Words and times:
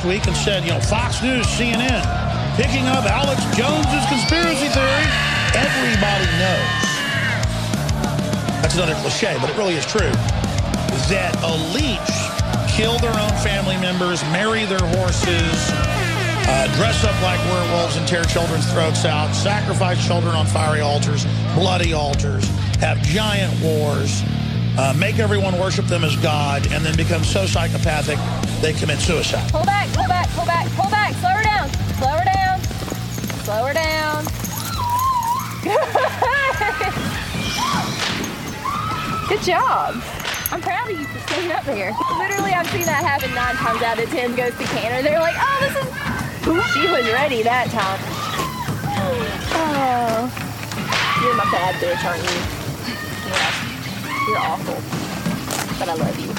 last 0.00 0.08
week 0.08 0.26
and 0.26 0.36
said, 0.36 0.64
you 0.64 0.70
know, 0.70 0.80
Fox 0.80 1.22
News, 1.22 1.44
CNN, 1.46 2.00
picking 2.56 2.86
up 2.86 3.04
Alex 3.04 3.44
Jones's 3.56 4.06
conspiracy 4.08 4.68
theory. 4.72 5.06
Everybody 5.52 6.24
knows. 6.40 6.70
That's 8.62 8.76
another 8.76 8.94
cliche, 9.02 9.36
but 9.40 9.50
it 9.50 9.56
really 9.58 9.74
is 9.74 9.84
true. 9.84 10.12
That 11.12 11.34
elites 11.44 12.16
kill 12.74 12.98
their 12.98 13.12
own 13.12 13.34
family 13.44 13.76
members, 13.76 14.22
marry 14.32 14.64
their 14.64 14.80
horses, 14.96 15.70
uh, 16.48 16.72
dress 16.76 17.04
up 17.04 17.20
like 17.22 17.38
werewolves 17.50 17.96
and 17.96 18.08
tear 18.08 18.24
children's 18.24 18.70
throats 18.72 19.04
out, 19.04 19.34
sacrifice 19.34 20.04
children 20.06 20.34
on 20.34 20.46
fiery 20.46 20.80
altars, 20.80 21.26
bloody 21.54 21.92
altars, 21.92 22.48
have 22.80 23.02
giant 23.02 23.52
wars, 23.62 24.22
uh, 24.78 24.94
make 24.96 25.18
everyone 25.18 25.58
worship 25.58 25.84
them 25.86 26.04
as 26.04 26.16
God, 26.16 26.66
and 26.72 26.84
then 26.84 26.96
become 26.96 27.22
so 27.22 27.44
psychopathic 27.44 28.18
they 28.60 28.72
commit 28.72 28.98
suicide. 28.98 29.50
Job. 39.42 39.96
I'm 40.52 40.60
proud 40.60 40.90
of 40.90 40.98
you 41.00 41.06
for 41.06 41.18
staying 41.20 41.50
up 41.50 41.64
here. 41.64 41.94
Literally, 42.18 42.52
I've 42.52 42.68
seen 42.68 42.84
that 42.84 43.02
happen 43.02 43.34
nine 43.34 43.54
times 43.56 43.82
out 43.82 43.98
of 43.98 44.10
ten. 44.10 44.34
Goes 44.36 44.52
to 44.58 44.64
Canner. 44.64 45.02
They're 45.02 45.18
like, 45.18 45.36
oh, 45.38 45.58
this 45.60 45.76
is. 45.76 45.88
She 46.74 46.86
was 46.90 47.10
ready 47.12 47.42
that 47.42 47.70
time. 47.70 48.00
Oh, 49.56 50.28
you're 51.22 51.34
my 51.34 51.44
bad 51.50 51.74
bitch, 51.76 52.04
aren't 52.04 52.22
you? 52.22 52.30
Yeah, 53.30 53.52
you're 54.28 54.38
awful, 54.38 54.78
but 55.78 55.88
I 55.88 55.94
love 55.94 56.18
you. 56.20 56.30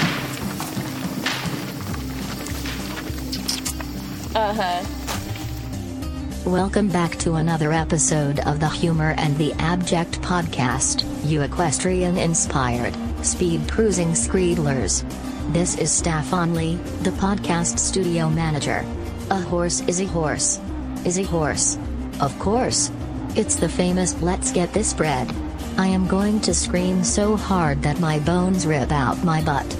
Uh 4.36 4.54
huh. 4.54 5.01
Welcome 6.45 6.88
back 6.88 7.17
to 7.20 7.36
another 7.36 7.72
episode 7.72 8.39
of 8.39 8.59
the 8.59 8.67
Humor 8.67 9.14
and 9.20 9.38
the 9.38 9.53
Abject 9.59 10.23
podcast, 10.23 11.06
you 11.23 11.44
equestrian 11.44 12.17
inspired, 12.17 12.95
speed 13.23 13.70
cruising 13.70 14.14
screedlers. 14.14 15.03
This 15.53 15.78
is 15.78 15.92
Staff 15.92 16.33
Lee, 16.33 16.78
the 17.03 17.11
podcast 17.11 17.78
studio 17.78 18.28
manager. 18.28 18.83
A 19.30 19.39
horse 19.39 19.81
is 19.81 20.02
a 20.02 20.08
horse. 20.08 20.59
Is 21.06 21.20
a 21.20 21.23
horse. 21.23 21.78
Of 22.20 22.38
course. 22.39 22.92
It's 23.36 23.55
the 23.55 23.70
famous 23.70 24.20
Let's 24.20 24.52
Get 24.52 24.73
This 24.73 24.95
Bread. 24.95 25.31
I 25.78 25.86
am 25.86 26.08
going 26.08 26.42
to 26.42 26.55
scream 26.55 27.03
so 27.03 27.36
hard 27.38 27.83
that 27.83 28.00
my 28.00 28.17
bones 28.17 28.66
rip 28.66 28.92
out 28.92 29.23
my 29.23 29.43
butt. 29.43 29.77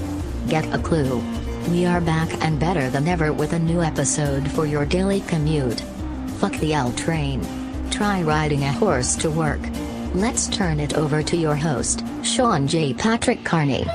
Get 0.48 0.72
a 0.72 0.78
clue. 0.78 1.24
We 1.70 1.88
are 1.88 2.02
back 2.02 2.30
and 2.44 2.60
better 2.60 2.88
than 2.92 3.08
ever 3.08 3.34
with 3.34 3.54
a 3.54 3.60
new 3.60 3.82
episode 3.82 4.50
for 4.52 4.68
your 4.68 4.86
daily 4.86 5.22
commute. 5.22 5.84
Fuck 6.42 6.54
the 6.54 6.74
L 6.74 6.92
train. 6.94 7.40
Try 7.92 8.24
riding 8.24 8.64
a 8.64 8.72
horse 8.72 9.16
to 9.18 9.30
work. 9.30 9.60
Let's 10.16 10.48
turn 10.48 10.80
it 10.80 10.96
over 10.96 11.22
to 11.22 11.38
your 11.38 11.56
host, 11.56 12.04
Sean 12.24 12.68
J. 12.68 12.96
Patrick 12.96 13.44
Carney. 13.44 13.86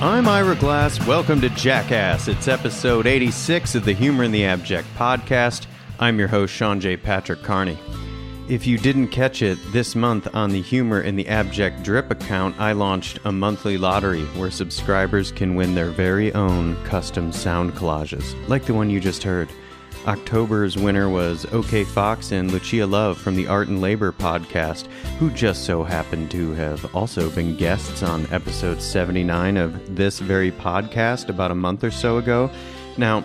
I'm 0.00 0.26
Ira 0.26 0.56
Glass. 0.56 1.06
Welcome 1.06 1.42
to 1.42 1.50
Jackass. 1.50 2.28
It's 2.28 2.48
episode 2.48 3.06
86 3.06 3.74
of 3.74 3.84
the 3.84 3.92
Humor 3.92 4.24
in 4.24 4.32
the 4.32 4.46
Abject 4.46 4.88
podcast. 4.96 5.66
I'm 6.00 6.18
your 6.18 6.28
host, 6.28 6.54
Sean 6.54 6.80
J. 6.80 6.96
Patrick 6.96 7.42
Carney. 7.42 7.76
If 8.48 8.64
you 8.64 8.78
didn't 8.78 9.08
catch 9.08 9.42
it, 9.42 9.58
this 9.72 9.96
month 9.96 10.32
on 10.32 10.50
the 10.50 10.62
Humor 10.62 11.00
in 11.00 11.16
the 11.16 11.26
Abject 11.26 11.82
Drip 11.82 12.12
account, 12.12 12.54
I 12.60 12.70
launched 12.70 13.18
a 13.24 13.32
monthly 13.32 13.76
lottery 13.76 14.22
where 14.36 14.52
subscribers 14.52 15.32
can 15.32 15.56
win 15.56 15.74
their 15.74 15.90
very 15.90 16.32
own 16.32 16.76
custom 16.84 17.32
sound 17.32 17.72
collages, 17.72 18.36
like 18.48 18.64
the 18.64 18.72
one 18.72 18.88
you 18.88 19.00
just 19.00 19.24
heard. 19.24 19.48
October's 20.06 20.76
winner 20.76 21.08
was 21.08 21.44
OK 21.46 21.82
Fox 21.82 22.30
and 22.30 22.52
Lucia 22.52 22.86
Love 22.86 23.18
from 23.18 23.34
the 23.34 23.48
Art 23.48 23.66
and 23.66 23.80
Labor 23.80 24.12
podcast, 24.12 24.86
who 25.18 25.28
just 25.30 25.64
so 25.64 25.82
happened 25.82 26.30
to 26.30 26.52
have 26.52 26.94
also 26.94 27.28
been 27.30 27.56
guests 27.56 28.04
on 28.04 28.32
episode 28.32 28.80
79 28.80 29.56
of 29.56 29.96
this 29.96 30.20
very 30.20 30.52
podcast 30.52 31.28
about 31.30 31.50
a 31.50 31.56
month 31.56 31.82
or 31.82 31.90
so 31.90 32.18
ago. 32.18 32.48
Now, 32.96 33.24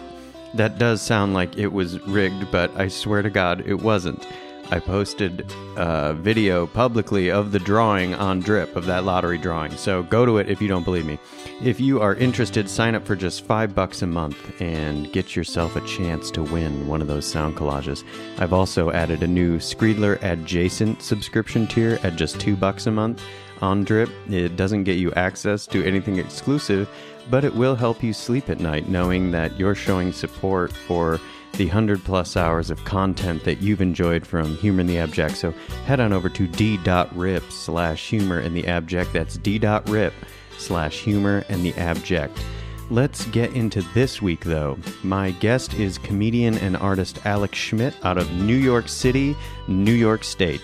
that 0.55 0.79
does 0.79 0.99
sound 0.99 1.35
like 1.35 1.59
it 1.59 1.71
was 1.71 1.99
rigged, 2.07 2.51
but 2.51 2.75
I 2.75 2.87
swear 2.87 3.21
to 3.21 3.29
God, 3.29 3.61
it 3.67 3.75
wasn't. 3.75 4.25
I 4.69 4.79
posted 4.79 5.51
a 5.75 6.13
video 6.13 6.67
publicly 6.67 7.29
of 7.29 7.51
the 7.51 7.59
drawing 7.59 8.13
on 8.15 8.39
Drip 8.39 8.75
of 8.75 8.85
that 8.85 9.03
lottery 9.03 9.37
drawing, 9.37 9.71
so 9.71 10.03
go 10.03 10.25
to 10.25 10.37
it 10.37 10.49
if 10.49 10.61
you 10.61 10.67
don't 10.67 10.85
believe 10.85 11.05
me. 11.05 11.19
If 11.61 11.79
you 11.79 11.99
are 12.01 12.15
interested, 12.15 12.69
sign 12.69 12.95
up 12.95 13.05
for 13.05 13.15
just 13.15 13.45
five 13.45 13.75
bucks 13.75 14.01
a 14.01 14.07
month 14.07 14.61
and 14.61 15.11
get 15.11 15.35
yourself 15.35 15.75
a 15.75 15.85
chance 15.85 16.31
to 16.31 16.43
win 16.43 16.87
one 16.87 17.01
of 17.01 17.07
those 17.07 17.29
sound 17.29 17.57
collages. 17.57 18.03
I've 18.39 18.53
also 18.53 18.91
added 18.91 19.23
a 19.23 19.27
new 19.27 19.57
Screedler 19.57 20.21
adjacent 20.23 21.01
subscription 21.01 21.67
tier 21.67 21.99
at 22.03 22.15
just 22.15 22.39
two 22.39 22.55
bucks 22.55 22.87
a 22.87 22.91
month 22.91 23.21
on 23.61 23.83
Drip. 23.83 24.09
It 24.29 24.55
doesn't 24.55 24.85
get 24.85 24.97
you 24.97 25.11
access 25.13 25.67
to 25.67 25.85
anything 25.85 26.17
exclusive, 26.17 26.89
but 27.29 27.43
it 27.43 27.53
will 27.53 27.75
help 27.75 28.01
you 28.01 28.13
sleep 28.13 28.49
at 28.49 28.59
night 28.59 28.89
knowing 28.89 29.31
that 29.31 29.59
you're 29.59 29.75
showing 29.75 30.11
support 30.11 30.71
for 30.71 31.19
the 31.61 31.67
100 31.67 32.03
plus 32.03 32.35
hours 32.35 32.71
of 32.71 32.83
content 32.85 33.43
that 33.43 33.61
you've 33.61 33.81
enjoyed 33.81 34.25
from 34.25 34.55
Humor 34.57 34.81
in 34.81 34.87
the 34.87 34.97
Abject. 34.97 35.37
So 35.37 35.51
head 35.85 35.99
on 35.99 36.11
over 36.11 36.27
to 36.27 36.47
d.rip 36.47 37.51
slash 37.51 38.09
humor 38.09 38.39
in 38.39 38.55
the 38.55 38.65
abject. 38.65 39.13
That's 39.13 39.37
d.rip 39.37 40.13
slash 40.57 41.01
humor 41.01 41.45
and 41.49 41.63
the 41.63 41.75
abject. 41.75 42.43
Let's 42.89 43.27
get 43.27 43.53
into 43.53 43.83
this 43.93 44.23
week 44.23 44.43
though. 44.43 44.79
My 45.03 45.29
guest 45.29 45.75
is 45.75 45.99
comedian 45.99 46.57
and 46.57 46.75
artist 46.77 47.23
Alex 47.27 47.59
Schmidt 47.59 47.93
out 48.03 48.17
of 48.17 48.31
New 48.31 48.57
York 48.57 48.89
City, 48.89 49.37
New 49.67 49.93
York 49.93 50.23
State. 50.23 50.63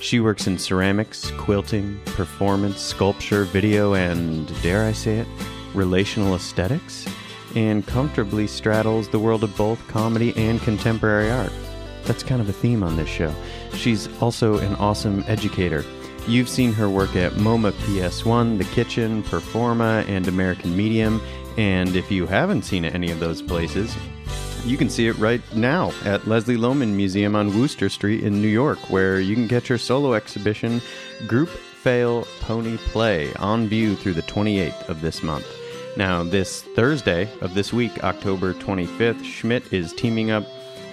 She 0.00 0.18
works 0.18 0.46
in 0.46 0.56
ceramics, 0.56 1.30
quilting, 1.32 2.00
performance, 2.06 2.80
sculpture, 2.80 3.44
video, 3.44 3.92
and 3.92 4.50
dare 4.62 4.84
I 4.84 4.92
say 4.92 5.18
it, 5.18 5.28
relational 5.74 6.34
aesthetics, 6.34 7.06
and 7.54 7.86
comfortably 7.86 8.46
straddles 8.46 9.08
the 9.08 9.18
world 9.18 9.44
of 9.44 9.56
both 9.56 9.86
comedy 9.88 10.36
and 10.36 10.60
contemporary 10.62 11.30
art. 11.30 11.52
That's 12.04 12.22
kind 12.22 12.40
of 12.40 12.48
a 12.48 12.52
theme 12.52 12.82
on 12.82 12.96
this 12.96 13.08
show. 13.08 13.34
She's 13.74 14.08
also 14.22 14.58
an 14.58 14.74
awesome 14.76 15.24
educator. 15.26 15.84
You've 16.26 16.48
seen 16.48 16.72
her 16.74 16.90
work 16.90 17.16
at 17.16 17.32
MoMA 17.32 17.72
PS1, 17.72 18.58
The 18.58 18.64
Kitchen, 18.64 19.22
Performa, 19.22 20.06
and 20.08 20.28
American 20.28 20.76
Medium, 20.76 21.20
and 21.56 21.96
if 21.96 22.10
you 22.10 22.26
haven't 22.26 22.62
seen 22.62 22.84
any 22.84 23.10
of 23.10 23.18
those 23.18 23.42
places, 23.42 23.96
you 24.64 24.76
can 24.76 24.90
see 24.90 25.06
it 25.06 25.16
right 25.18 25.40
now 25.54 25.92
at 26.04 26.26
Leslie 26.26 26.56
Lohman 26.56 26.94
Museum 26.94 27.34
on 27.34 27.58
Wooster 27.58 27.88
Street 27.88 28.22
in 28.22 28.42
New 28.42 28.48
York, 28.48 28.78
where 28.90 29.20
you 29.20 29.34
can 29.34 29.46
get 29.46 29.68
your 29.68 29.78
solo 29.78 30.14
exhibition, 30.14 30.82
Group 31.26 31.48
Fail 31.48 32.26
Pony 32.40 32.76
Play, 32.76 33.32
on 33.34 33.66
view 33.66 33.96
through 33.96 34.14
the 34.14 34.22
28th 34.22 34.88
of 34.88 35.00
this 35.00 35.22
month. 35.22 35.46
Now, 35.98 36.22
this 36.22 36.62
Thursday 36.62 37.28
of 37.40 37.54
this 37.54 37.72
week, 37.72 38.04
October 38.04 38.54
25th, 38.54 39.24
Schmidt 39.24 39.72
is 39.72 39.92
teaming 39.92 40.30
up 40.30 40.44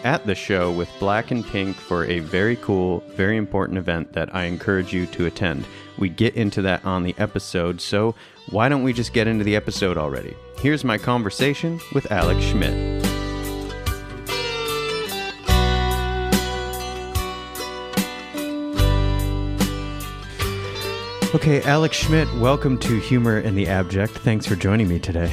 at 0.04 0.26
the 0.26 0.34
show 0.34 0.72
with 0.72 0.90
Black 1.00 1.30
and 1.30 1.46
Pink 1.46 1.76
for 1.76 2.06
a 2.06 2.22
very 2.22 2.56
cool, 2.56 3.02
very 3.10 3.38
important 3.38 3.78
event 3.78 4.14
that 4.14 4.34
I 4.34 4.46
encourage 4.46 4.94
you 4.94 5.06
to 5.06 5.28
attend. 5.28 5.68
We 6.00 6.10
get 6.10 6.34
into 6.34 6.64
that 6.64 6.84
on 6.86 7.04
the 7.04 7.14
episode, 7.20 7.82
so 7.82 8.16
why 8.50 8.68
don't 8.68 8.82
we 8.82 8.94
just 8.94 9.14
get 9.14 9.28
into 9.28 9.44
the 9.44 9.56
episode 9.56 9.96
already? 9.96 10.36
Here's 10.58 10.84
my 10.84 10.98
conversation 10.98 11.80
with 11.94 12.12
Alex 12.12 12.44
Schmidt. 12.44 13.05
Okay, 21.36 21.62
Alex 21.64 21.98
Schmidt, 21.98 22.34
welcome 22.36 22.78
to 22.80 22.98
Humor 22.98 23.40
in 23.40 23.56
the 23.56 23.68
Abject. 23.68 24.14
Thanks 24.20 24.46
for 24.46 24.56
joining 24.56 24.88
me 24.88 25.00
today. 25.00 25.30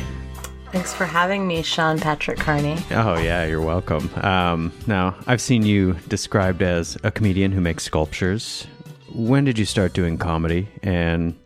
Thanks 0.72 0.92
for 0.92 1.04
having 1.04 1.46
me, 1.46 1.62
Sean 1.62 2.00
Patrick 2.00 2.38
Carney. 2.40 2.76
Oh, 2.90 3.16
yeah, 3.20 3.46
you're 3.46 3.60
welcome. 3.60 4.10
Um, 4.16 4.72
now, 4.88 5.14
I've 5.28 5.40
seen 5.40 5.64
you 5.64 5.92
described 6.08 6.60
as 6.60 6.98
a 7.04 7.12
comedian 7.12 7.52
who 7.52 7.60
makes 7.60 7.84
sculptures. 7.84 8.66
When 9.14 9.44
did 9.44 9.60
you 9.60 9.64
start 9.64 9.92
doing 9.92 10.18
comedy? 10.18 10.66
And 10.82 11.38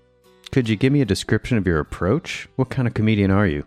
could 0.53 0.71
you 0.71 0.77
give 0.77 0.91
me 0.91 1.03
a 1.03 1.05
description 1.05 1.59
of 1.59 1.67
your 1.67 1.79
approach? 1.79 2.49
What 2.57 2.71
kind 2.71 2.89
of 2.89 2.95
comedian 2.95 3.31
are 3.31 3.47
you? 3.47 3.67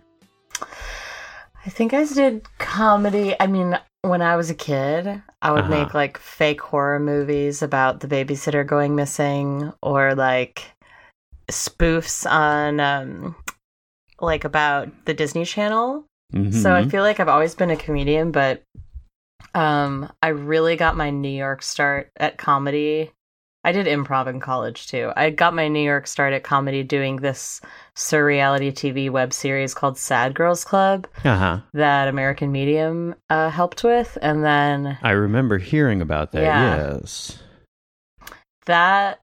I 1.65 1.69
think 1.69 1.93
I 1.93 2.03
did 2.03 2.47
comedy. 2.57 3.35
I 3.39 3.45
mean, 3.45 3.77
when 4.01 4.23
I 4.23 4.35
was 4.37 4.49
a 4.49 4.55
kid, 4.55 5.21
I 5.43 5.51
would 5.51 5.65
Uh-huh. 5.65 5.83
make 5.83 5.93
like 5.93 6.17
fake 6.17 6.61
horror 6.61 6.99
movies 6.99 7.61
about 7.61 7.99
the 7.99 8.07
babysitter 8.07 8.65
going 8.65 8.95
missing 8.95 9.71
or 9.83 10.15
like 10.15 10.63
spoofs 11.49 12.29
on 12.29 12.79
um 12.79 13.35
like 14.19 14.43
about 14.43 14.89
the 15.05 15.13
Disney 15.13 15.45
Channel. 15.45 16.05
So 16.51 16.73
I 16.75 16.83
Mhm. 16.83 16.91
feel 16.91 17.03
like 17.03 17.19
I've 17.19 17.27
always 17.29 17.55
been 17.55 17.71
a 17.71 17.75
comedian, 17.77 18.31
but 18.31 18.63
um 19.55 20.11
I 20.21 20.27
really 20.29 20.75
got 20.75 20.95
my 20.97 21.09
New 21.09 21.29
York 21.29 21.61
start 21.63 22.09
at 22.17 22.37
comedy. 22.37 23.11
I 23.63 23.73
did 23.73 23.87
improv 23.87 24.27
in 24.27 24.39
college 24.39 24.87
too. 24.87 25.11
I 25.17 25.31
got 25.31 25.53
my 25.53 25.67
New 25.67 25.81
York 25.81 26.07
start 26.07 26.31
at 26.33 26.43
comedy 26.43 26.81
doing 26.81 27.17
this 27.17 27.59
surreality 27.95 28.71
TV 28.71 29.09
web 29.09 29.33
series 29.33 29.73
called 29.73 29.97
Sad 29.97 30.33
Girls 30.33 30.63
Club 30.63 31.07
uh-huh. 31.25 31.59
that 31.73 32.07
American 32.07 32.53
Medium 32.53 33.15
uh, 33.29 33.49
helped 33.49 33.83
with, 33.83 34.17
and 34.21 34.45
then 34.45 34.97
I 35.03 35.11
remember 35.11 35.57
hearing 35.57 36.01
about 36.01 36.31
that, 36.31 36.43
Yeah. 36.43 36.77
yes. 37.01 37.39
that 38.65 39.19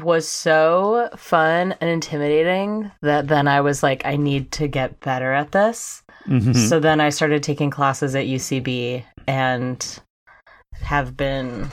was 0.00 0.26
so 0.26 1.08
fun 1.16 1.74
and 1.80 1.90
intimidating 1.90 2.90
that 3.02 3.28
then 3.28 3.46
I 3.46 3.60
was 3.60 3.82
like, 3.82 4.04
I 4.06 4.16
need 4.16 4.50
to 4.52 4.66
get 4.68 5.00
better 5.00 5.32
at 5.32 5.52
this. 5.52 6.02
Mhm. 6.26 6.56
So 6.56 6.80
then 6.80 7.00
I 7.00 7.10
started 7.10 7.42
taking 7.42 7.70
classes 7.70 8.14
at 8.14 8.26
UCB 8.26 9.04
and 9.26 10.00
have 10.80 11.16
been 11.16 11.68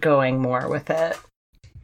going 0.00 0.40
more 0.40 0.68
with 0.68 0.90
it 0.90 1.18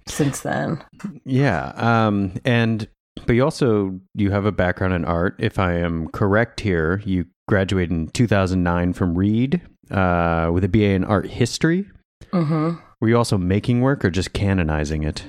since 0.06 0.40
then. 0.40 0.82
Yeah, 1.24 1.72
um, 1.76 2.34
and 2.44 2.86
but 3.26 3.34
you 3.34 3.42
also 3.44 3.98
you 4.14 4.30
have 4.30 4.44
a 4.44 4.52
background 4.52 4.94
in 4.94 5.04
art. 5.04 5.34
If 5.38 5.58
I 5.58 5.74
am 5.74 6.08
correct 6.08 6.60
here, 6.60 7.02
you 7.04 7.26
graduated 7.48 7.90
in 7.90 8.08
2009 8.08 8.92
from 8.92 9.16
Reed 9.16 9.60
uh, 9.90 10.50
with 10.52 10.64
a 10.64 10.68
BA 10.68 10.90
in 10.90 11.04
art 11.04 11.26
history. 11.28 11.86
hmm 12.32 12.72
Were 13.00 13.08
you 13.08 13.16
also 13.16 13.38
making 13.38 13.80
work 13.80 14.04
or 14.04 14.10
just 14.10 14.32
canonizing 14.32 15.02
it? 15.02 15.24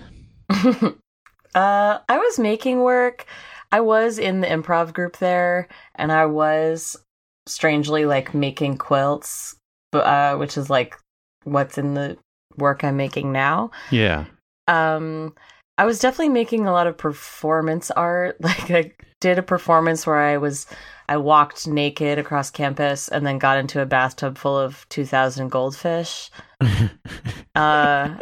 uh, 1.56 2.00
I 2.08 2.18
was 2.18 2.40
making 2.40 2.82
work. 2.82 3.26
I 3.72 3.82
was 3.82 4.18
in 4.18 4.42
the 4.42 4.48
improv 4.48 4.94
group 4.94 5.18
there, 5.18 5.68
and 5.96 6.12
I 6.12 6.26
was 6.26 6.98
strangely 7.46 8.06
like 8.06 8.34
making 8.34 8.78
quilts, 8.78 9.56
but 9.92 10.06
uh, 10.06 10.38
which 10.38 10.58
is 10.58 10.70
like 10.70 10.98
what's 11.44 11.78
in 11.78 11.94
the 11.94 12.18
work 12.58 12.84
I'm 12.84 12.98
making 12.98 13.32
now. 13.32 13.72
Yeah. 13.92 14.26
Um, 14.68 15.34
I 15.78 15.86
was 15.86 16.00
definitely 16.00 16.30
making 16.30 16.68
a 16.68 16.72
lot 16.72 16.88
of 16.88 16.98
performance 16.98 17.92
art. 17.92 18.38
Like 18.44 18.72
I 18.72 18.92
did 19.22 19.38
a 19.38 19.44
performance 19.44 20.06
where 20.06 20.20
I 20.20 20.38
was 20.38 20.66
I 21.08 21.18
walked 21.18 21.68
naked 21.68 22.20
across 22.20 22.52
campus 22.52 23.08
and 23.08 23.26
then 23.26 23.38
got 23.38 23.58
into 23.58 23.82
a 23.82 23.86
bathtub 23.86 24.38
full 24.38 24.58
of 24.58 24.86
2000 24.90 25.50
goldfish. 25.50 26.30
Uh 27.56 28.16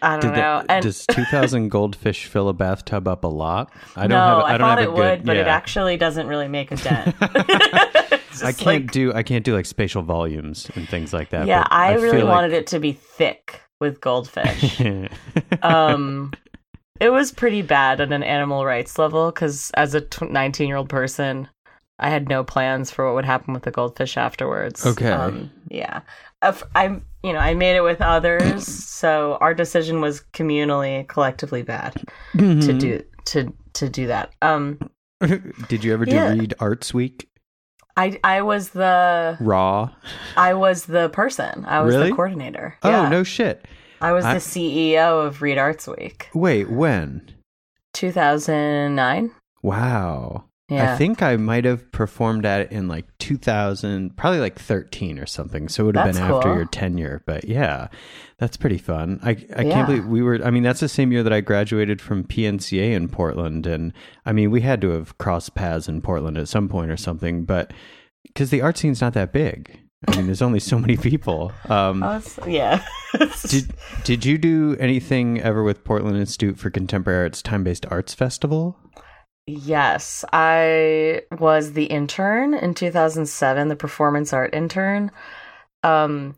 I 0.00 0.12
don't 0.12 0.20
Did 0.20 0.28
know. 0.28 0.34
that, 0.36 0.66
and 0.68 0.82
does 0.82 1.04
2,000 1.06 1.68
goldfish 1.70 2.26
fill 2.26 2.48
a 2.48 2.52
bathtub 2.54 3.06
up 3.08 3.24
a 3.24 3.28
lot? 3.28 3.72
I 3.96 4.02
don't 4.02 4.10
no, 4.10 4.16
have. 4.16 4.38
I, 4.38 4.54
I 4.54 4.58
don't 4.58 4.60
thought 4.60 4.78
have 4.78 4.88
it 4.88 4.94
good, 4.94 5.18
would, 5.20 5.24
but 5.26 5.36
it 5.36 5.46
actually 5.46 5.96
doesn't 5.96 6.26
really 6.26 6.48
make 6.48 6.70
a 6.70 6.76
dent. 6.82 7.14
I 8.42 8.52
can't 8.52 8.62
like- 8.66 8.92
do. 8.92 9.12
I 9.12 9.22
can't 9.22 9.44
do 9.44 9.54
like 9.54 9.66
spatial 9.66 10.02
volumes 10.02 10.70
and 10.74 10.88
things 10.88 11.12
like 11.12 11.30
that. 11.30 11.46
yeah, 11.46 11.64
but 11.64 11.72
I, 11.72 11.94
really 11.94 12.22
wanted 12.24 12.52
it 12.52 12.68
to 12.68 12.78
be 12.78 12.92
thick 12.92 13.60
with 13.80 14.00
goldfish. 14.00 14.80
it. 14.80 15.12
um 15.62 16.32
it 17.00 17.10
was 17.10 17.30
pretty 17.30 17.62
bad 17.62 18.00
on 18.00 18.12
an 18.12 18.24
animal 18.24 18.64
rights 18.64 18.98
level 18.98 19.30
because 19.30 19.70
as 19.74 19.94
a 19.94 20.04
19 20.20 20.66
year 20.66 20.76
old 20.76 20.88
person 20.88 21.48
i 22.00 22.10
had 22.10 22.28
no 22.28 22.42
plans 22.42 22.90
for 22.90 23.06
what 23.06 23.14
would 23.14 23.24
happen 23.24 23.54
with 23.54 23.62
the 23.62 23.70
goldfish 23.70 24.16
afterwards 24.16 24.84
Okay. 24.84 25.10
um, 25.12 25.48
yeah 25.68 26.00
i'm 26.74 27.04
you 27.22 27.32
know 27.32 27.38
i 27.40 27.54
made 27.54 27.76
it 27.76 27.82
with 27.82 28.00
others 28.00 28.66
so 28.66 29.36
our 29.40 29.54
decision 29.54 30.00
was 30.00 30.22
communally 30.32 31.06
collectively 31.08 31.62
bad 31.62 31.92
to 31.94 32.38
Mm-hmm. 32.38 32.78
do 32.78 33.02
to 33.26 33.52
to 33.74 33.88
do 33.88 34.06
that 34.06 34.32
um 34.42 34.78
Did 35.68 35.82
you 35.82 35.92
ever 35.92 36.04
do 36.04 36.14
Yeah. 36.14 36.32
Reed 36.32 36.54
Arts 36.60 36.94
Week 36.94 37.28
i 37.96 38.18
i 38.22 38.40
was 38.42 38.70
the 38.70 39.36
raw? 39.40 39.90
i 40.36 40.54
was 40.54 40.84
the 40.84 41.08
person 41.10 41.64
i 41.66 41.80
was 41.80 41.94
Really? 41.94 42.10
the 42.10 42.14
coordinator 42.16 42.76
Oh 42.84 42.90
yeah. 42.90 43.08
no 43.08 43.24
shit! 43.24 43.66
i 44.00 44.12
was 44.12 44.24
I- 44.24 44.34
the 44.34 44.40
ceo 44.40 45.26
of 45.26 45.42
reed 45.42 45.58
arts 45.58 45.88
week 45.88 46.28
Wait, 46.34 46.70
when? 46.70 47.34
2009 47.94 49.32
Wow. 49.62 50.44
Yeah 50.68 50.92
I 50.94 50.96
think 50.96 51.22
I 51.22 51.36
might 51.36 51.64
have 51.64 51.90
performed 51.92 52.44
at 52.46 52.60
it 52.60 52.72
in 52.72 52.88
like 52.88 53.06
2000, 53.18 54.16
probably 54.16 54.40
like 54.40 54.58
13 54.58 55.18
or 55.18 55.26
something. 55.26 55.68
So 55.68 55.82
it 55.82 55.86
would 55.86 55.96
have 55.96 56.06
That's 56.06 56.18
been 56.18 56.30
after 56.32 56.54
your 56.54 56.64
tenure. 56.66 57.22
But 57.26 57.44
yeah, 57.44 57.88
that's 58.38 58.56
pretty 58.56 58.78
fun. 58.78 59.20
I, 59.22 59.30
I 59.56 59.62
Yeah. 59.62 59.72
can't 59.72 59.86
believe 59.86 60.06
we 60.06 60.22
were, 60.22 60.40
I 60.44 60.50
mean, 60.50 60.62
that's 60.62 60.80
the 60.80 60.88
same 60.88 61.10
year 61.12 61.22
that 61.22 61.32
I 61.32 61.40
graduated 61.40 62.00
from 62.00 62.24
PNCA 62.24 62.92
in 62.92 63.08
Portland. 63.08 63.66
And 63.66 63.92
I 64.26 64.32
mean, 64.32 64.50
we 64.50 64.60
had 64.60 64.80
to 64.82 64.90
have 64.90 65.16
crossed 65.18 65.54
paths 65.54 65.88
in 65.88 66.02
Portland 66.02 66.36
at 66.38 66.48
some 66.48 66.68
point 66.68 66.90
or 66.90 66.96
something, 66.96 67.44
but 67.44 67.72
because 68.26 68.50
the 68.50 68.60
art 68.60 68.76
scene's 68.76 69.00
not 69.00 69.14
that 69.14 69.32
big. 69.32 69.80
I 70.06 70.16
mean, 70.16 70.26
there's 70.26 70.42
only 70.42 70.60
so 70.60 70.78
many 70.78 70.96
people. 70.96 71.50
Um, 71.68 72.02
Oh, 72.02 72.16
it's- 72.18 72.38
yeah. 72.46 72.84
did 73.48 73.72
did 74.04 74.24
you 74.24 74.36
do 74.38 74.76
anything 74.78 75.40
ever 75.40 75.62
with 75.62 75.82
Portland 75.82 76.16
Institute 76.18 76.58
for 76.58 76.70
Contemporary 76.70 77.24
Arts 77.24 77.42
Time 77.42 77.64
Based 77.64 77.84
Arts 77.90 78.14
Festival? 78.14 78.76
Yes, 79.48 80.24
I 80.32 81.22
was 81.38 81.72
the 81.72 81.86
intern 81.86 82.54
in 82.54 82.74
2007, 82.74 83.68
the 83.68 83.76
performance 83.76 84.32
art 84.32 84.54
intern. 84.54 85.10
Um, 85.82 86.36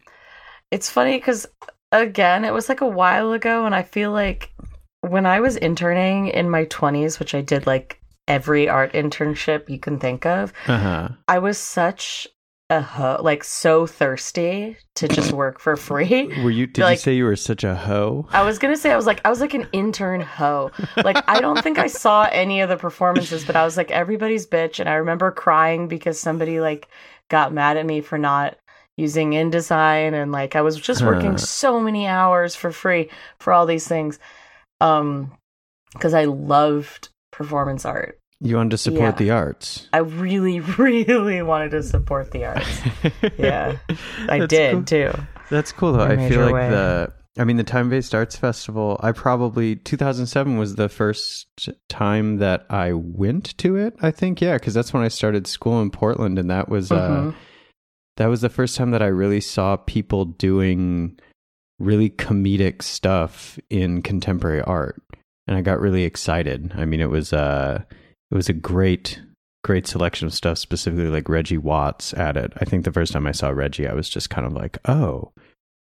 it's 0.70 0.90
funny 0.90 1.16
because 1.16 1.46
again, 1.92 2.44
it 2.44 2.52
was 2.52 2.68
like 2.68 2.80
a 2.80 2.86
while 2.86 3.32
ago, 3.32 3.66
and 3.66 3.74
I 3.74 3.82
feel 3.82 4.12
like 4.12 4.52
when 5.00 5.26
I 5.26 5.40
was 5.40 5.56
interning 5.56 6.28
in 6.28 6.48
my 6.48 6.66
20s, 6.66 7.18
which 7.18 7.34
I 7.34 7.40
did 7.40 7.66
like 7.66 8.00
every 8.28 8.68
art 8.68 8.92
internship 8.92 9.68
you 9.68 9.78
can 9.78 9.98
think 9.98 10.24
of, 10.24 10.52
Uh 10.66 10.78
huh. 10.78 11.08
I 11.26 11.38
was 11.40 11.58
such 11.58 12.28
a 12.70 12.80
ho- 12.80 13.20
like 13.20 13.42
so 13.44 13.86
thirsty 13.86 14.76
to 14.94 15.08
just 15.08 15.32
work 15.32 15.58
for 15.60 15.76
free. 15.76 16.28
Were 16.42 16.50
you? 16.50 16.66
Did 16.66 16.88
you 16.88 16.96
say 16.96 17.14
you 17.14 17.24
were 17.24 17.36
such 17.36 17.64
a 17.64 17.74
hoe? 17.74 18.26
I 18.30 18.42
was 18.42 18.58
gonna 18.58 18.76
say 18.76 18.92
I 18.92 18.96
was 18.96 19.06
like 19.06 19.20
I 19.24 19.30
was 19.30 19.40
like 19.40 19.54
an 19.54 19.68
intern 19.72 20.20
hoe. 20.20 20.70
Like 20.96 21.22
I 21.28 21.40
don't 21.40 21.60
think 21.62 21.78
I 21.78 21.88
saw 21.88 22.28
any 22.30 22.60
of 22.60 22.68
the 22.68 22.76
performances, 22.76 23.44
but 23.44 23.56
I 23.56 23.64
was 23.64 23.76
like 23.76 23.90
everybody's 23.90 24.46
bitch, 24.46 24.78
and 24.80 24.88
I 24.88 24.94
remember 24.94 25.30
crying 25.32 25.88
because 25.88 26.18
somebody 26.18 26.60
like 26.60 26.88
got 27.28 27.52
mad 27.52 27.76
at 27.76 27.84
me 27.86 28.00
for 28.00 28.16
not 28.18 28.56
using 28.96 29.32
InDesign, 29.32 30.12
and 30.12 30.30
like 30.30 30.54
I 30.54 30.60
was 30.62 30.76
just 30.76 31.02
working 31.04 31.32
Huh. 31.32 31.38
so 31.38 31.80
many 31.80 32.06
hours 32.06 32.54
for 32.54 32.70
free 32.70 33.08
for 33.40 33.52
all 33.52 33.66
these 33.66 33.88
things, 33.88 34.18
um, 34.80 35.32
because 35.92 36.14
I 36.14 36.24
loved 36.26 37.08
performance 37.32 37.84
art. 37.84 38.19
You 38.42 38.56
wanted 38.56 38.70
to 38.70 38.78
support 38.78 39.14
Yeah. 39.14 39.18
the 39.18 39.30
arts. 39.32 39.88
I 39.92 39.98
really, 39.98 40.60
really 40.78 41.42
wanted 41.42 41.70
to 41.72 41.82
support 41.82 42.30
the 42.30 42.46
arts. 42.46 42.80
Yeah, 43.38 43.76
I 44.28 44.46
did 44.46 44.72
cool. 44.72 44.82
too. 44.84 45.12
That's 45.50 45.72
cool 45.72 45.92
though. 45.92 46.04
I 46.04 46.28
feel 46.28 46.40
like 46.44 46.54
way. 46.54 46.70
the 46.70 47.12
I 47.38 47.44
mean 47.44 47.56
the 47.58 47.64
Time 47.64 47.90
Based 47.90 48.14
Arts 48.14 48.36
Festival, 48.36 48.98
I 49.02 49.12
probably 49.12 49.76
2007 49.76 50.56
was 50.56 50.76
the 50.76 50.88
first 50.88 51.68
time 51.88 52.38
that 52.38 52.66
I 52.70 52.92
went 52.92 53.56
to 53.58 53.76
it, 53.76 53.94
I 54.00 54.10
think. 54.10 54.40
Yeah, 54.40 54.56
cuz 54.58 54.74
that's 54.74 54.92
when 54.92 55.02
I 55.02 55.08
started 55.08 55.46
school 55.46 55.80
in 55.82 55.90
Portland 55.90 56.38
and 56.38 56.50
that 56.50 56.68
was 56.68 56.90
uh 56.90 57.08
Mhm. 57.32 57.34
that 58.16 58.26
was 58.26 58.40
the 58.40 58.48
first 58.48 58.76
time 58.76 58.90
that 58.92 59.02
I 59.02 59.06
really 59.08 59.40
saw 59.40 59.76
people 59.76 60.24
doing 60.24 61.18
really 61.78 62.10
comedic 62.10 62.82
stuff 62.82 63.58
in 63.70 64.02
contemporary 64.02 64.62
art. 64.62 65.02
And 65.46 65.56
I 65.56 65.62
got 65.62 65.80
really 65.80 66.04
excited. 66.04 66.72
I 66.76 66.84
mean, 66.84 67.00
it 67.00 67.10
was 67.10 67.32
uh 67.32 67.82
it 68.30 68.34
was 68.34 68.48
a 68.48 68.52
great 68.54 69.20
great 69.62 69.86
selection 69.86 70.26
of 70.26 70.32
stuff 70.32 70.56
specifically 70.56 71.08
like 71.10 71.28
Reggie 71.28 71.58
Watts 71.58 72.14
at 72.14 72.36
it. 72.36 72.52
I 72.60 72.64
think 72.64 72.84
the 72.84 72.92
first 72.92 73.12
time 73.12 73.26
I 73.26 73.32
saw 73.32 73.50
Reggie, 73.50 73.86
I 73.86 73.92
was 73.92 74.08
just 74.08 74.30
kind 74.30 74.46
of 74.46 74.54
like, 74.54 74.78
"Oh, 74.88 75.32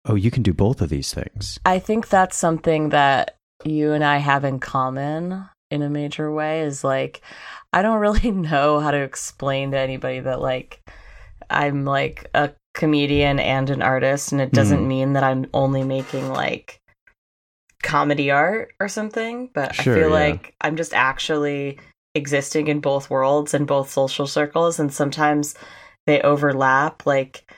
oh, 0.04 0.14
you 0.14 0.30
can 0.30 0.42
do 0.42 0.52
both 0.52 0.80
of 0.82 0.90
these 0.90 1.14
things." 1.14 1.58
I 1.64 1.78
think 1.78 2.08
that's 2.08 2.36
something 2.36 2.90
that 2.90 3.36
you 3.64 3.92
and 3.92 4.04
I 4.04 4.18
have 4.18 4.44
in 4.44 4.58
common 4.60 5.46
in 5.70 5.80
a 5.82 5.88
major 5.88 6.30
way 6.30 6.60
is 6.60 6.84
like 6.84 7.22
I 7.72 7.80
don't 7.80 8.00
really 8.00 8.30
know 8.50 8.78
how 8.80 8.90
to 8.90 8.98
explain 9.00 9.70
to 9.70 9.78
anybody 9.78 10.20
that 10.20 10.40
like 10.42 10.82
I'm 11.48 11.84
like 11.86 12.26
a 12.34 12.50
comedian 12.74 13.38
and 13.38 13.70
an 13.70 13.80
artist 13.82 14.32
and 14.32 14.40
it 14.40 14.52
doesn't 14.52 14.80
Mhm. 14.84 14.86
mean 14.86 15.12
that 15.14 15.22
I'm 15.24 15.46
only 15.54 15.82
making 15.84 16.28
like 16.30 16.78
comedy 17.82 18.30
art 18.30 18.72
or 18.80 18.88
something, 18.88 19.50
but 19.54 19.74
Sure, 19.74 19.94
I 19.94 19.98
feel 19.98 20.08
yeah. 20.10 20.14
like 20.14 20.54
I'm 20.60 20.76
just 20.76 20.94
actually 20.94 21.78
existing 22.14 22.66
in 22.68 22.80
both 22.80 23.08
worlds 23.10 23.54
and 23.54 23.66
both 23.66 23.90
social 23.90 24.26
circles 24.26 24.78
and 24.78 24.92
sometimes 24.92 25.54
they 26.06 26.20
overlap 26.22 27.06
like 27.06 27.50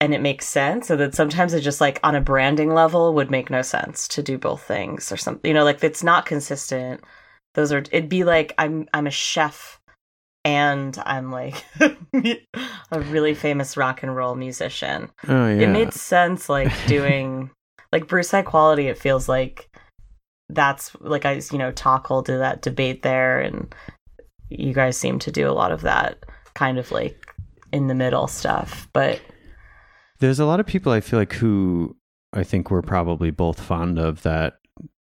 and 0.00 0.12
it 0.12 0.20
makes 0.20 0.48
sense 0.48 0.90
and 0.90 1.00
then 1.00 1.12
sometimes 1.12 1.54
it 1.54 1.60
just 1.60 1.80
like 1.80 2.00
on 2.02 2.14
a 2.16 2.20
branding 2.20 2.74
level 2.74 3.14
would 3.14 3.30
make 3.30 3.50
no 3.50 3.62
sense 3.62 4.08
to 4.08 4.22
do 4.22 4.36
both 4.36 4.62
things 4.62 5.12
or 5.12 5.16
something 5.16 5.48
you 5.48 5.54
know 5.54 5.62
like 5.64 5.82
it's 5.84 6.02
not 6.02 6.26
consistent 6.26 7.00
those 7.54 7.72
are 7.72 7.78
it'd 7.92 8.08
be 8.08 8.24
like 8.24 8.52
i'm 8.58 8.88
i'm 8.92 9.06
a 9.06 9.10
chef 9.10 9.78
and 10.44 10.98
i'm 11.06 11.30
like 11.30 11.64
a 12.92 13.00
really 13.08 13.34
famous 13.34 13.76
rock 13.76 14.02
and 14.02 14.14
roll 14.16 14.34
musician 14.34 15.08
Oh 15.28 15.46
yeah. 15.46 15.62
it 15.62 15.68
made 15.68 15.92
sense 15.94 16.48
like 16.48 16.72
doing 16.86 17.50
like 17.92 18.08
bruce 18.08 18.32
high 18.32 18.42
quality 18.42 18.88
it 18.88 18.98
feels 18.98 19.28
like 19.28 19.70
that's 20.54 20.94
like 21.00 21.24
i 21.24 21.40
you 21.52 21.58
know 21.58 21.72
talkle 21.72 22.24
to 22.24 22.38
that 22.38 22.62
debate 22.62 23.02
there 23.02 23.40
and 23.40 23.74
you 24.48 24.72
guys 24.72 24.96
seem 24.96 25.18
to 25.18 25.32
do 25.32 25.48
a 25.48 25.52
lot 25.52 25.72
of 25.72 25.82
that 25.82 26.24
kind 26.54 26.78
of 26.78 26.90
like 26.90 27.34
in 27.72 27.88
the 27.88 27.94
middle 27.94 28.26
stuff 28.26 28.88
but 28.92 29.20
There's 30.20 30.38
a 30.38 30.46
lot 30.46 30.60
of 30.60 30.66
people 30.66 30.92
I 30.92 31.00
feel 31.00 31.18
like 31.18 31.32
who 31.34 31.96
I 32.32 32.44
think 32.44 32.70
we're 32.70 32.82
probably 32.82 33.30
both 33.30 33.60
fond 33.60 33.98
of 33.98 34.22
that 34.22 34.58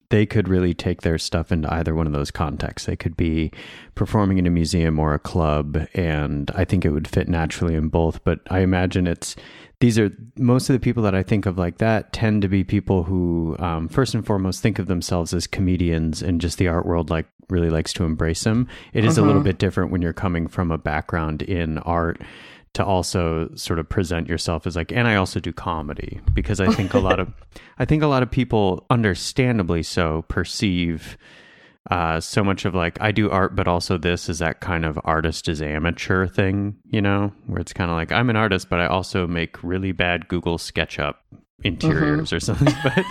they 0.10 0.26
could 0.26 0.48
really 0.50 0.74
take 0.74 1.02
their 1.02 1.18
stuff 1.18 1.52
into 1.52 1.74
either 1.74 1.96
one 1.96 2.06
of 2.06 2.12
those 2.14 2.32
contexts. 2.32 2.86
They 2.86 2.98
could 2.98 3.16
be 3.16 3.52
performing 3.96 4.38
in 4.38 4.46
a 4.46 4.50
museum 4.50 5.00
or 5.00 5.14
a 5.14 5.20
club, 5.20 5.88
and 5.94 6.52
I 6.54 6.66
think 6.66 6.84
it 6.84 6.90
would 6.90 7.08
fit 7.08 7.30
naturally 7.30 7.76
in 7.76 7.88
both. 7.88 8.22
But 8.26 8.42
I 8.50 8.60
imagine 8.60 9.08
it's 9.08 9.38
these 9.82 10.00
are 10.00 10.12
most 10.38 10.70
of 10.70 10.74
the 10.74 10.80
people 10.80 11.04
that 11.04 11.16
I 11.16 11.24
think 11.24 11.46
of 11.46 11.58
like 11.58 11.80
that 11.80 12.14
tend 12.14 12.44
to 12.44 12.48
be 12.48 12.64
people 12.64 13.04
who, 13.04 13.58
um, 13.60 13.90
first 13.90 14.14
and 14.14 14.26
foremost, 14.26 14.62
think 14.62 14.80
of 14.80 14.88
themselves 14.88 15.34
as 15.34 15.48
comedians, 15.48 16.22
and 16.22 16.40
just 16.40 16.60
the 16.60 16.68
art 16.68 16.86
world 16.86 17.10
like 17.10 17.26
really 17.50 17.70
likes 17.70 17.92
to 17.94 18.06
embrace 18.06 18.44
them. 18.44 18.68
It 18.94 19.04
is 19.04 19.18
a 19.18 19.24
little 19.24 19.42
bit 19.42 19.58
different 19.58 19.92
when 19.92 20.02
you're 20.02 20.14
coming 20.14 20.48
from 20.48 20.72
a 20.72 20.78
background 20.78 21.42
in 21.42 21.80
art 21.80 22.22
to 22.74 22.86
also 22.86 23.50
sort 23.56 23.80
of 23.80 23.90
present 23.90 24.30
yourself 24.30 24.66
as 24.66 24.78
like 24.78 24.94
and 24.94 25.06
I 25.06 25.16
also 25.16 25.42
do 25.42 25.52
comedy 25.52 26.22
because 26.34 26.62
I 26.62 26.72
think 26.72 26.94
a 26.94 27.00
lot 27.00 27.20
of 27.20 27.34
I 27.80 27.84
think 27.84 28.02
a 28.02 28.08
lot 28.08 28.24
of 28.24 28.32
people 28.32 28.86
understandably 28.90 29.84
so 29.84 30.24
perceive 30.30 31.18
uh 31.90 32.20
so 32.20 32.44
much 32.44 32.66
of 32.66 32.76
like 32.76 32.98
I 33.02 33.12
do 33.12 33.30
art 33.32 33.56
but 33.56 33.68
also 33.68 33.98
this 33.98 34.30
is 34.30 34.40
that 34.40 34.60
kind 34.62 34.86
of 34.86 35.00
artist 35.04 35.50
is 35.50 35.62
amateur 35.62 36.28
thing, 36.28 36.76
you 36.86 37.02
know, 37.02 37.32
where 37.48 37.60
it's 37.60 37.74
kind 37.74 37.90
of 37.90 37.96
like 37.98 38.12
I'm 38.12 38.30
an 38.30 38.36
artist 38.36 38.70
but 38.70 38.80
I 38.80 38.88
also 38.88 39.26
make 39.28 39.64
really 39.64 39.92
bad 39.92 40.28
Google 40.28 40.58
SketchUp 40.58 41.16
interiors 41.64 42.34
or 42.34 42.40
something 42.40 42.74
but 42.84 43.06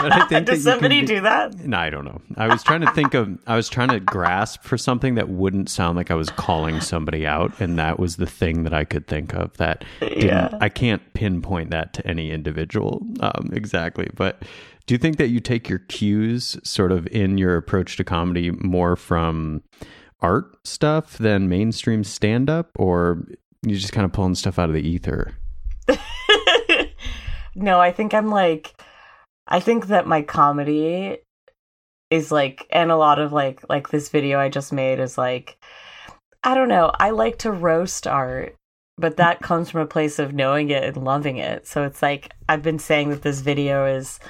but 0.00 0.12
I 0.12 0.26
think 0.26 0.46
does 0.48 0.64
somebody 0.64 1.00
be- 1.02 1.06
do 1.06 1.20
that 1.20 1.54
no, 1.64 1.76
I 1.78 1.88
don't 1.90 2.04
know. 2.04 2.20
I 2.36 2.48
was 2.48 2.62
trying 2.62 2.80
to 2.82 2.90
think 2.92 3.14
of, 3.14 3.38
I 3.46 3.54
was 3.56 3.68
trying 3.68 3.88
to 3.90 4.00
grasp 4.00 4.62
for 4.62 4.76
something 4.76 5.14
that 5.14 5.28
wouldn't 5.28 5.68
sound 5.70 5.96
like 5.96 6.10
I 6.10 6.14
was 6.14 6.28
calling 6.30 6.80
somebody 6.80 7.26
out. 7.26 7.58
And 7.60 7.78
that 7.78 7.98
was 7.98 8.16
the 8.16 8.26
thing 8.26 8.64
that 8.64 8.74
I 8.74 8.84
could 8.84 9.06
think 9.06 9.34
of 9.34 9.56
that 9.56 9.84
Yeah. 10.02 10.56
I 10.60 10.68
can't 10.68 11.00
pinpoint 11.14 11.70
that 11.70 11.92
to 11.94 12.06
any 12.06 12.30
individual 12.32 13.00
um, 13.20 13.50
exactly. 13.52 14.08
But 14.14 14.42
do 14.86 14.94
you 14.94 14.98
think 14.98 15.16
that 15.16 15.28
you 15.28 15.40
take 15.40 15.68
your 15.68 15.80
cues 15.80 16.56
sort 16.62 16.92
of 16.92 17.06
in 17.08 17.38
your 17.38 17.56
approach 17.56 17.96
to 17.96 18.04
comedy 18.04 18.50
more 18.52 18.96
from 18.96 19.62
art 20.20 20.56
stuff 20.64 21.18
than 21.18 21.48
mainstream 21.48 22.04
stand 22.04 22.48
up 22.48 22.70
or 22.78 23.26
you 23.62 23.76
just 23.76 23.92
kind 23.92 24.04
of 24.04 24.12
pulling 24.12 24.34
stuff 24.34 24.58
out 24.58 24.68
of 24.68 24.74
the 24.74 24.88
ether? 24.88 25.34
no, 27.54 27.80
I 27.80 27.90
think 27.90 28.14
I'm 28.14 28.28
like 28.28 28.80
I 29.48 29.60
think 29.60 29.88
that 29.88 30.06
my 30.06 30.22
comedy 30.22 31.18
is 32.10 32.30
like 32.30 32.66
and 32.70 32.92
a 32.92 32.96
lot 32.96 33.18
of 33.18 33.32
like 33.32 33.68
like 33.68 33.90
this 33.90 34.08
video 34.08 34.38
I 34.38 34.48
just 34.48 34.72
made 34.72 35.00
is 35.00 35.18
like 35.18 35.58
I 36.44 36.54
don't 36.54 36.68
know, 36.68 36.92
I 37.00 37.10
like 37.10 37.38
to 37.38 37.50
roast 37.50 38.06
art, 38.06 38.54
but 38.96 39.16
that 39.16 39.40
comes 39.40 39.68
from 39.68 39.80
a 39.80 39.86
place 39.86 40.20
of 40.20 40.32
knowing 40.32 40.70
it 40.70 40.84
and 40.84 41.04
loving 41.04 41.38
it. 41.38 41.66
So 41.66 41.82
it's 41.82 42.02
like 42.02 42.32
I've 42.48 42.62
been 42.62 42.78
saying 42.78 43.10
that 43.10 43.22
this 43.22 43.40
video 43.40 43.84
is 43.84 44.20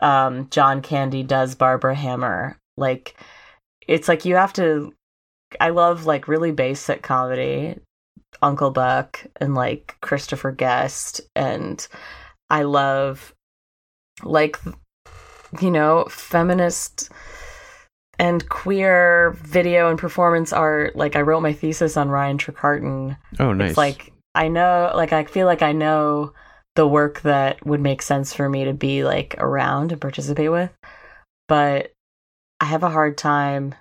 um 0.00 0.48
John 0.50 0.82
Candy 0.82 1.22
does 1.22 1.54
Barbara 1.54 1.94
Hammer. 1.94 2.56
Like 2.76 3.14
it's 3.86 4.08
like 4.08 4.24
you 4.24 4.36
have 4.36 4.52
to 4.54 4.92
I 5.60 5.70
love 5.70 6.06
like 6.06 6.28
really 6.28 6.52
basic 6.52 7.02
comedy, 7.02 7.76
Uncle 8.42 8.70
Buck 8.70 9.24
and 9.40 9.54
like 9.54 9.96
Christopher 10.00 10.52
Guest 10.52 11.20
and 11.34 11.86
I 12.48 12.62
love 12.62 13.34
like 14.22 14.58
you 15.60 15.70
know 15.70 16.04
feminist 16.10 17.10
and 18.18 18.46
queer 18.50 19.30
video 19.42 19.88
and 19.88 19.98
performance 19.98 20.52
art 20.52 20.94
like 20.94 21.16
I 21.16 21.22
wrote 21.22 21.40
my 21.40 21.52
thesis 21.54 21.96
on 21.96 22.08
Ryan 22.10 22.38
Trecartin 22.38 23.16
Oh, 23.40 23.52
nice. 23.52 23.70
it's 23.70 23.78
like 23.78 24.12
I 24.34 24.48
know 24.48 24.92
like 24.94 25.12
I 25.12 25.24
feel 25.24 25.46
like 25.46 25.62
I 25.62 25.72
know 25.72 26.32
the 26.76 26.86
work 26.86 27.22
that 27.22 27.64
would 27.66 27.80
make 27.80 28.02
sense 28.02 28.32
for 28.32 28.48
me 28.48 28.64
to 28.64 28.72
be 28.72 29.04
like 29.04 29.34
around 29.38 29.92
and 29.92 30.00
participate 30.00 30.50
with. 30.50 30.70
But 31.48 31.92
I 32.60 32.66
have 32.66 32.82
a 32.82 32.90
hard 32.90 33.18
time 33.18 33.74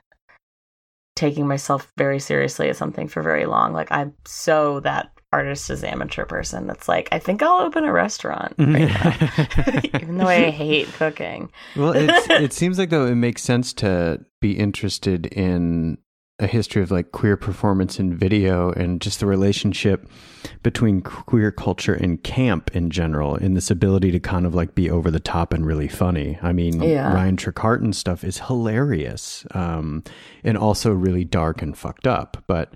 taking 1.16 1.48
myself 1.48 1.92
very 1.98 2.20
seriously 2.20 2.70
at 2.70 2.78
something 2.78 3.08
for 3.08 3.22
very 3.22 3.46
long. 3.46 3.74
Like 3.74 3.92
I'm 3.92 4.14
so 4.26 4.80
that 4.82 5.12
artist 5.32 5.70
is 5.70 5.84
amateur 5.84 6.26
person. 6.26 6.66
That's 6.66 6.88
like 6.88 7.10
I 7.12 7.20
think 7.20 7.44
I'll 7.44 7.62
open 7.62 7.84
a 7.84 7.92
restaurant 7.92 8.56
right 8.58 8.88
now 8.88 9.82
even 10.02 10.18
though 10.18 10.28
I 10.28 10.50
hate 10.50 10.88
cooking. 10.94 11.52
Well, 11.76 11.92
it's, 11.92 12.30
it 12.30 12.54
seems 12.54 12.80
like 12.80 12.90
though 12.90 13.06
it 13.06 13.16
makes 13.16 13.44
sense 13.44 13.74
to 13.74 14.26
be 14.42 14.58
interested 14.58 15.28
in 15.28 15.98
a 16.40 16.48
history 16.48 16.82
of 16.82 16.90
like 16.90 17.12
queer 17.12 17.36
performance 17.36 18.00
in 18.00 18.16
video 18.16 18.72
and 18.72 19.02
just 19.02 19.20
the 19.20 19.26
relationship 19.26 20.10
between 20.64 21.02
queer 21.02 21.52
culture 21.52 21.94
and 21.94 22.24
camp 22.24 22.74
in 22.74 22.90
general 22.90 23.36
and 23.36 23.58
this 23.58 23.70
ability 23.70 24.10
to 24.12 24.20
kind 24.20 24.46
of 24.46 24.56
like 24.56 24.74
be 24.74 24.90
over 24.90 25.12
the 25.12 25.20
top 25.20 25.54
and 25.54 25.66
really 25.66 25.88
funny. 25.90 26.40
I 26.42 26.54
mean, 26.54 26.82
Yeah. 26.82 27.14
Ryan 27.14 27.36
Trecartin 27.36 27.94
stuff 27.94 28.24
is 28.24 28.40
hilarious 28.40 29.46
um, 29.52 30.04
and 30.44 30.58
also 30.58 30.94
really 30.94 31.26
dark 31.26 31.62
and 31.62 31.78
fucked 31.78 32.08
up, 32.08 32.42
but 32.48 32.74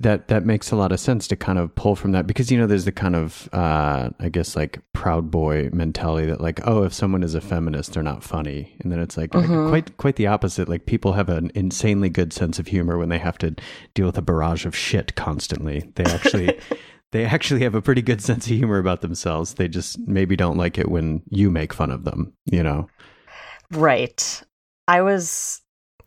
that 0.00 0.28
that 0.28 0.46
makes 0.46 0.70
a 0.70 0.76
lot 0.76 0.92
of 0.92 1.00
sense 1.00 1.26
to 1.28 1.36
kind 1.36 1.58
of 1.58 1.74
pull 1.74 1.96
from 1.96 2.12
that 2.12 2.26
because 2.26 2.50
you 2.50 2.58
know 2.58 2.66
there's 2.66 2.84
the 2.84 2.92
kind 2.92 3.16
of 3.16 3.48
uh 3.52 4.08
i 4.20 4.28
guess 4.28 4.54
like 4.54 4.80
proud 4.92 5.30
boy 5.30 5.68
mentality 5.72 6.26
that 6.26 6.40
like 6.40 6.60
oh 6.66 6.84
if 6.84 6.92
someone 6.92 7.22
is 7.22 7.34
a 7.34 7.40
feminist 7.40 7.88
they're 7.92 8.02
not 8.02 8.22
funny. 8.22 8.76
And 8.80 8.92
then 8.92 9.00
it's 9.00 9.16
like 9.16 9.30
quite 9.30 9.96
quite 9.96 10.16
the 10.16 10.26
opposite. 10.28 10.68
Like 10.68 10.86
people 10.86 11.14
have 11.14 11.28
an 11.28 11.50
insanely 11.54 12.08
good 12.08 12.32
sense 12.32 12.58
of 12.58 12.68
humor 12.68 12.98
when 12.98 13.08
they 13.08 13.18
have 13.18 13.38
to 13.38 13.56
deal 13.94 14.06
with 14.06 14.18
a 14.18 14.22
barrage 14.22 14.66
of 14.66 14.76
shit 14.76 15.16
constantly. 15.16 15.90
They 15.96 16.04
actually 16.04 16.58
they 17.12 17.24
actually 17.24 17.62
have 17.62 17.74
a 17.74 17.82
pretty 17.82 18.02
good 18.02 18.20
sense 18.20 18.46
of 18.46 18.56
humor 18.56 18.78
about 18.78 19.00
themselves. 19.00 19.54
They 19.54 19.68
just 19.68 19.98
maybe 20.06 20.36
don't 20.36 20.56
like 20.56 20.78
it 20.78 20.90
when 20.90 21.22
you 21.30 21.50
make 21.50 21.72
fun 21.72 21.90
of 21.90 22.04
them 22.04 22.34
you 22.44 22.62
know? 22.62 22.88
Right. 23.72 24.42
I 24.86 25.02
was 25.02 25.60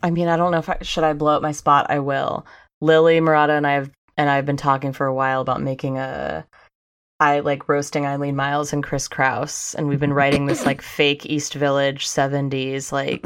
I 0.03 0.09
mean, 0.09 0.27
I 0.27 0.37
don't 0.37 0.51
know 0.51 0.59
if 0.59 0.69
I 0.69 0.77
should 0.81 1.03
I 1.03 1.13
blow 1.13 1.35
up 1.35 1.41
my 1.41 1.51
spot, 1.51 1.87
I 1.89 1.99
will. 1.99 2.45
Lily 2.81 3.21
Murata 3.21 3.53
and 3.53 3.65
I 3.65 3.73
have 3.73 3.91
and 4.17 4.29
I've 4.29 4.45
been 4.45 4.57
talking 4.57 4.93
for 4.93 5.05
a 5.05 5.13
while 5.13 5.41
about 5.41 5.61
making 5.61 5.97
a 5.97 6.45
I 7.19 7.41
like 7.41 7.69
roasting 7.69 8.07
Eileen 8.07 8.35
Myles 8.35 8.73
and 8.73 8.83
Chris 8.83 9.07
Kraus, 9.07 9.75
and 9.75 9.87
we've 9.87 9.99
been 9.99 10.13
writing 10.13 10.47
this 10.47 10.65
like 10.65 10.81
fake 10.97 11.25
East 11.27 11.53
Village 11.53 12.07
70s, 12.07 12.91
like 12.91 13.23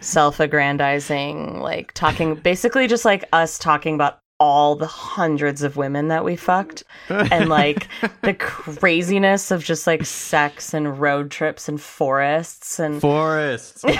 self 0.00 0.40
aggrandizing, 0.40 1.60
like 1.60 1.92
talking 1.92 2.34
basically 2.34 2.88
just 2.88 3.04
like 3.04 3.24
us 3.32 3.56
talking 3.56 3.94
about 3.94 4.18
all 4.40 4.74
the 4.74 4.86
hundreds 4.86 5.62
of 5.62 5.76
women 5.76 6.08
that 6.08 6.24
we 6.24 6.34
fucked 6.34 6.82
and 7.08 7.48
like 7.50 7.88
the 8.22 8.34
craziness 8.34 9.50
of 9.50 9.62
just 9.62 9.86
like 9.86 10.04
sex 10.04 10.74
and 10.74 10.98
road 10.98 11.30
trips 11.30 11.68
and 11.68 11.80
forests 11.80 12.80
and 12.80 13.00
forests. 13.00 13.84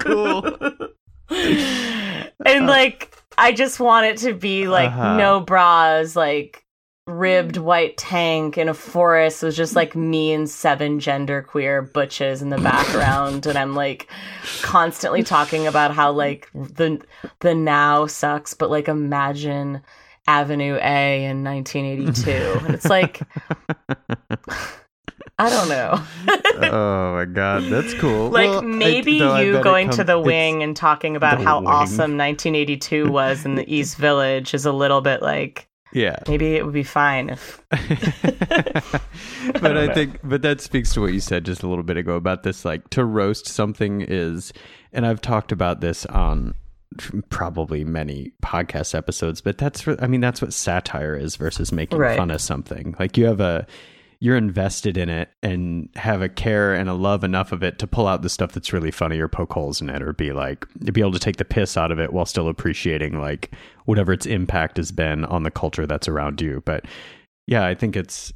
Cool. 0.00 0.44
And 1.30 2.64
uh, 2.64 2.68
like 2.68 3.14
I 3.38 3.52
just 3.52 3.80
want 3.80 4.06
it 4.06 4.16
to 4.18 4.34
be 4.34 4.66
like 4.68 4.90
Uh-huh. 4.90 5.16
no 5.16 5.40
bras, 5.40 6.14
like 6.16 6.60
ribbed 7.06 7.58
white 7.58 7.98
tank 7.98 8.56
in 8.56 8.66
a 8.68 8.72
forest 8.74 9.42
was 9.42 9.54
just 9.54 9.76
like 9.76 9.94
me 9.94 10.32
and 10.32 10.48
seven 10.48 10.98
gender 11.00 11.42
queer 11.42 11.82
butches 11.82 12.40
in 12.40 12.48
the 12.48 12.56
background. 12.58 13.44
And 13.46 13.58
I'm 13.58 13.74
like 13.74 14.08
constantly 14.62 15.22
talking 15.22 15.66
about 15.66 15.92
how 15.94 16.12
like 16.12 16.48
the 16.54 17.00
the 17.40 17.54
now 17.54 18.06
sucks 18.06 18.54
but 18.54 18.70
like 18.70 18.88
imagine 18.88 19.82
Avenue 20.26 20.78
A 20.80 21.24
in 21.26 21.44
1982 21.44 22.30
and 22.64 22.74
it's 22.74 22.88
like 22.88 23.20
I 25.38 25.50
don't 25.50 25.68
know 25.68 26.02
oh 26.72 27.12
my 27.14 27.24
god 27.24 27.64
that's 27.64 27.92
cool 27.94 28.30
like 28.30 28.48
Well, 28.48 28.62
maybe 28.62 29.20
I 29.20 29.42
you 29.42 29.60
going 29.62 29.90
to 29.90 30.04
the 30.04 30.18
wing 30.18 30.62
and 30.62 30.76
talking 30.76 31.16
about 31.16 31.40
how 31.40 31.58
wing. 31.58 31.66
awesome 31.68 32.16
1982 32.16 33.10
was 33.10 33.44
in 33.44 33.56
the 33.56 33.74
East 33.74 33.96
Village 33.96 34.54
is 34.54 34.64
a 34.64 34.72
little 34.72 35.00
bit 35.00 35.22
like 35.22 35.66
yeah 35.92 36.16
maybe 36.28 36.54
it 36.54 36.64
would 36.64 36.74
be 36.74 36.82
fine 36.84 37.30
if 37.30 37.60
but 39.60 39.76
I 39.76 39.92
think, 39.94 40.20
but 40.22 40.42
that 40.42 40.60
speaks 40.60 40.92
to 40.94 41.00
what 41.00 41.12
you 41.12 41.20
said 41.20 41.44
just 41.44 41.62
a 41.62 41.68
little 41.68 41.84
bit 41.84 41.96
ago 41.96 42.14
about 42.14 42.42
this. 42.42 42.64
Like 42.64 42.90
to 42.90 43.04
roast 43.04 43.46
something 43.46 44.00
is, 44.06 44.52
and 44.92 45.06
I've 45.06 45.20
talked 45.20 45.52
about 45.52 45.80
this 45.80 46.06
on 46.06 46.54
probably 47.28 47.84
many 47.84 48.32
podcast 48.42 48.94
episodes, 48.94 49.40
but 49.40 49.58
that's 49.58 49.80
for, 49.80 49.96
I 50.02 50.06
mean 50.06 50.20
that's 50.20 50.40
what 50.40 50.52
satire 50.52 51.16
is 51.16 51.36
versus 51.36 51.72
making 51.72 51.98
Right. 51.98 52.16
fun 52.16 52.30
of 52.30 52.40
something. 52.40 52.94
Like 52.98 53.16
you 53.16 53.26
have 53.26 53.40
a 53.40 53.66
you're 54.24 54.38
invested 54.38 54.96
in 54.96 55.10
it 55.10 55.28
and 55.42 55.90
have 55.96 56.22
a 56.22 56.30
care 56.30 56.72
and 56.72 56.88
a 56.88 56.94
love 56.94 57.24
enough 57.24 57.52
of 57.52 57.62
it 57.62 57.78
to 57.78 57.86
pull 57.86 58.06
out 58.06 58.22
the 58.22 58.30
stuff 58.30 58.52
that's 58.52 58.72
really 58.72 58.90
funny 58.90 59.18
or 59.18 59.28
poke 59.28 59.52
holes 59.52 59.82
in 59.82 59.90
it 59.90 60.00
or 60.00 60.14
be 60.14 60.32
like 60.32 60.66
be 60.94 61.02
able 61.02 61.12
to 61.12 61.18
take 61.18 61.36
the 61.36 61.44
piss 61.44 61.76
out 61.76 61.92
of 61.92 61.98
it 61.98 62.10
while 62.10 62.24
still 62.24 62.48
appreciating 62.48 63.20
like 63.20 63.54
whatever 63.84 64.14
its 64.14 64.24
impact 64.24 64.78
has 64.78 64.90
been 64.90 65.26
on 65.26 65.42
the 65.42 65.50
culture 65.50 65.86
that's 65.86 66.08
around 66.08 66.40
you. 66.40 66.62
But 66.64 66.86
yeah, 67.46 67.66
I 67.66 67.74
think 67.74 67.96
it's 67.96 68.32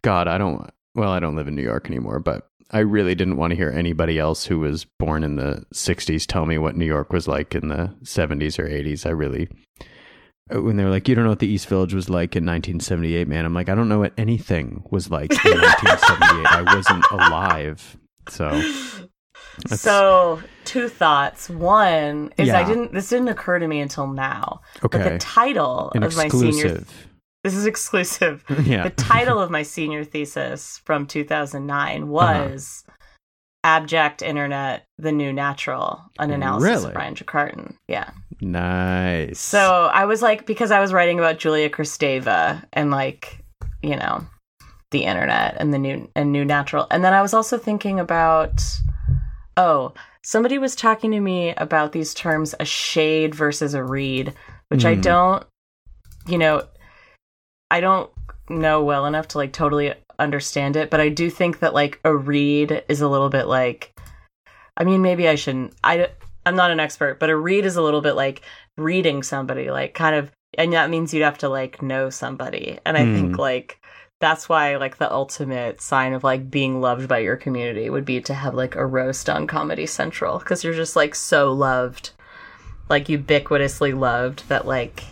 God, 0.00 0.26
I 0.26 0.38
don't 0.38 0.70
well, 0.94 1.10
I 1.10 1.20
don't 1.20 1.36
live 1.36 1.48
in 1.48 1.54
New 1.54 1.62
York 1.62 1.84
anymore, 1.84 2.18
but 2.18 2.48
I 2.70 2.78
really 2.78 3.14
didn't 3.14 3.36
want 3.36 3.50
to 3.50 3.56
hear 3.56 3.68
anybody 3.70 4.18
else 4.18 4.46
who 4.46 4.60
was 4.60 4.86
born 4.98 5.22
in 5.22 5.36
the 5.36 5.66
60s 5.74 6.24
tell 6.26 6.46
me 6.46 6.56
what 6.56 6.78
New 6.78 6.86
York 6.86 7.12
was 7.12 7.28
like 7.28 7.54
in 7.54 7.68
the 7.68 7.94
70s 8.04 8.58
or 8.58 8.66
80s. 8.66 9.04
I 9.04 9.10
really 9.10 9.48
when 10.50 10.76
they 10.76 10.84
were 10.84 10.90
like, 10.90 11.08
you 11.08 11.14
don't 11.14 11.24
know 11.24 11.30
what 11.30 11.40
the 11.40 11.48
East 11.48 11.66
Village 11.68 11.92
was 11.94 12.08
like 12.08 12.36
in 12.36 12.44
1978, 12.44 13.26
man. 13.28 13.44
I'm 13.44 13.54
like, 13.54 13.68
I 13.68 13.74
don't 13.74 13.88
know 13.88 13.98
what 13.98 14.12
anything 14.16 14.84
was 14.90 15.10
like 15.10 15.32
in 15.44 15.52
1978. 15.60 16.46
I 16.46 16.74
wasn't 16.74 17.04
alive. 17.10 17.96
So, 18.28 18.50
That's- 18.50 19.80
So, 19.80 20.40
two 20.64 20.88
thoughts. 20.88 21.48
One 21.50 22.32
is 22.36 22.50
I 22.50 22.64
didn't. 22.64 22.92
This 22.92 23.08
didn't 23.08 23.28
occur 23.28 23.58
to 23.58 23.66
me 23.66 23.80
until 23.80 24.06
now. 24.06 24.60
But 24.82 24.94
okay. 24.94 25.08
the 25.10 25.18
title 25.18 25.90
An 25.94 26.02
of 26.02 26.16
my 26.16 26.28
senior. 26.28 26.48
exclusive. 26.48 27.08
This 27.42 27.54
is 27.54 27.66
exclusive. 27.66 28.44
yeah. 28.64 28.84
The 28.84 28.90
title 28.90 29.38
of 29.42 29.50
my 29.50 29.62
senior 29.62 30.04
thesis 30.04 30.80
from 30.84 31.06
2009 31.06 32.02
Uh-huh. 32.02 32.12
"Abject 33.66 34.22
Internet: 34.22 34.84
The 34.98 35.10
New 35.12 35.32
Natural: 35.32 36.00
An 36.20 36.30
Analysis 36.30 36.68
Really? 36.70 36.90
of 36.90 36.96
Ryan 36.96 37.14
Trecartin." 37.16 37.74
Yeah. 37.88 38.10
Nice. 38.40 39.40
So 39.40 39.90
I 39.92 40.04
was 40.04 40.22
like, 40.22 40.46
because 40.46 40.70
I 40.70 40.78
was 40.80 40.92
writing 40.92 41.18
about 41.18 41.38
Julia 41.38 41.68
Kristeva 41.68 42.62
and 42.72 42.90
like, 42.90 43.42
you 43.82 43.96
know, 43.96 44.24
the 44.92 45.04
internet 45.04 45.56
and 45.58 45.74
the 45.74 45.78
new 45.78 46.08
and 46.14 46.30
new 46.32 46.44
natural, 46.44 46.86
and 46.90 47.04
then 47.04 47.12
I 47.12 47.22
was 47.22 47.34
also 47.34 47.58
thinking 47.58 47.98
about, 47.98 48.62
oh, 49.56 49.92
somebody 50.22 50.58
was 50.58 50.76
talking 50.76 51.10
to 51.12 51.20
me 51.20 51.54
about 51.56 51.92
these 51.92 52.14
terms, 52.14 52.54
a 52.60 52.64
shade 52.64 53.34
versus 53.34 53.74
a 53.74 53.82
read, 53.82 54.32
which 54.68 54.84
I 54.84 54.94
Hmm. 54.94 55.00
don't, 55.00 55.44
you 56.28 56.38
know, 56.38 56.62
I 57.70 57.80
don't 57.80 58.10
know 58.48 58.84
well 58.84 59.06
enough 59.06 59.28
to 59.28 59.38
like 59.38 59.52
totally 59.52 59.92
understand 60.18 60.76
it, 60.76 60.90
but 60.90 61.00
I 61.00 61.08
do 61.08 61.30
think 61.30 61.60
that 61.60 61.74
like 61.74 62.00
a 62.04 62.14
read 62.14 62.84
is 62.88 63.00
a 63.00 63.08
little 63.08 63.28
bit 63.28 63.46
like, 63.46 63.92
I 64.76 64.84
mean, 64.84 65.02
maybe 65.02 65.28
I 65.28 65.34
shouldn't. 65.34 65.74
I 65.82 66.08
I'm 66.44 66.56
not 66.56 66.70
an 66.70 66.80
expert, 66.80 67.18
but 67.18 67.30
a 67.30 67.36
read 67.36 67.64
is 67.64 67.76
a 67.76 67.82
little 67.82 68.00
bit 68.00 68.14
like 68.14 68.42
reading 68.76 69.22
somebody, 69.22 69.70
like 69.70 69.94
kind 69.94 70.14
of, 70.14 70.30
and 70.56 70.72
that 70.72 70.90
means 70.90 71.12
you'd 71.12 71.22
have 71.24 71.38
to 71.38 71.48
like 71.48 71.82
know 71.82 72.08
somebody. 72.10 72.78
And 72.86 72.96
I 72.96 73.04
Hmm. 73.04 73.14
think 73.14 73.38
like 73.38 73.80
that's 74.20 74.48
why 74.48 74.76
like 74.76 74.96
the 74.96 75.12
ultimate 75.12 75.80
sign 75.80 76.12
of 76.12 76.24
like 76.24 76.50
being 76.50 76.80
loved 76.80 77.08
by 77.08 77.18
your 77.18 77.36
community 77.36 77.90
would 77.90 78.04
be 78.04 78.20
to 78.22 78.34
have 78.34 78.54
like 78.54 78.74
a 78.76 78.86
roast 78.86 79.28
on 79.28 79.46
Comedy 79.46 79.86
Central 79.86 80.38
because 80.38 80.64
you're 80.64 80.72
just 80.72 80.96
like 80.96 81.14
so 81.14 81.52
loved, 81.52 82.12
like 82.88 83.06
ubiquitously 83.06 83.98
loved 83.98 84.48
that 84.48 84.66
like 84.66 85.04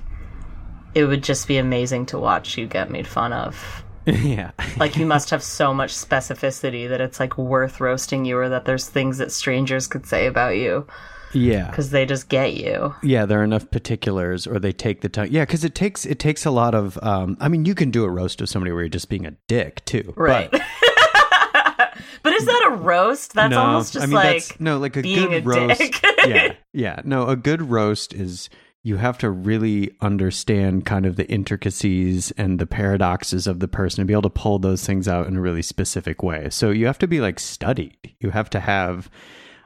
it 0.94 1.04
would 1.04 1.23
just 1.25 1.49
be 1.49 1.58
amazing 1.58 2.06
to 2.06 2.18
watch 2.18 2.56
you 2.56 2.66
get 2.66 2.90
made 2.90 3.06
fun 3.06 3.32
of. 3.32 3.83
yeah. 4.23 4.50
Like 4.76 4.96
you 4.96 5.06
must 5.06 5.30
have 5.30 5.42
so 5.42 5.73
much 5.75 5.92
specificity 5.94 6.88
that 6.88 7.00
it's 7.00 7.18
like 7.20 7.38
worth 7.38 7.80
roasting 7.80 8.25
you 8.25 8.37
or 8.38 8.49
that 8.49 8.64
there's 8.64 8.88
things 8.88 9.18
that 9.18 9.32
strangers 9.32 9.87
could 9.87 10.06
say 10.06 10.26
about 10.26 10.57
you 10.57 10.87
Yeah. 11.33 11.70
because 11.70 11.90
they 11.90 12.05
just 12.07 12.28
get 12.28 12.55
you. 12.55 12.94
Yeah, 13.02 13.24
there 13.26 13.40
are 13.40 13.44
enough 13.44 13.70
particulars, 13.70 14.46
or 14.46 14.59
they 14.59 14.72
take 14.72 15.00
the 15.00 15.09
time. 15.09 15.28
Yeah, 15.31 15.44
because 15.44 15.64
it 15.64 15.74
takes 15.74 16.05
it 16.07 16.18
takes 16.18 16.44
a 16.46 16.50
lot 16.50 16.74
of. 16.74 16.98
Um, 17.02 17.37
I 17.40 17.48
mean, 17.48 17.64
you 17.64 17.74
can 17.74 17.90
do 17.90 18.05
a 18.05 18.11
roast 18.11 18.40
of 18.40 18.48
somebody 18.48 18.72
where 18.72 18.83
you're 18.83 18.88
just 18.88 19.09
being 19.09 19.26
a 19.26 19.33
dick 19.48 19.85
too, 19.85 20.12
Right. 20.16 20.50
But, 20.50 20.62
but 22.22 22.33
is 22.35 22.44
that 22.46 22.68
a 22.72 22.76
roast? 22.76 23.33
That's 23.35 23.50
no, 23.50 23.61
almost 23.61 23.92
just 23.94 24.02
I 24.02 24.07
mean, 24.07 24.14
like 24.14 24.46
that's, 24.48 24.61
no, 24.61 24.78
like 24.78 24.96
a 24.96 25.02
being 25.02 25.31
good 25.31 25.44
a 25.44 25.46
roast. 25.46 25.78
dick. 25.81 26.00
yeah, 26.26 26.52
yeah. 26.72 27.00
No, 27.05 27.28
a 27.28 27.37
good 27.37 27.62
roast 27.62 28.12
is 28.14 28.48
you 28.85 28.99
have 28.99 29.16
to 29.16 29.31
really 29.31 29.90
understand 30.03 30.85
kind 30.85 31.07
of 31.07 31.16
the 31.16 31.27
intricacies 31.31 32.31
and 32.33 32.59
the 32.59 32.66
paradoxes 32.66 33.47
of 33.47 33.59
the 33.59 33.66
person 33.66 34.03
and 34.03 34.07
be 34.07 34.12
able 34.12 34.23
to 34.23 34.31
pull 34.31 34.59
those 34.59 34.85
things 34.85 35.09
out 35.09 35.27
in 35.27 35.38
a 35.38 35.40
really 35.40 35.62
specific 35.62 36.23
way. 36.23 36.49
So 36.51 36.70
you 36.70 36.85
have 36.85 36.99
to 36.99 37.09
be 37.09 37.20
like 37.20 37.40
studied. 37.40 37.97
You 38.20 38.31
have 38.31 38.51
to 38.51 38.61
have. 38.61 39.11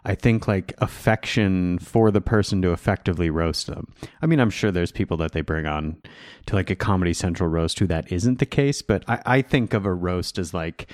I 0.04 0.14
think 0.14 0.46
like 0.46 0.72
affection 0.78 1.80
for 1.80 2.12
the 2.12 2.20
person 2.20 2.62
to 2.62 2.72
effectively 2.72 3.28
roast 3.28 3.66
them. 3.66 3.92
I 4.22 4.26
mean, 4.26 4.38
I'm 4.38 4.48
sure 4.48 4.70
there's 4.70 4.92
people 4.92 5.16
that 5.18 5.32
they 5.32 5.40
bring 5.40 5.66
on 5.66 6.00
to 6.46 6.54
like 6.54 6.70
a 6.70 6.76
Comedy 6.76 7.12
Central 7.12 7.50
roast 7.50 7.80
who 7.80 7.86
that 7.88 8.10
isn't 8.10 8.38
the 8.38 8.46
case, 8.46 8.80
but 8.80 9.04
I, 9.08 9.20
I 9.26 9.42
think 9.42 9.74
of 9.74 9.84
a 9.84 9.92
roast 9.92 10.38
as 10.38 10.54
like 10.54 10.90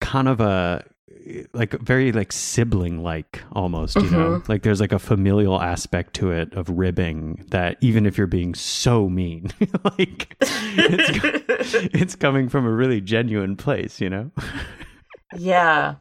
kind 0.00 0.28
of 0.28 0.40
a 0.40 0.84
like 1.52 1.72
very 1.80 2.12
like 2.12 2.32
sibling 2.32 3.02
like 3.02 3.42
almost 3.52 4.02
you 4.02 4.10
know 4.10 4.42
like 4.48 4.62
there's 4.62 4.80
like 4.80 4.92
a 4.92 4.98
familial 4.98 5.60
aspect 5.60 6.14
to 6.14 6.30
it 6.30 6.52
of 6.54 6.68
ribbing 6.70 7.44
that 7.50 7.76
even 7.80 8.06
if 8.06 8.16
you're 8.18 8.26
being 8.26 8.54
so 8.54 9.08
mean 9.08 9.50
like 9.84 10.36
it's, 10.40 11.24
it's 11.94 12.14
coming 12.16 12.48
from 12.48 12.66
a 12.66 12.70
really 12.70 13.00
genuine 13.00 13.56
place 13.56 14.00
you 14.00 14.10
know 14.10 14.30
yeah. 15.36 15.96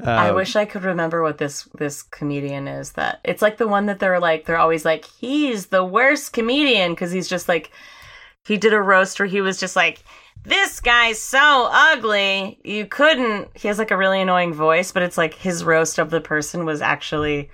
I 0.00 0.30
Um, 0.30 0.36
wish 0.36 0.56
I 0.56 0.64
could 0.64 0.84
remember 0.84 1.22
what 1.22 1.38
this 1.38 1.64
this 1.78 2.02
comedian 2.02 2.66
is. 2.68 2.92
That 2.92 3.20
it's 3.24 3.42
like 3.42 3.58
the 3.58 3.68
one 3.68 3.86
that 3.86 3.98
they're 3.98 4.20
like 4.20 4.46
they're 4.46 4.58
always 4.58 4.84
like 4.84 5.04
he's 5.04 5.66
the 5.66 5.84
worst 5.84 6.32
comedian 6.32 6.92
because 6.92 7.12
he's 7.12 7.28
just 7.28 7.48
like 7.48 7.70
he 8.46 8.56
did 8.56 8.72
a 8.72 8.80
roast 8.80 9.18
where 9.18 9.28
he 9.28 9.40
was 9.40 9.58
just 9.60 9.76
like 9.76 10.02
this 10.44 10.80
guy's 10.80 11.20
so 11.20 11.68
ugly 11.70 12.58
you 12.64 12.86
couldn't. 12.86 13.48
He 13.54 13.68
has 13.68 13.78
like 13.78 13.90
a 13.90 13.96
really 13.96 14.20
annoying 14.20 14.54
voice, 14.54 14.92
but 14.92 15.02
it's 15.02 15.18
like 15.18 15.34
his 15.34 15.64
roast 15.64 15.98
of 15.98 16.10
the 16.10 16.20
person 16.20 16.64
was 16.64 16.80
actually 16.80 17.50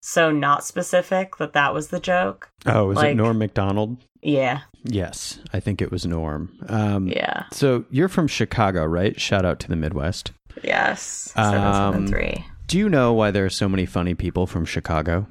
so 0.00 0.30
not 0.30 0.64
specific 0.64 1.36
that 1.38 1.52
that 1.54 1.74
was 1.74 1.88
the 1.88 2.00
joke. 2.00 2.48
oh 2.66 2.90
is 2.90 2.96
like- 2.96 3.10
it 3.10 3.14
norm 3.16 3.36
macdonald 3.38 3.96
Yeah, 4.22 4.60
yes 4.84 5.40
i 5.52 5.58
think 5.58 5.82
it 5.82 5.90
was 5.90 6.06
norm 6.06 6.56
um 6.68 7.08
yeah, 7.08 7.46
so 7.52 7.84
you're 7.90 8.08
from 8.08 8.28
chicago 8.28 8.84
right 8.84 9.20
shout 9.20 9.44
out 9.44 9.58
to 9.58 9.68
the 9.68 9.74
midwest 9.74 10.30
yes. 10.62 11.32
Um, 11.34 11.52
Seven 11.52 11.72
seven 11.72 12.06
three. 12.06 12.46
do 12.68 12.78
you 12.78 12.88
know 12.88 13.12
why 13.12 13.32
there 13.32 13.44
are 13.44 13.50
so 13.50 13.68
many 13.68 13.86
funny 13.86 14.14
people 14.14 14.46
from 14.46 14.64
chicago 14.64 15.26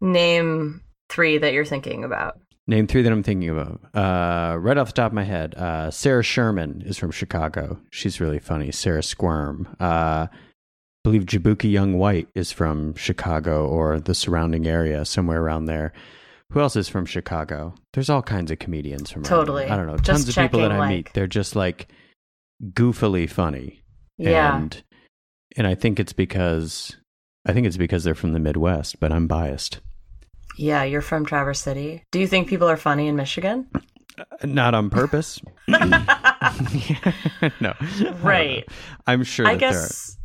Name 0.00 0.82
three 1.08 1.38
that 1.38 1.52
you're 1.52 1.64
thinking 1.64 2.04
about. 2.04 2.38
Name 2.68 2.86
three 2.86 3.00
that 3.00 3.10
I'm 3.10 3.22
thinking 3.22 3.48
of. 3.48 3.78
Uh, 3.94 4.56
right 4.60 4.76
off 4.76 4.88
the 4.88 4.92
top 4.92 5.10
of 5.10 5.14
my 5.14 5.24
head, 5.24 5.54
uh, 5.54 5.90
Sarah 5.90 6.22
Sherman 6.22 6.82
is 6.84 6.98
from 6.98 7.10
Chicago. 7.10 7.80
She's 7.90 8.20
really 8.20 8.38
funny. 8.38 8.70
Sarah 8.72 9.02
Squirm. 9.02 9.74
Uh, 9.80 10.26
I 10.28 10.28
believe 11.02 11.24
Jaboukie 11.24 11.70
Young 11.70 11.96
White 11.96 12.28
is 12.34 12.52
from 12.52 12.94
Chicago 12.94 13.66
or 13.66 13.98
the 13.98 14.14
surrounding 14.14 14.66
area, 14.66 15.06
somewhere 15.06 15.40
around 15.40 15.64
there. 15.64 15.94
Who 16.52 16.60
else 16.60 16.76
is 16.76 16.90
from 16.90 17.06
Chicago? 17.06 17.74
There's 17.94 18.10
all 18.10 18.22
kinds 18.22 18.50
of 18.50 18.58
comedians 18.58 19.10
from 19.10 19.22
around 19.22 19.30
Totally. 19.30 19.64
there. 19.64 19.72
I 19.72 19.76
don't 19.76 19.86
know. 19.86 19.96
Just 19.96 20.26
Tons 20.26 20.28
of 20.28 20.34
people 20.34 20.60
that 20.60 20.72
I 20.72 20.88
meet. 20.90 21.10
They're 21.14 21.26
just 21.26 21.56
like 21.56 21.88
goofily 22.72 23.30
funny. 23.30 23.82
Yeah. 24.18 24.56
And 24.56 24.82
and 25.56 25.66
I 25.66 25.74
think 25.74 25.98
it's 25.98 26.12
because 26.12 26.96
I 27.46 27.54
think 27.54 27.66
it's 27.66 27.78
because 27.78 28.04
they're 28.04 28.14
from 28.14 28.32
the 28.34 28.40
Midwest, 28.40 29.00
but 29.00 29.10
I'm 29.10 29.26
biased. 29.26 29.80
Yeah, 30.58 30.82
you're 30.82 31.02
from 31.02 31.24
Traverse 31.24 31.60
City. 31.60 32.02
Do 32.10 32.18
you 32.18 32.26
think 32.26 32.48
people 32.48 32.68
are 32.68 32.76
funny 32.76 33.06
in 33.06 33.16
Michigan? 33.16 33.68
Not 34.42 34.74
on 34.74 34.90
purpose. 34.90 35.40
no. 35.68 37.74
Right. 38.20 38.68
I'm 39.06 39.22
sure 39.22 39.46
I 39.46 39.54
that 39.54 39.60
guess 39.60 40.18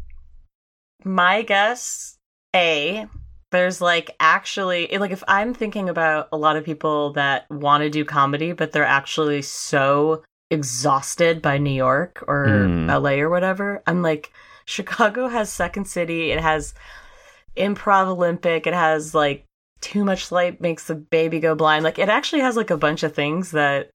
my 1.05 1.43
guess 1.43 2.17
A 2.55 3.07
there's 3.51 3.81
like 3.81 4.15
actually 4.19 4.87
like 4.97 5.11
if 5.11 5.23
I'm 5.27 5.53
thinking 5.53 5.89
about 5.89 6.29
a 6.31 6.37
lot 6.37 6.55
of 6.55 6.63
people 6.63 7.13
that 7.13 7.49
want 7.51 7.83
to 7.83 7.89
do 7.89 8.03
comedy 8.03 8.53
but 8.53 8.71
they're 8.71 8.85
actually 8.85 9.43
so 9.43 10.23
exhausted 10.49 11.41
by 11.41 11.57
New 11.57 11.73
York 11.73 12.23
or 12.27 12.47
Mm. 12.47 12.87
LA 12.87 13.21
or 13.21 13.29
whatever, 13.29 13.83
I'm 13.85 14.01
like 14.01 14.31
Chicago 14.65 15.27
has 15.27 15.51
Second 15.51 15.85
City, 15.85 16.31
it 16.31 16.39
has 16.39 16.73
Improv 17.57 18.07
Olympic, 18.07 18.65
it 18.65 18.73
has 18.73 19.13
like 19.13 19.45
too 19.83 20.05
much 20.05 20.31
light 20.31 20.61
makes 20.61 20.87
the 20.87 20.95
baby 20.95 21.41
go 21.41 21.55
blind. 21.55 21.83
Like 21.83 21.99
it 21.99 22.07
actually 22.07 22.41
has 22.41 22.55
like 22.55 22.71
a 22.71 22.77
bunch 22.77 23.03
of 23.03 23.13
things 23.13 23.51
that 23.51 23.89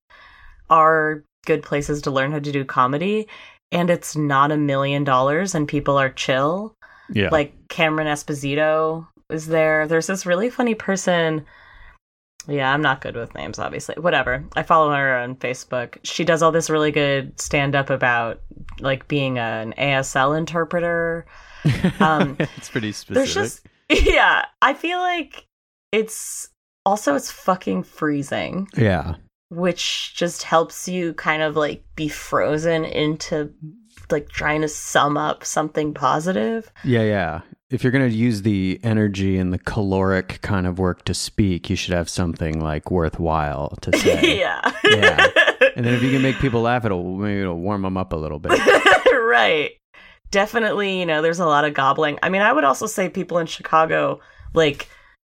are 0.68 1.24
good 1.46 1.62
places 1.62 2.02
to 2.02 2.10
learn 2.10 2.30
how 2.30 2.38
to 2.38 2.52
do 2.52 2.62
comedy 2.62 3.26
and 3.72 3.88
it's 3.88 4.14
not 4.14 4.52
a 4.52 4.56
million 4.56 5.02
dollars 5.02 5.54
and 5.54 5.66
people 5.66 5.98
are 5.98 6.10
chill. 6.10 6.74
Yeah. 7.10 7.30
Like 7.30 7.54
Cameron 7.68 8.06
Esposito 8.06 9.06
is 9.30 9.46
there. 9.46 9.88
There's 9.88 10.06
this 10.06 10.26
really 10.26 10.50
funny 10.50 10.74
person. 10.74 11.46
Yeah, 12.46 12.72
I'm 12.72 12.82
not 12.82 13.00
good 13.00 13.16
with 13.16 13.34
names, 13.34 13.58
obviously. 13.58 13.94
Whatever. 13.96 14.44
I 14.56 14.62
follow 14.62 14.90
her 14.92 15.18
on 15.18 15.36
Facebook. 15.36 15.96
She 16.02 16.24
does 16.24 16.42
all 16.42 16.52
this 16.52 16.70
really 16.70 16.90
good 16.90 17.38
stand 17.40 17.74
up 17.74 17.88
about 17.88 18.42
like 18.80 19.08
being 19.08 19.38
an 19.38 19.72
ASL 19.78 20.36
interpreter. 20.36 21.26
Um, 22.00 22.36
it's 22.38 22.70
pretty 22.70 22.92
specific. 22.92 23.14
there's 23.14 23.34
just 23.34 23.66
yeah, 24.06 24.44
I 24.62 24.74
feel 24.74 24.98
like 24.98 25.44
it's 25.92 26.48
also 26.86 27.14
it's 27.14 27.30
fucking 27.30 27.82
freezing, 27.82 28.68
Yeah. 28.76 29.14
which 29.50 30.14
just 30.14 30.42
helps 30.42 30.88
you 30.88 31.14
kind 31.14 31.42
of 31.42 31.56
like 31.56 31.82
be 31.96 32.08
frozen 32.08 32.84
into 32.84 33.52
like 34.10 34.28
trying 34.28 34.62
to 34.62 34.68
sum 34.68 35.16
up 35.16 35.44
something 35.44 35.92
positive. 35.94 36.72
Yeah, 36.84 37.02
yeah. 37.02 37.40
If 37.70 37.82
you're 37.84 37.90
going 37.92 38.08
to 38.08 38.14
use 38.16 38.40
the 38.42 38.80
energy 38.82 39.36
and 39.36 39.52
the 39.52 39.58
caloric 39.58 40.40
kind 40.40 40.66
of 40.66 40.78
work 40.78 41.04
to 41.04 41.12
speak, 41.12 41.68
you 41.68 41.76
should 41.76 41.92
have 41.92 42.08
something 42.08 42.60
like 42.60 42.90
worthwhile 42.90 43.76
to 43.82 43.94
say. 43.98 44.38
yeah. 44.38 44.60
Yeah. 44.84 45.26
And 45.76 45.84
then 45.84 45.92
if 45.94 46.02
you 46.02 46.10
can 46.10 46.22
make 46.22 46.36
people 46.38 46.62
laugh, 46.62 46.86
it'll 46.86 47.04
maybe 47.16 47.40
it'll 47.42 47.58
warm 47.60 47.82
them 47.82 47.98
up 47.98 48.14
a 48.14 48.16
little 48.16 48.38
bit. 48.38 48.52
right. 49.12 49.72
Definitely, 50.30 50.98
you 50.98 51.04
know, 51.06 51.20
there's 51.20 51.40
a 51.40 51.46
lot 51.46 51.64
of 51.66 51.74
gobbling. 51.74 52.18
I 52.22 52.28
mean, 52.30 52.42
I 52.42 52.52
would 52.52 52.64
also 52.64 52.86
say 52.86 53.08
people 53.10 53.36
in 53.38 53.46
Chicago, 53.46 54.20
like 54.54 54.88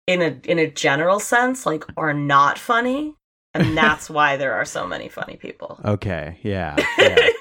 in 0.07 0.21
a 0.21 0.39
in 0.49 0.59
a 0.59 0.69
general 0.69 1.19
sense, 1.19 1.65
like 1.65 1.83
are 1.97 2.13
not 2.13 2.57
funny, 2.57 3.15
and 3.53 3.77
that's 3.77 4.09
why 4.09 4.37
there 4.37 4.53
are 4.53 4.65
so 4.65 4.87
many 4.87 5.09
funny 5.09 5.37
people. 5.37 5.79
Okay. 5.83 6.39
Yeah. 6.43 6.75
yeah. 6.97 7.29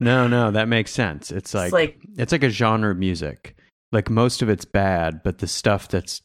No, 0.00 0.28
no, 0.28 0.52
that 0.52 0.68
makes 0.68 0.92
sense. 0.92 1.32
It's 1.32 1.54
like, 1.54 1.64
it's 1.66 1.72
like 1.72 1.98
it's 2.16 2.32
like 2.32 2.44
a 2.44 2.50
genre 2.50 2.92
of 2.92 2.98
music. 2.98 3.56
Like 3.90 4.08
most 4.08 4.42
of 4.42 4.48
it's 4.48 4.64
bad, 4.64 5.22
but 5.24 5.38
the 5.38 5.48
stuff 5.48 5.88
that's 5.88 6.22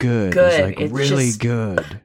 good, 0.00 0.32
Good, 0.32 0.52
is 0.54 0.60
like 0.60 0.80
it's 0.80 0.92
really 0.92 1.32
good. 1.38 2.00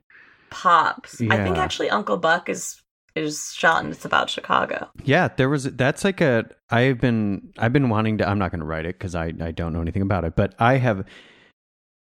pops. 0.50 1.22
I 1.22 1.42
think 1.44 1.58
actually 1.58 1.90
Uncle 1.90 2.18
Buck 2.18 2.50
is 2.50 2.82
is 3.16 3.54
shot 3.56 3.82
and 3.84 3.94
it's 3.94 4.04
about 4.04 4.30
Chicago. 4.30 4.90
Yeah, 5.06 5.30
there 5.30 5.48
was 5.48 5.64
that's 5.64 6.04
like 6.04 6.20
a 6.20 6.50
I've 6.70 7.00
been 7.00 7.54
I've 7.58 7.72
been 7.72 7.88
wanting 7.88 8.18
to 8.18 8.28
I'm 8.28 8.38
not 8.38 8.52
going 8.52 8.60
to 8.60 8.66
write 8.66 8.86
it 8.86 9.00
cuz 9.00 9.16
I 9.16 9.32
I 9.40 9.52
don't 9.52 9.72
know 9.72 9.82
anything 9.82 10.02
about 10.02 10.26
it, 10.26 10.36
but 10.36 10.54
I 10.60 10.78
have 10.78 11.06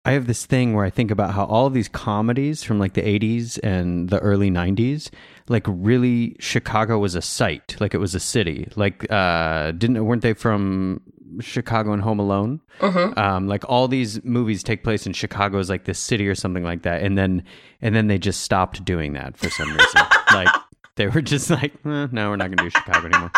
I 0.07 0.11
have 0.11 0.25
this 0.25 0.45
thing 0.45 0.73
where 0.73 0.85
I 0.85 0.89
think 0.89 1.11
about 1.11 1.33
how 1.33 1.43
all 1.45 1.65
of 1.65 1.73
these 1.73 1.89
comedies 1.89 2.63
from 2.63 2.79
like 2.79 2.93
the 2.93 3.01
80s 3.01 3.59
and 3.61 4.09
the 4.09 4.19
early 4.19 4.49
90s 4.49 5.09
like 5.49 5.65
really 5.67 6.35
Chicago 6.39 6.97
was 6.99 7.15
a 7.15 7.21
site, 7.21 7.75
like 7.79 7.93
it 7.93 7.99
was 7.99 8.15
a 8.15 8.19
city. 8.19 8.69
Like 8.75 9.09
uh 9.11 9.71
didn't 9.71 10.05
weren't 10.05 10.21
they 10.21 10.33
from 10.33 11.01
Chicago 11.39 11.93
and 11.93 12.01
Home 12.01 12.19
Alone? 12.19 12.61
Mm-hmm. 12.79 13.17
um, 13.19 13.47
like 13.47 13.63
all 13.67 13.87
these 13.87 14.23
movies 14.23 14.61
take 14.63 14.83
place 14.83 15.07
in 15.07 15.13
Chicago 15.13 15.57
as 15.57 15.69
like 15.69 15.85
this 15.85 15.99
city 15.99 16.27
or 16.27 16.35
something 16.35 16.63
like 16.63 16.83
that, 16.83 17.01
and 17.01 17.17
then 17.17 17.43
and 17.81 17.95
then 17.95 18.07
they 18.07 18.17
just 18.17 18.41
stopped 18.41 18.85
doing 18.85 19.13
that 19.13 19.35
for 19.35 19.49
some 19.49 19.69
reason. 19.69 20.01
like 20.33 20.47
they 20.97 21.07
were 21.07 21.21
just 21.21 21.49
like, 21.57 21.73
eh, 21.85 22.07
no, 22.11 22.29
we're 22.29 22.35
not 22.35 22.47
going 22.47 22.57
to 22.57 22.63
do 22.63 22.69
Chicago 22.69 23.07
anymore. 23.07 23.31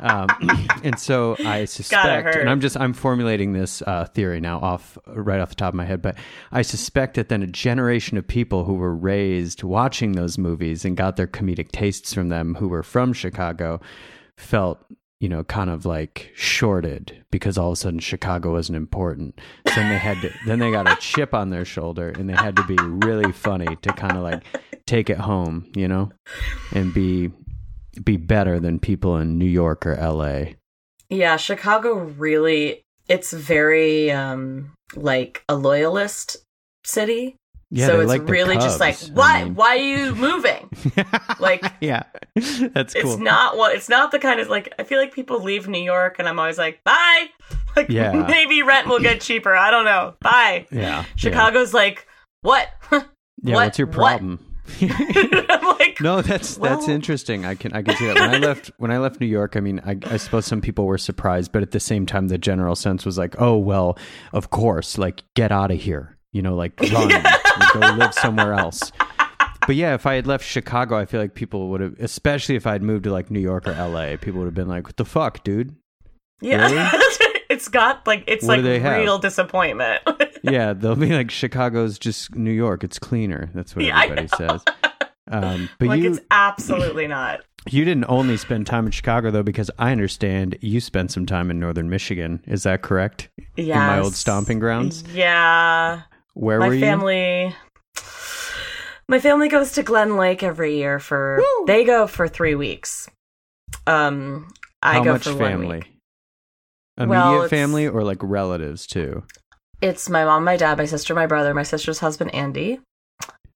Um, 0.00 0.28
and 0.84 0.98
so 0.98 1.36
I 1.44 1.64
suspect, 1.64 2.36
and 2.36 2.50
I'm 2.50 2.60
just 2.60 2.76
I'm 2.76 2.92
formulating 2.92 3.54
this 3.54 3.80
uh, 3.82 4.04
theory 4.06 4.40
now 4.40 4.58
off 4.58 4.98
right 5.06 5.40
off 5.40 5.48
the 5.48 5.54
top 5.54 5.70
of 5.70 5.74
my 5.74 5.84
head, 5.86 6.02
but 6.02 6.16
I 6.52 6.62
suspect 6.62 7.14
that 7.14 7.28
then 7.28 7.42
a 7.42 7.46
generation 7.46 8.18
of 8.18 8.26
people 8.26 8.64
who 8.64 8.74
were 8.74 8.94
raised 8.94 9.62
watching 9.62 10.12
those 10.12 10.36
movies 10.36 10.84
and 10.84 10.96
got 10.96 11.16
their 11.16 11.26
comedic 11.26 11.72
tastes 11.72 12.12
from 12.12 12.28
them, 12.28 12.56
who 12.56 12.68
were 12.68 12.82
from 12.82 13.12
Chicago, 13.12 13.80
felt 14.36 14.84
you 15.20 15.28
know 15.28 15.44
kind 15.44 15.70
of 15.70 15.86
like 15.86 16.30
shorted 16.34 17.24
because 17.30 17.56
all 17.56 17.68
of 17.68 17.72
a 17.74 17.76
sudden 17.76 17.98
Chicago 17.98 18.52
wasn't 18.52 18.76
important. 18.76 19.38
So 19.68 19.74
then 19.74 19.90
they 19.90 19.98
had 19.98 20.20
to 20.22 20.32
then 20.46 20.58
they 20.58 20.70
got 20.70 20.90
a 20.90 20.96
chip 20.96 21.34
on 21.34 21.50
their 21.50 21.64
shoulder 21.64 22.10
and 22.10 22.28
they 22.28 22.34
had 22.34 22.56
to 22.56 22.64
be 22.64 22.76
really 22.76 23.32
funny 23.32 23.76
to 23.82 23.92
kind 23.92 24.16
of 24.16 24.22
like 24.22 24.42
take 24.86 25.10
it 25.10 25.18
home, 25.18 25.70
you 25.74 25.88
know, 25.88 26.10
and 26.72 26.92
be 26.92 27.30
be 28.04 28.16
better 28.16 28.60
than 28.60 28.78
people 28.78 29.16
in 29.16 29.38
New 29.38 29.46
York 29.46 29.86
or 29.86 29.96
LA. 29.96 30.52
Yeah, 31.08 31.36
Chicago 31.36 31.94
really 31.94 32.82
it's 33.08 33.32
very 33.32 34.10
um 34.10 34.72
like 34.94 35.44
a 35.48 35.56
loyalist 35.56 36.38
city. 36.84 37.36
Yeah, 37.70 37.86
so 37.86 38.00
it's 38.00 38.08
like 38.08 38.28
really 38.28 38.54
just 38.56 38.78
like 38.78 38.94
Cubs. 38.98 39.10
I 39.10 39.14
why 39.14 39.44
mean- 39.44 39.54
why 39.56 39.68
are 39.70 39.76
you 39.76 40.14
moving? 40.14 40.70
like 41.40 41.64
yeah, 41.80 42.04
that's 42.72 42.94
cool. 42.94 43.12
it's 43.14 43.16
not 43.20 43.56
what 43.56 43.74
it's 43.74 43.88
not 43.88 44.12
the 44.12 44.18
kind 44.20 44.38
of 44.38 44.48
like 44.48 44.72
I 44.78 44.84
feel 44.84 45.00
like 45.00 45.12
people 45.12 45.42
leave 45.42 45.66
New 45.66 45.82
York 45.82 46.16
and 46.20 46.28
I'm 46.28 46.38
always 46.38 46.58
like 46.58 46.82
bye. 46.84 47.26
Like 47.76 47.90
Yeah. 47.90 48.12
maybe 48.26 48.62
rent 48.62 48.86
will 48.88 49.00
get 49.00 49.20
cheaper. 49.20 49.54
I 49.54 49.70
don't 49.70 49.84
know. 49.84 50.14
Bye. 50.20 50.66
yeah, 50.70 51.04
Chicago's 51.16 51.74
like 51.74 52.06
what? 52.42 52.68
Yeah, 52.90 53.02
yeah 53.42 53.54
what- 53.56 53.64
what's 53.66 53.78
your 53.78 53.88
what? 53.88 53.94
problem? 53.94 54.42
I'm 54.80 55.78
like 55.78 56.00
No, 56.00 56.22
that's 56.22 56.56
that's 56.56 56.88
interesting. 56.88 57.44
I 57.44 57.54
can 57.54 57.72
I 57.72 57.82
can 57.82 57.96
see 57.96 58.06
that. 58.06 58.14
When 58.16 58.30
I 58.34 58.38
left 58.38 58.70
when 58.78 58.90
I 58.90 58.98
left 58.98 59.20
New 59.20 59.26
York, 59.26 59.56
I 59.56 59.60
mean, 59.60 59.80
I, 59.84 59.96
I 60.06 60.16
suppose 60.16 60.46
some 60.46 60.60
people 60.60 60.86
were 60.86 60.98
surprised, 60.98 61.52
but 61.52 61.62
at 61.62 61.70
the 61.72 61.80
same 61.80 62.06
time, 62.06 62.28
the 62.28 62.38
general 62.38 62.74
sense 62.76 63.04
was 63.04 63.18
like, 63.18 63.34
oh 63.40 63.56
well, 63.58 63.98
of 64.32 64.50
course, 64.50 64.98
like 64.98 65.22
get 65.34 65.52
out 65.52 65.70
of 65.70 65.78
here, 65.80 66.15
you 66.36 66.42
know, 66.42 66.54
like 66.54 66.78
run, 66.92 67.08
go 67.72 67.80
live 67.80 68.12
somewhere 68.12 68.52
else. 68.52 68.92
But 69.66 69.74
yeah, 69.74 69.94
if 69.94 70.04
I 70.04 70.14
had 70.14 70.26
left 70.26 70.44
Chicago, 70.44 70.96
I 70.96 71.06
feel 71.06 71.18
like 71.18 71.34
people 71.34 71.70
would 71.70 71.80
have, 71.80 71.98
especially 71.98 72.56
if 72.56 72.66
I'd 72.66 72.82
moved 72.82 73.04
to 73.04 73.10
like 73.12 73.30
New 73.30 73.40
York 73.40 73.66
or 73.66 73.72
LA, 73.72 74.16
people 74.16 74.40
would 74.40 74.44
have 74.44 74.54
been 74.54 74.68
like, 74.68 74.84
"What 74.84 74.98
the 74.98 75.06
fuck, 75.06 75.42
dude?" 75.42 75.74
Yeah. 76.42 76.90
it's 77.50 77.68
got 77.68 78.06
like 78.06 78.24
it's 78.26 78.44
What 78.44 78.60
like 78.60 78.82
real 78.82 79.18
disappointment. 79.18 80.02
Yeah, 80.42 80.74
they'll 80.74 80.94
be 80.94 81.12
like, 81.12 81.32
"Chicago's 81.32 81.98
just 81.98 82.36
New 82.36 82.52
York. 82.52 82.84
It's 82.84 83.00
cleaner." 83.00 83.50
That's 83.52 83.74
what 83.74 83.84
Yeah, 83.84 84.00
everybody 84.00 84.28
says. 84.28 84.62
Um, 85.28 85.68
but 85.80 85.88
like 85.88 86.00
you 86.00 86.12
it's 86.12 86.20
absolutely 86.30 87.08
not. 87.08 87.40
You 87.68 87.84
didn't 87.84 88.04
only 88.08 88.36
spend 88.36 88.68
time 88.68 88.86
in 88.86 88.92
Chicago 88.92 89.32
though, 89.32 89.42
because 89.42 89.72
I 89.76 89.90
understand 89.90 90.56
you 90.60 90.78
spent 90.78 91.10
some 91.10 91.26
time 91.26 91.50
in 91.50 91.58
northern 91.58 91.90
Michigan. 91.90 92.44
Is 92.46 92.62
that 92.62 92.82
correct? 92.82 93.28
Yeah. 93.56 93.84
My 93.88 93.98
old 93.98 94.14
stomping 94.14 94.60
grounds. 94.60 95.02
Yeah. 95.12 96.02
Where 96.36 96.60
my 96.60 96.68
were 96.68 96.74
you? 96.74 96.80
family 96.80 97.54
My 99.08 99.18
family 99.20 99.48
goes 99.48 99.72
to 99.72 99.82
Glen 99.82 100.16
Lake 100.18 100.42
every 100.42 100.76
year 100.76 100.98
for 100.98 101.42
they 101.66 101.82
go 101.84 102.06
for 102.06 102.28
3 102.28 102.54
weeks. 102.54 103.08
Um 103.86 104.48
I 104.82 104.94
How 104.94 105.04
go 105.04 105.12
much 105.14 105.22
for 105.24 105.30
one 105.30 105.38
family? 105.38 105.76
week. 105.78 105.92
Immediate 106.98 107.10
Well, 107.38 107.48
family 107.48 107.86
or 107.86 108.02
like 108.04 108.18
relatives 108.22 108.86
too? 108.86 109.24
It's 109.80 110.08
my 110.10 110.24
mom, 110.24 110.44
my 110.44 110.56
dad, 110.56 110.78
my 110.78 110.84
sister, 110.86 111.14
my 111.14 111.26
brother, 111.26 111.54
my 111.54 111.62
sister's 111.62 111.98
husband 112.00 112.34
Andy. 112.34 112.80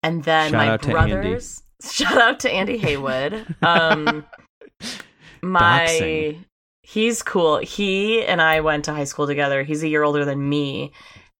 And 0.02 0.24
then 0.24 0.52
Shout 0.52 0.58
my 0.58 0.68
out 0.70 0.82
to 0.82 0.96
Andy. 0.96 1.12
brothers. 1.12 1.62
Shout 1.90 2.16
out 2.16 2.40
to 2.40 2.50
Andy 2.50 2.78
Haywood. 2.78 3.44
Um 3.62 4.24
my 5.42 5.86
Doxing. 5.88 6.44
he's 6.82 7.22
cool. 7.22 7.58
He 7.58 8.24
and 8.24 8.40
I 8.40 8.60
went 8.60 8.84
to 8.86 8.92
high 8.94 9.04
school 9.04 9.26
together. 9.26 9.62
He's 9.64 9.82
a 9.82 9.88
year 9.88 10.02
older 10.02 10.24
than 10.24 10.48
me. 10.48 10.92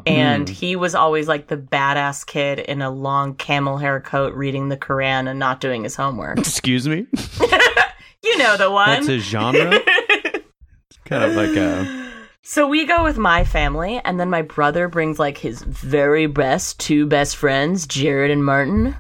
And 0.07 0.49
Hmm. 0.49 0.55
he 0.55 0.77
was 0.77 0.95
always 0.95 1.29
like 1.29 1.49
the 1.49 1.57
badass 1.57 2.25
kid 2.27 2.59
in 2.59 2.83
a 2.83 2.91
long 2.91 3.35
camel 3.35 3.79
hair 3.79 4.01
coat 4.01 4.35
reading 4.35 4.69
the 4.69 4.77
Quran 4.77 5.29
and 5.29 5.39
not 5.39 5.61
doing 5.61 5.85
his 5.85 5.97
homework. 5.97 6.39
Excuse 6.41 6.89
me. 6.89 7.07
you 8.23 8.39
know 8.39 8.57
the 8.57 8.71
one. 8.71 8.89
That's 8.89 9.09
a 9.09 9.19
genre. 9.19 9.81
kind 11.05 11.25
of 11.25 11.33
like 11.35 11.57
a 11.57 12.11
So 12.43 12.69
we 12.69 12.87
go 12.87 13.05
with 13.05 13.19
my 13.19 13.45
family, 13.45 14.01
and 14.05 14.19
then 14.19 14.31
my 14.31 14.43
brother 14.43 14.89
brings 14.89 15.19
like 15.19 15.39
his 15.39 15.63
very 15.63 16.27
best 16.27 16.79
two 16.81 17.07
best 17.07 17.37
friends, 17.37 17.87
Jared 17.87 18.31
and 18.31 18.45
Martin. 18.45 18.97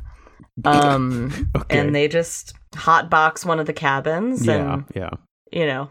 Um, 0.64 1.50
okay. 1.56 1.78
and 1.78 1.94
they 1.94 2.06
just 2.06 2.54
hotbox 2.72 3.46
one 3.46 3.58
of 3.60 3.66
the 3.66 3.72
cabins, 3.72 4.44
yeah, 4.44 4.74
and 4.74 4.84
yeah. 4.94 5.10
you 5.50 5.64
know, 5.66 5.90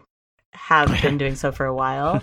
have 0.52 0.88
been 1.02 1.18
doing 1.18 1.34
so 1.34 1.50
for 1.50 1.66
a 1.66 1.74
while. 1.74 2.22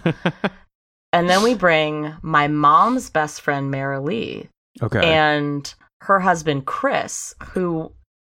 And 1.14 1.30
then 1.30 1.44
we 1.44 1.54
bring 1.68 2.14
my 2.22 2.48
mom's 2.48 3.10
best 3.10 3.42
friend, 3.42 3.72
Mara 3.72 4.00
Lee, 4.02 4.50
Okay. 4.82 5.02
and 5.14 5.74
her 6.02 6.20
husband, 6.20 6.66
Chris, 6.66 7.34
who 7.52 7.92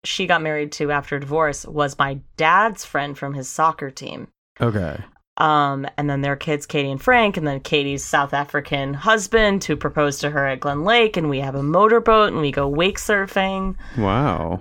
she 0.05 0.25
got 0.25 0.41
married 0.41 0.71
to 0.73 0.91
after 0.91 1.19
divorce, 1.19 1.65
was 1.65 1.97
my 1.99 2.19
dad's 2.38 2.86
friend 2.86 3.17
from 3.17 3.34
his 3.34 3.47
soccer 3.49 3.89
team. 3.89 4.27
okay. 4.62 4.97
Um, 5.38 5.88
and 5.97 6.10
then 6.10 6.19
their 6.19 6.36
kids, 6.36 6.65
Katie 6.65 6.91
and 6.91 7.01
Frank, 7.01 7.38
and 7.38 7.47
then 7.47 7.62
Katie's 7.62 8.03
South 8.03 8.34
African 8.34 8.93
husband 8.93 9.63
who 9.63 9.77
proposed 9.77 10.19
to 10.19 10.29
her 10.32 10.45
at 10.45 10.60
Glen 10.60 10.84
Lake, 10.84 11.15
and 11.15 11.29
we 11.29 11.39
have 11.39 11.55
a 11.55 11.63
motorboat 11.63 12.34
and 12.34 12.41
we 12.41 12.51
go 12.51 12.67
wake 12.67 12.97
surfing. 12.97 13.75
Wow. 13.97 14.60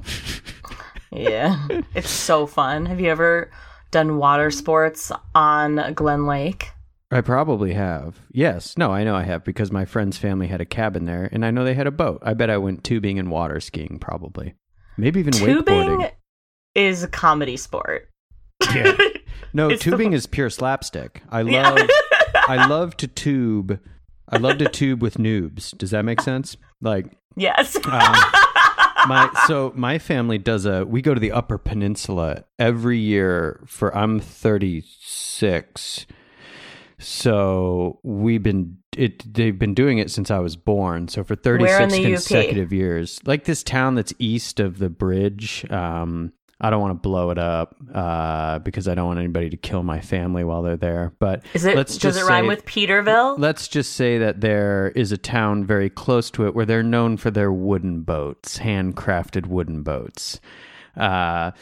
Yeah, 1.10 1.66
it's 1.96 2.10
so 2.10 2.46
fun. 2.46 2.86
Have 2.86 3.00
you 3.00 3.10
ever 3.10 3.50
done 3.90 4.18
water 4.18 4.52
sports 4.52 5.10
on 5.34 5.94
Glen 5.94 6.26
Lake? 6.26 6.70
I 7.10 7.20
probably 7.22 7.72
have. 7.72 8.20
Yes. 8.32 8.76
No, 8.76 8.90
I 8.92 9.02
know 9.04 9.14
I 9.16 9.22
have 9.22 9.42
because 9.44 9.72
my 9.72 9.84
friend's 9.86 10.18
family 10.18 10.46
had 10.46 10.60
a 10.60 10.66
cabin 10.66 11.06
there 11.06 11.28
and 11.32 11.44
I 11.44 11.50
know 11.50 11.64
they 11.64 11.74
had 11.74 11.86
a 11.86 11.90
boat. 11.90 12.18
I 12.22 12.34
bet 12.34 12.50
I 12.50 12.58
went 12.58 12.84
tubing 12.84 13.18
and 13.18 13.30
water 13.30 13.60
skiing 13.60 13.98
probably. 13.98 14.54
Maybe 14.98 15.20
even 15.20 15.32
Tubing 15.32 15.64
wakeboarding. 15.64 16.10
is 16.74 17.02
a 17.02 17.08
comedy 17.08 17.56
sport. 17.56 18.08
Yeah. 18.74 18.96
No, 19.54 19.70
It's 19.70 19.82
the- 19.82 19.92
tubing 19.92 20.12
is 20.12 20.26
pure 20.26 20.50
slapstick. 20.50 21.22
I 21.30 21.40
love 21.40 21.78
Yeah. 21.78 21.86
I 22.46 22.66
love 22.68 22.96
to 22.98 23.06
tube. 23.06 23.80
I 24.28 24.36
love 24.36 24.58
to 24.58 24.68
tube 24.68 25.00
with 25.00 25.16
noobs. 25.16 25.76
Does 25.78 25.90
that 25.92 26.04
make 26.04 26.20
sense? 26.20 26.54
Like 26.82 27.06
yes. 27.34 27.74
um, 27.76 28.14
my 29.08 29.30
so 29.46 29.72
my 29.74 29.98
family 29.98 30.36
does 30.36 30.66
a 30.66 30.84
we 30.84 31.00
go 31.00 31.14
to 31.14 31.20
the 31.20 31.32
upper 31.32 31.56
peninsula 31.56 32.44
every 32.58 32.98
year 32.98 33.62
for 33.66 33.96
I'm 33.96 34.20
36 34.20 36.04
So 36.98 38.00
we've 38.02 38.42
been 38.42 38.78
it. 38.96 39.32
They've 39.32 39.58
been 39.58 39.74
doing 39.74 39.98
it 39.98 40.10
since 40.10 40.30
I 40.30 40.38
was 40.38 40.56
born. 40.56 41.08
So 41.08 41.22
for 41.24 41.34
thirty 41.36 41.62
Where 41.64 41.80
in 41.82 41.90
six 41.90 42.02
the 42.02 42.12
UP? 42.12 42.16
consecutive 42.18 42.72
years, 42.72 43.20
like 43.24 43.44
this 43.44 43.62
town 43.62 43.94
that's 43.94 44.12
east 44.18 44.60
of 44.60 44.78
the 44.78 44.88
bridge. 44.90 45.64
Um, 45.70 46.32
I 46.60 46.70
don't 46.70 46.80
want 46.80 46.90
to 46.90 47.08
blow 47.08 47.30
it 47.30 47.38
up 47.38 47.76
uh, 47.94 48.58
because 48.58 48.88
I 48.88 48.96
don't 48.96 49.06
want 49.06 49.20
anybody 49.20 49.48
to 49.50 49.56
kill 49.56 49.84
my 49.84 50.00
family 50.00 50.42
while 50.42 50.62
they're 50.62 50.76
there. 50.76 51.12
But 51.20 51.44
Is 51.54 51.64
it? 51.64 51.76
let's 51.76 51.96
does 51.98 52.16
it 52.16 52.24
rhyme 52.24 52.44
say- 52.44 52.48
with 52.48 52.64
Peterville? 52.66 53.36
Let's 53.38 53.68
just 53.68 53.92
say 53.92 54.18
that 54.18 54.40
there 54.40 54.88
is 54.96 55.12
a 55.12 55.16
town 55.16 55.64
very 55.64 55.88
close 55.88 56.32
to 56.32 56.48
it 56.48 56.56
where 56.56 56.66
they're 56.66 56.82
known 56.82 57.16
for 57.16 57.30
their 57.30 57.52
wooden 57.52 58.02
boats, 58.02 58.58
handcrafted 58.58 59.46
wooden 59.46 59.84
boats. 59.84 60.40
Uh, 60.96 61.52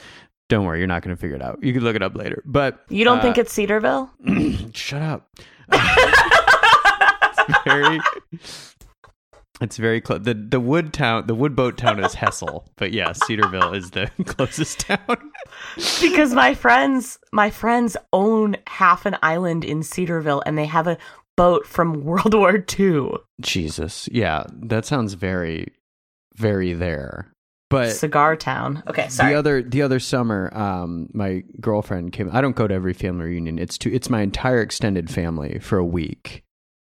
don't 0.48 0.64
worry, 0.64 0.78
you're 0.78 0.87
not 0.87 1.02
going 1.02 1.14
to 1.14 1.20
figure 1.20 1.37
it 1.37 1.42
out. 1.42 1.59
You 1.62 1.72
can 1.72 1.82
look 1.82 1.96
it 1.96 2.02
up 2.02 2.14
later. 2.16 2.42
But 2.46 2.80
you 2.88 3.04
don't 3.04 3.18
uh, 3.18 3.22
think 3.22 3.38
it's 3.38 3.52
Cedarville? 3.52 4.11
Shut 4.72 5.02
up. 5.02 5.28
it's 5.72 7.59
very. 7.64 8.00
It's 9.61 9.78
very 9.78 10.02
close. 10.02 10.20
The 10.22 10.35
the 10.35 10.61
wood 10.61 10.92
town, 10.92 11.26
the 11.26 11.35
wood 11.35 11.56
boat 11.56 11.78
town 11.78 12.04
is 12.04 12.12
Hessel, 12.14 12.68
but 12.76 12.92
yeah, 12.92 13.12
Cedarville 13.12 13.72
is 13.72 13.90
the 13.90 14.11
closest 14.26 14.80
town. 14.80 15.30
because 16.00 16.35
my 16.35 16.54
friends, 16.54 17.18
my 17.32 17.48
friends 17.48 17.96
own 18.12 18.56
half 18.66 19.06
an 19.06 19.16
island 19.22 19.64
in 19.64 19.82
Cedarville, 19.82 20.42
and 20.44 20.59
they 20.59 20.66
have 20.66 20.87
a 20.87 20.98
boat 21.37 21.66
from 21.66 21.92
World 22.04 22.35
War 22.35 22.62
II. 22.78 23.12
Jesus, 23.40 24.09
yeah, 24.12 24.44
that 24.52 24.85
sounds 24.85 25.14
very, 25.14 25.72
very 26.35 26.74
there. 26.74 27.32
But 27.68 27.90
Cigar 27.92 28.37
Town. 28.37 28.83
Okay, 28.87 29.09
sorry. 29.09 29.33
the 29.33 29.38
other 29.38 29.62
the 29.62 29.83
other 29.83 29.98
summer, 29.98 30.50
um, 30.57 31.09
my 31.12 31.42
girlfriend 31.61 32.12
came. 32.12 32.31
I 32.33 32.40
don't 32.40 32.55
go 32.57 32.68
to 32.68 32.74
every 32.74 32.92
family 32.92 33.24
reunion. 33.26 33.59
It's 33.59 33.76
to 33.79 33.92
it's 33.92 34.09
my 34.09 34.20
entire 34.22 34.61
extended 34.62 35.11
family 35.11 35.59
for 35.59 35.76
a 35.79 35.85
week 35.85 36.44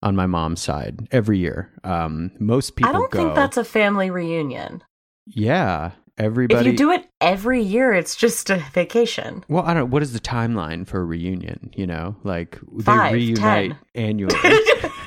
on 0.04 0.16
my 0.16 0.28
mom's 0.28 0.62
side 0.62 1.08
every 1.12 1.40
year. 1.40 1.72
Um, 1.84 2.32
most 2.40 2.76
people 2.76 2.90
I 2.90 2.94
don't 2.94 3.10
go. 3.12 3.20
think 3.20 3.36
that's 3.36 3.58
a 3.58 3.64
family 3.66 4.10
reunion. 4.12 4.84
yeah. 5.26 5.92
Everybody. 6.18 6.60
If 6.68 6.74
you 6.74 6.78
do 6.78 6.92
it 6.92 7.08
every 7.22 7.62
year, 7.62 7.94
it's 7.94 8.14
just 8.14 8.50
a 8.50 8.58
vacation. 8.74 9.42
Well, 9.48 9.64
I 9.64 9.68
don't. 9.74 9.84
know 9.84 9.86
What 9.86 10.04
is 10.04 10.12
the 10.12 10.20
timeline 10.20 10.86
for 10.86 11.00
a 11.00 11.06
reunion? 11.06 11.72
You 11.74 11.88
know, 11.88 12.18
like 12.26 12.60
Five, 12.84 13.14
they 13.14 13.18
reunite 13.20 13.72
10. 13.72 13.78
annually. 13.96 14.36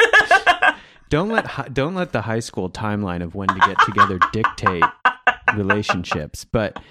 don't 1.12 1.28
let 1.28 1.46
hi- 1.46 1.68
don't 1.70 1.94
let 1.94 2.12
the 2.12 2.22
high 2.22 2.40
school 2.40 2.70
timeline 2.70 3.22
of 3.22 3.34
when 3.34 3.46
to 3.46 3.60
get 3.66 3.78
together 3.84 4.18
dictate 4.32 4.82
relationships. 5.54 6.46
But 6.46 6.82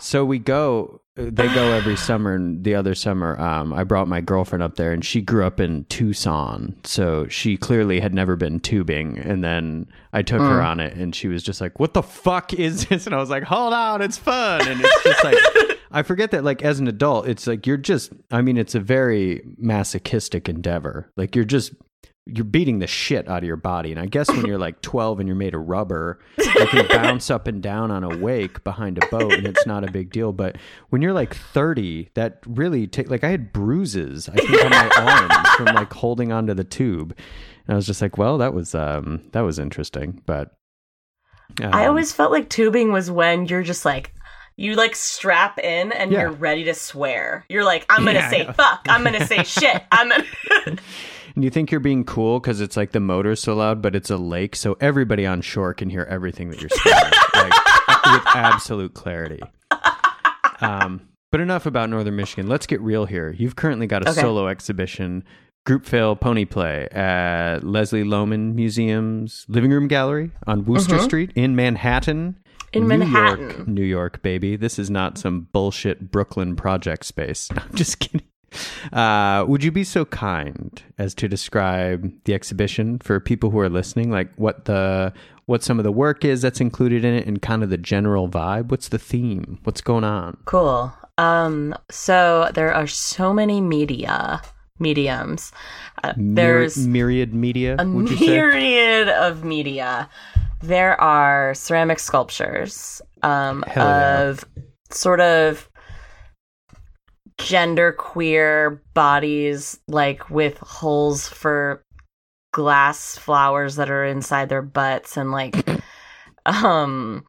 so 0.00 0.24
we 0.24 0.38
go. 0.38 1.02
They 1.16 1.52
go 1.52 1.72
every 1.72 1.96
summer, 1.96 2.34
and 2.34 2.62
the 2.62 2.76
other 2.76 2.94
summer, 2.94 3.38
um, 3.40 3.72
I 3.72 3.82
brought 3.82 4.06
my 4.06 4.20
girlfriend 4.20 4.62
up 4.62 4.76
there, 4.76 4.92
and 4.92 5.04
she 5.04 5.20
grew 5.20 5.44
up 5.44 5.58
in 5.58 5.84
Tucson, 5.86 6.76
so 6.84 7.26
she 7.26 7.56
clearly 7.56 7.98
had 7.98 8.14
never 8.14 8.36
been 8.36 8.60
tubing. 8.60 9.18
And 9.18 9.42
then 9.42 9.88
I 10.12 10.22
took 10.22 10.40
her 10.40 10.62
on 10.62 10.78
it, 10.78 10.94
and 10.94 11.14
she 11.14 11.26
was 11.26 11.42
just 11.42 11.60
like, 11.60 11.80
"What 11.80 11.92
the 11.92 12.04
fuck 12.04 12.54
is 12.54 12.86
this?" 12.86 13.04
And 13.04 13.14
I 13.14 13.18
was 13.18 13.30
like, 13.30 13.42
"Hold 13.42 13.74
on, 13.74 14.00
it's 14.00 14.16
fun." 14.16 14.66
And 14.66 14.80
it's 14.80 15.04
just 15.04 15.24
like. 15.24 15.36
I 15.90 16.02
forget 16.02 16.32
that, 16.32 16.44
like, 16.44 16.62
as 16.62 16.80
an 16.80 16.86
adult, 16.86 17.26
it's 17.26 17.46
like 17.46 17.66
you're 17.66 17.78
just, 17.78 18.12
I 18.30 18.42
mean, 18.42 18.58
it's 18.58 18.74
a 18.74 18.78
very 18.78 19.40
masochistic 19.56 20.46
endeavor. 20.46 21.10
Like, 21.16 21.34
you're 21.34 21.46
just, 21.46 21.72
you're 22.30 22.44
beating 22.44 22.78
the 22.78 22.86
shit 22.86 23.26
out 23.28 23.38
of 23.38 23.44
your 23.44 23.56
body. 23.56 23.90
And 23.90 23.98
I 23.98 24.04
guess 24.06 24.28
when 24.28 24.44
you're 24.44 24.58
like 24.58 24.82
12 24.82 25.18
and 25.20 25.26
you're 25.26 25.34
made 25.36 25.54
of 25.54 25.66
rubber, 25.66 26.18
you 26.36 26.44
can 26.66 26.86
bounce 26.90 27.30
up 27.30 27.46
and 27.46 27.62
down 27.62 27.90
on 27.90 28.04
a 28.04 28.18
wake 28.18 28.62
behind 28.64 29.02
a 29.02 29.06
boat 29.08 29.32
and 29.32 29.46
it's 29.46 29.66
not 29.66 29.82
a 29.82 29.90
big 29.90 30.12
deal. 30.12 30.32
But 30.32 30.56
when 30.90 31.00
you're 31.00 31.14
like 31.14 31.34
30, 31.34 32.10
that 32.14 32.40
really 32.46 32.86
take, 32.86 33.08
like, 33.10 33.24
I 33.24 33.30
had 33.30 33.52
bruises, 33.52 34.28
I 34.28 34.34
think, 34.36 34.62
on 34.64 34.70
my 34.70 34.88
arms 34.98 35.48
from 35.56 35.74
like 35.74 35.92
holding 35.92 36.30
onto 36.30 36.52
the 36.52 36.64
tube. 36.64 37.16
And 37.66 37.74
I 37.74 37.76
was 37.76 37.86
just 37.86 38.02
like, 38.02 38.18
well, 38.18 38.38
that 38.38 38.52
was, 38.52 38.74
um, 38.74 39.22
that 39.32 39.40
was 39.40 39.58
interesting. 39.58 40.22
But, 40.26 40.52
I 41.62 41.84
um, 41.84 41.88
always 41.88 42.12
felt 42.12 42.30
like 42.30 42.50
tubing 42.50 42.92
was 42.92 43.10
when 43.10 43.46
you're 43.46 43.62
just 43.62 43.84
like, 43.86 44.12
you 44.56 44.74
like 44.74 44.94
strap 44.96 45.58
in 45.60 45.92
and 45.92 46.10
Yeah. 46.12 46.22
you're 46.22 46.32
ready 46.32 46.64
to 46.64 46.74
swear. 46.74 47.46
You're 47.48 47.64
like, 47.64 47.86
I'm 47.88 48.04
gonna 48.04 48.18
Yeah, 48.18 48.28
say 48.30 48.44
fuck. 48.52 48.86
I'm 48.88 49.04
gonna 49.04 49.24
say 49.26 49.42
shit. 49.44 49.82
I'm 49.92 50.08
gonna. 50.10 50.78
And 51.38 51.44
you 51.44 51.50
think 51.50 51.70
you're 51.70 51.78
being 51.78 52.02
cool 52.02 52.40
because 52.40 52.60
it's 52.60 52.76
like 52.76 52.90
the 52.90 52.98
motor's 52.98 53.38
so 53.38 53.54
loud, 53.54 53.80
but 53.80 53.94
it's 53.94 54.10
a 54.10 54.16
lake, 54.16 54.56
so 54.56 54.76
everybody 54.80 55.24
on 55.24 55.40
shore 55.40 55.72
can 55.72 55.88
hear 55.88 56.02
everything 56.10 56.50
that 56.50 56.60
you're 56.60 56.68
saying 56.68 56.96
like, 57.32 57.52
with 58.12 58.26
absolute 58.34 58.92
clarity. 58.94 59.40
Um, 60.60 61.00
but 61.30 61.40
enough 61.40 61.64
about 61.64 61.90
Northern 61.90 62.16
Michigan. 62.16 62.48
Let's 62.48 62.66
get 62.66 62.80
real 62.80 63.06
here. 63.06 63.30
You've 63.38 63.54
currently 63.54 63.86
got 63.86 64.04
a 64.04 64.10
Okay. 64.10 64.20
solo 64.20 64.48
exhibition, 64.48 65.22
Group 65.64 65.86
Fail 65.86 66.16
Pony 66.16 66.44
Play, 66.44 66.88
at 66.88 67.60
Leslie 67.62 68.02
Lohman 68.02 68.54
Museum's 68.56 69.46
Living 69.48 69.70
Room 69.70 69.86
Gallery 69.86 70.32
on 70.48 70.64
Wooster 70.64 70.98
Street 70.98 71.30
in 71.36 71.54
Manhattan. 71.54 72.32
Mm-hmm. 72.32 72.42
In 72.72 72.82
New 72.82 72.88
Manhattan. 72.88 73.40
York, 73.50 73.68
New 73.68 73.84
York, 73.84 74.22
baby. 74.22 74.56
This 74.56 74.76
is 74.76 74.90
not 74.90 75.16
some 75.18 75.46
bullshit 75.52 76.10
Brooklyn 76.10 76.56
project 76.56 77.06
space. 77.06 77.48
I'm 77.56 77.74
just 77.74 78.00
kidding. 78.00 78.26
Uh, 78.92 79.44
would 79.46 79.62
you 79.62 79.70
be 79.70 79.84
so 79.84 80.04
kind 80.04 80.82
as 80.98 81.14
to 81.14 81.28
describe 81.28 82.12
the 82.24 82.34
exhibition 82.34 82.98
for 82.98 83.20
people 83.20 83.50
who 83.50 83.58
are 83.58 83.68
listening, 83.68 84.10
like 84.10 84.32
what 84.36 84.64
the 84.64 85.12
what 85.46 85.62
some 85.62 85.78
of 85.78 85.84
the 85.84 85.92
work 85.92 86.24
is 86.24 86.42
that's 86.42 86.60
included 86.60 87.04
in 87.04 87.14
it, 87.14 87.26
and 87.26 87.40
kind 87.42 87.62
of 87.62 87.70
the 87.70 87.78
general 87.78 88.28
vibe? 88.28 88.70
What's 88.70 88.88
the 88.88 88.98
theme? 88.98 89.58
What's 89.64 89.80
going 89.80 90.04
on? 90.04 90.36
Cool. 90.44 90.92
Um. 91.18 91.74
So 91.90 92.50
there 92.54 92.72
are 92.72 92.86
so 92.86 93.32
many 93.32 93.60
media 93.60 94.40
mediums. 94.78 95.52
Uh, 96.04 96.12
there's 96.16 96.86
myriad 96.86 97.34
media. 97.34 97.76
a 97.78 97.86
would 97.86 98.10
you 98.10 98.16
say? 98.16 98.26
myriad 98.26 99.08
of 99.08 99.44
media. 99.44 100.08
There 100.60 101.00
are 101.00 101.54
ceramic 101.54 101.98
sculptures 101.98 103.00
um, 103.22 103.64
of 103.76 104.44
sort 104.90 105.20
of 105.20 105.68
gender 107.38 107.92
queer 107.92 108.82
bodies, 108.94 109.78
like 109.88 110.28
with 110.30 110.58
holes 110.58 111.28
for 111.28 111.82
glass 112.52 113.16
flowers 113.16 113.76
that 113.76 113.90
are 113.90 114.04
inside 114.04 114.48
their 114.48 114.62
butts, 114.62 115.16
and 115.16 115.32
like, 115.32 115.56
um, 116.46 117.24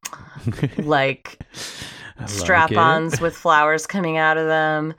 like 0.78 1.40
like 2.20 2.30
strap-ons 2.30 3.16
it. 3.16 3.22
with 3.22 3.36
flowers 3.36 3.88
coming 3.88 4.18
out 4.18 4.38
of 4.38 4.48
them 4.48 4.94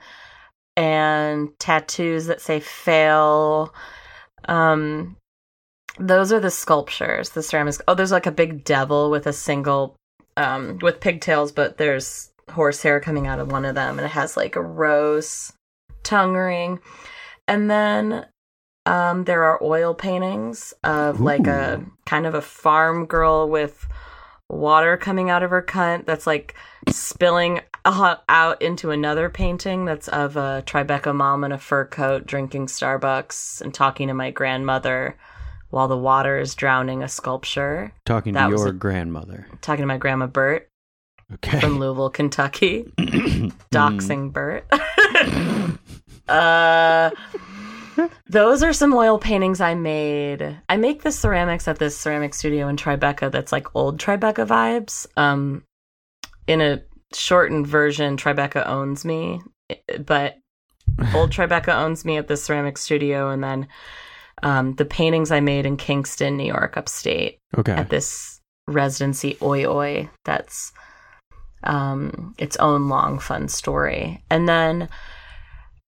and 0.77 1.49
tattoos 1.59 2.27
that 2.27 2.41
say 2.41 2.59
fail 2.59 3.73
um 4.47 5.15
those 5.99 6.31
are 6.31 6.39
the 6.39 6.51
sculptures 6.51 7.31
the 7.31 7.43
ceramics 7.43 7.81
oh 7.87 7.93
there's 7.93 8.11
like 8.11 8.25
a 8.25 8.31
big 8.31 8.63
devil 8.63 9.11
with 9.11 9.27
a 9.27 9.33
single 9.33 9.95
um 10.37 10.79
with 10.81 10.99
pigtails 10.99 11.51
but 11.51 11.77
there's 11.77 12.30
horsehair 12.51 12.99
coming 12.99 13.27
out 13.27 13.39
of 13.39 13.51
one 13.51 13.65
of 13.65 13.75
them 13.75 13.97
and 13.97 14.05
it 14.05 14.11
has 14.11 14.37
like 14.37 14.55
a 14.55 14.61
rose 14.61 15.53
tongue 16.03 16.33
ring 16.33 16.79
and 17.47 17.69
then 17.69 18.25
um 18.85 19.25
there 19.25 19.43
are 19.43 19.63
oil 19.63 19.93
paintings 19.93 20.73
of 20.83 21.19
like 21.19 21.47
a 21.47 21.83
kind 22.05 22.25
of 22.25 22.33
a 22.33 22.41
farm 22.41 23.05
girl 23.05 23.47
with 23.47 23.87
water 24.49 24.97
coming 24.97 25.29
out 25.29 25.43
of 25.43 25.49
her 25.49 25.61
cunt 25.61 26.05
that's 26.05 26.27
like 26.27 26.55
spilling 26.89 27.61
out 27.85 28.61
into 28.61 28.91
another 28.91 29.29
painting 29.29 29.85
that's 29.85 30.07
of 30.09 30.35
a 30.35 30.63
Tribeca 30.65 31.15
mom 31.15 31.43
in 31.43 31.51
a 31.51 31.57
fur 31.57 31.85
coat 31.85 32.27
drinking 32.27 32.67
Starbucks 32.67 33.61
and 33.61 33.73
talking 33.73 34.07
to 34.07 34.13
my 34.13 34.29
grandmother 34.29 35.17
while 35.69 35.87
the 35.87 35.97
water 35.97 36.37
is 36.37 36.53
drowning 36.53 37.01
a 37.01 37.07
sculpture. 37.07 37.93
Talking 38.05 38.33
to 38.33 38.39
that 38.39 38.51
was 38.51 38.61
your 38.61 38.69
a- 38.69 38.73
grandmother. 38.73 39.47
Talking 39.61 39.83
to 39.83 39.87
my 39.87 39.97
grandma 39.97 40.27
Bert 40.27 40.69
Okay. 41.35 41.59
from 41.59 41.79
Louisville, 41.79 42.09
Kentucky. 42.09 42.83
Doxing 43.71 44.31
Bert. 44.31 44.65
uh 46.29 47.11
those 48.27 48.63
are 48.63 48.73
some 48.73 48.93
oil 48.93 49.19
paintings 49.19 49.59
I 49.59 49.75
made. 49.75 50.57
I 50.69 50.77
make 50.77 51.03
the 51.03 51.11
ceramics 51.11 51.67
at 51.67 51.77
this 51.77 51.97
ceramic 51.97 52.33
studio 52.33 52.67
in 52.67 52.77
Tribeca 52.77 53.31
that's 53.31 53.51
like 53.51 53.75
old 53.75 53.99
Tribeca 53.99 54.47
vibes. 54.47 55.07
Um 55.17 55.63
in 56.47 56.61
a 56.61 56.81
shortened 57.13 57.67
version, 57.67 58.17
Tribeca 58.17 58.65
owns 58.67 59.05
me, 59.05 59.41
but 59.99 60.37
old 61.13 61.31
Tribeca 61.31 61.75
owns 61.75 62.03
me 62.05 62.17
at 62.17 62.27
the 62.27 62.37
ceramic 62.37 62.77
studio 62.77 63.29
and 63.29 63.43
then 63.43 63.67
um 64.43 64.73
the 64.75 64.85
paintings 64.85 65.31
I 65.31 65.39
made 65.39 65.65
in 65.65 65.77
Kingston, 65.77 66.37
New 66.37 66.45
York, 66.47 66.77
upstate 66.77 67.39
okay. 67.57 67.73
at 67.73 67.89
this 67.89 68.41
residency 68.67 69.37
oi 69.41 69.65
oi 69.65 70.09
that's 70.23 70.71
um 71.63 72.35
its 72.37 72.57
own 72.57 72.89
long 72.89 73.19
fun 73.19 73.47
story. 73.47 74.23
And 74.29 74.47
then 74.47 74.89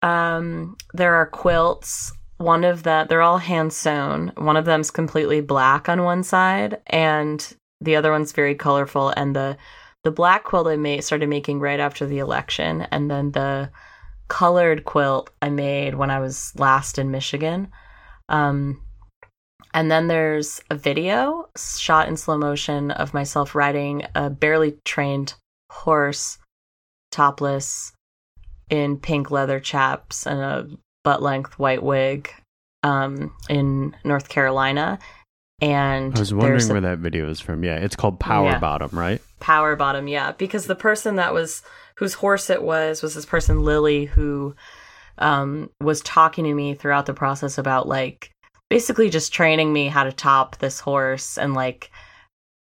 um 0.02 0.76
there 0.94 1.14
are 1.14 1.26
quilts. 1.26 2.12
One 2.38 2.64
of 2.64 2.82
them 2.82 3.06
they're 3.08 3.22
all 3.22 3.38
hand 3.38 3.72
sewn. 3.72 4.32
One 4.36 4.56
of 4.56 4.64
them's 4.64 4.90
completely 4.90 5.40
black 5.40 5.88
on 5.88 6.02
one 6.04 6.22
side 6.22 6.80
and 6.86 7.56
the 7.80 7.96
other 7.96 8.10
one's 8.10 8.32
very 8.32 8.54
colorful. 8.54 9.12
And 9.16 9.34
the 9.34 9.56
the 10.04 10.10
black 10.12 10.44
quilt 10.44 10.68
i 10.68 10.76
made 10.76 11.02
started 11.02 11.28
making 11.28 11.58
right 11.58 11.80
after 11.80 12.06
the 12.06 12.18
election 12.18 12.86
and 12.92 13.10
then 13.10 13.32
the 13.32 13.68
colored 14.28 14.84
quilt 14.84 15.30
I 15.40 15.50
made 15.50 15.94
when 15.94 16.10
I 16.10 16.18
was 16.18 16.52
last 16.56 16.98
in 16.98 17.10
Michigan. 17.10 17.68
Um, 18.28 18.82
and 19.72 19.90
then 19.90 20.08
there's 20.08 20.60
a 20.70 20.74
video 20.74 21.48
shot 21.56 22.08
in 22.08 22.16
slow 22.16 22.38
motion 22.38 22.90
of 22.90 23.14
myself 23.14 23.54
riding 23.54 24.04
a 24.14 24.30
barely 24.30 24.78
trained 24.84 25.34
horse, 25.70 26.38
topless, 27.10 27.92
in 28.70 28.98
pink 28.98 29.30
leather 29.30 29.60
chaps 29.60 30.26
and 30.26 30.40
a 30.40 30.68
butt 31.04 31.22
length 31.22 31.58
white 31.58 31.82
wig 31.82 32.30
um, 32.82 33.32
in 33.48 33.94
North 34.04 34.28
Carolina. 34.28 34.98
And 35.62 36.14
I 36.14 36.18
was 36.18 36.34
wondering 36.34 36.68
a- 36.68 36.72
where 36.72 36.80
that 36.82 36.98
video 36.98 37.30
is 37.30 37.40
from. 37.40 37.64
Yeah, 37.64 37.76
it's 37.76 37.96
called 37.96 38.20
Power 38.20 38.50
Yeah. 38.50 38.58
Bottom, 38.58 38.90
right? 38.92 39.20
power 39.38 39.76
bottom 39.76 40.08
yeah 40.08 40.32
because 40.32 40.66
the 40.66 40.74
person 40.74 41.16
that 41.16 41.34
was 41.34 41.62
whose 41.98 42.14
horse 42.14 42.48
it 42.48 42.62
was 42.62 43.02
was 43.02 43.14
this 43.14 43.26
person 43.26 43.62
lily 43.62 44.06
who 44.06 44.56
um 45.18 45.68
was 45.78 46.00
talking 46.00 46.44
to 46.44 46.54
me 46.54 46.72
throughout 46.74 47.04
the 47.04 47.12
process 47.12 47.58
about 47.58 47.86
like 47.86 48.30
basically 48.70 49.10
just 49.10 49.34
training 49.34 49.74
me 49.74 49.88
how 49.88 50.04
to 50.04 50.10
top 50.10 50.56
this 50.56 50.80
horse 50.80 51.36
and 51.36 51.52
like 51.52 51.90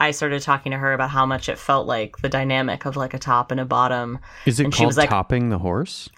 i 0.03 0.11
started 0.11 0.43
talking 0.43 0.73
to 0.73 0.79
her 0.79 0.93
about 0.93 1.11
how 1.11 1.25
much 1.27 1.49
it 1.49 1.59
felt 1.59 1.87
like 1.87 2.17
the 2.19 2.29
dynamic 2.29 2.85
of 2.85 2.97
like 2.97 3.15
a 3.15 3.19
top 3.19 3.51
and 3.51 3.61
a 3.61 3.65
bottom. 3.65 4.19
Is 4.47 4.61
it 4.61 4.65
And 4.65 4.75
she 4.75 4.79
called 4.79 4.89
was 4.89 4.97
like- 4.97 5.11
topping 5.11 5.49
the 5.51 5.59
horse? 5.59 6.09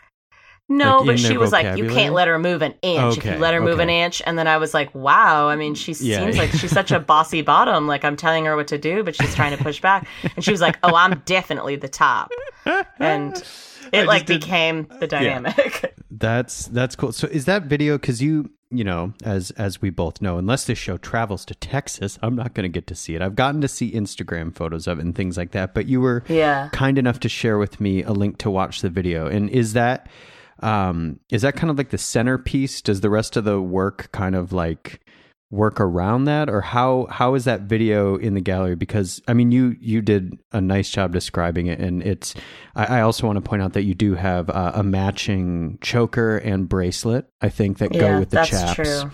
no 0.69 0.99
Like, 0.99 1.07
but 1.07 1.19
she 1.19 1.37
was 1.37 1.53
like 1.53 1.77
you 1.77 1.89
can't 1.91 2.15
let 2.15 2.27
her 2.27 2.39
move 2.39 2.63
an 2.63 2.75
inch. 2.81 3.19
If 3.19 3.27
Okay, 3.27 3.35
you 3.35 3.39
let 3.39 3.53
her 3.53 3.61
move 3.61 3.81
an 3.81 3.91
inch 3.91 4.23
and 4.25 4.39
then 4.39 4.47
i 4.47 4.57
was 4.57 4.73
like 4.73 4.95
wow 4.95 5.47
i 5.49 5.57
mean 5.57 5.75
she 5.75 5.93
Yeah. 6.01 6.21
seems 6.21 6.39
like 6.39 6.51
she's 6.53 6.71
such 6.71 6.91
a 6.91 6.99
bossy 7.13 7.43
bottom. 7.43 7.87
Like 7.87 8.03
i'm 8.05 8.17
telling 8.17 8.47
her 8.47 8.57
what 8.57 8.69
to 8.69 8.79
do 8.79 9.05
but 9.05 9.15
she's 9.15 9.35
trying 9.35 9.55
to 9.57 9.63
push 9.63 9.81
back. 9.83 10.07
And 10.35 10.43
she 10.45 10.51
was 10.51 10.63
like 10.63 10.79
oh 10.83 10.95
i'm 10.97 11.23
definitely 11.27 11.77
the 11.77 11.89
top. 11.89 12.31
And 12.99 13.37
it 13.93 14.07
like 14.07 14.25
did- 14.27 14.41
became 14.41 14.89
the 15.01 15.07
dynamic. 15.07 15.95
That's 16.11 16.67
that's 16.69 16.95
cool. 16.97 17.13
So 17.13 17.27
is 17.27 17.45
that 17.47 17.65
video 17.65 17.99
because 17.99 18.23
you 18.23 18.51
you 18.71 18.85
know 18.85 19.13
as 19.25 19.51
as 19.53 19.81
we 19.83 19.91
both 19.91 20.21
know, 20.23 20.39
unless 20.39 20.65
this 20.65 20.79
show 20.79 20.97
travels 20.97 21.45
to 21.47 21.55
Texas, 21.55 22.19
I'm 22.23 22.35
not 22.35 22.55
going 22.55 22.65
to 22.65 22.69
get 22.69 22.87
to 22.89 22.95
see 22.95 23.15
it. 23.15 23.23
I've 23.23 23.37
gotten 23.37 23.61
to 23.61 23.69
see 23.69 23.93
Instagram 23.93 24.55
photos 24.55 24.87
of 24.87 24.99
it 24.99 25.05
and 25.05 25.15
things 25.15 25.37
like 25.37 25.53
that, 25.53 25.75
but 25.75 25.87
you 25.87 26.01
were 26.01 26.25
Yeah. 26.29 26.69
kind 26.73 26.99
enough 26.99 27.21
to 27.21 27.29
share 27.29 27.59
with 27.59 27.81
me 27.81 28.03
a 28.03 28.13
link 28.13 28.39
to 28.39 28.51
watch 28.51 28.81
the 28.81 28.91
video. 28.91 29.27
And 29.27 29.49
is 29.51 29.73
that 29.75 30.09
um 30.61 31.19
is 31.31 31.43
that 31.43 31.57
kind 31.57 31.71
of 31.71 31.77
like 31.79 31.91
the 31.91 31.99
centerpiece? 31.99 32.81
Does 32.81 33.01
the 33.01 33.11
rest 33.11 33.37
of 33.37 33.45
the 33.45 33.61
work 33.61 34.11
kind 34.13 34.35
of 34.35 34.53
like 34.53 35.01
work 35.51 35.81
around 35.81 36.25
that? 36.25 36.49
Or 36.51 36.61
how 36.61 37.07
how 37.11 37.35
is 37.35 37.45
that 37.45 37.63
video 37.63 38.17
in 38.17 38.35
the 38.35 38.41
gallery? 38.41 38.75
Because 38.75 39.21
i 39.29 39.35
mean 39.35 39.53
you 39.53 39.77
you 39.81 40.03
did 40.03 40.39
a 40.53 40.61
nice 40.61 40.91
job 40.91 41.13
describing 41.13 41.67
it 41.67 41.79
and 41.79 42.03
it's 42.03 42.35
i, 42.75 42.99
I 42.99 43.01
also 43.03 43.27
want 43.27 43.37
to 43.37 43.41
point 43.49 43.63
out 43.63 43.73
that 43.75 43.83
you 43.85 43.95
do 43.95 44.15
have 44.15 44.51
uh, 44.51 44.73
a 44.75 44.83
matching 44.83 45.79
choker 45.81 46.39
and 46.39 46.69
bracelet 46.69 47.27
i 47.41 47.49
think 47.49 47.79
that 47.79 47.93
go 47.93 48.19
with 48.21 48.31
the 48.31 48.37
that's 48.37 48.51
chaps. 48.51 48.75
true. 48.75 49.11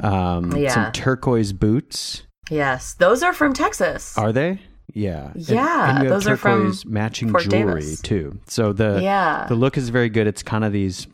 um 0.00 0.56
Yeah. 0.56 0.74
some 0.74 0.92
turquoise 0.92 1.52
boots. 1.52 2.22
Yes 2.50 2.94
those 2.94 3.22
are 3.22 3.32
from 3.32 3.52
texas. 3.52 4.16
Are 4.18 4.32
they? 4.32 4.60
Yeah. 4.92 5.30
Yeah, 5.36 5.88
and, 5.90 5.98
have 5.98 6.08
those 6.08 6.26
are 6.26 6.36
from 6.36 6.72
matching 6.84 7.30
Fort 7.30 7.44
jewelry 7.44 7.80
Davis. 7.82 8.00
too. 8.00 8.40
So 8.48 8.72
the 8.72 8.98
Yeah. 9.00 9.46
the 9.48 9.54
look 9.54 9.76
is 9.78 9.88
very 9.88 10.08
good. 10.08 10.26
It's 10.26 10.42
kind 10.42 10.64
of 10.64 10.72
these 10.72 11.06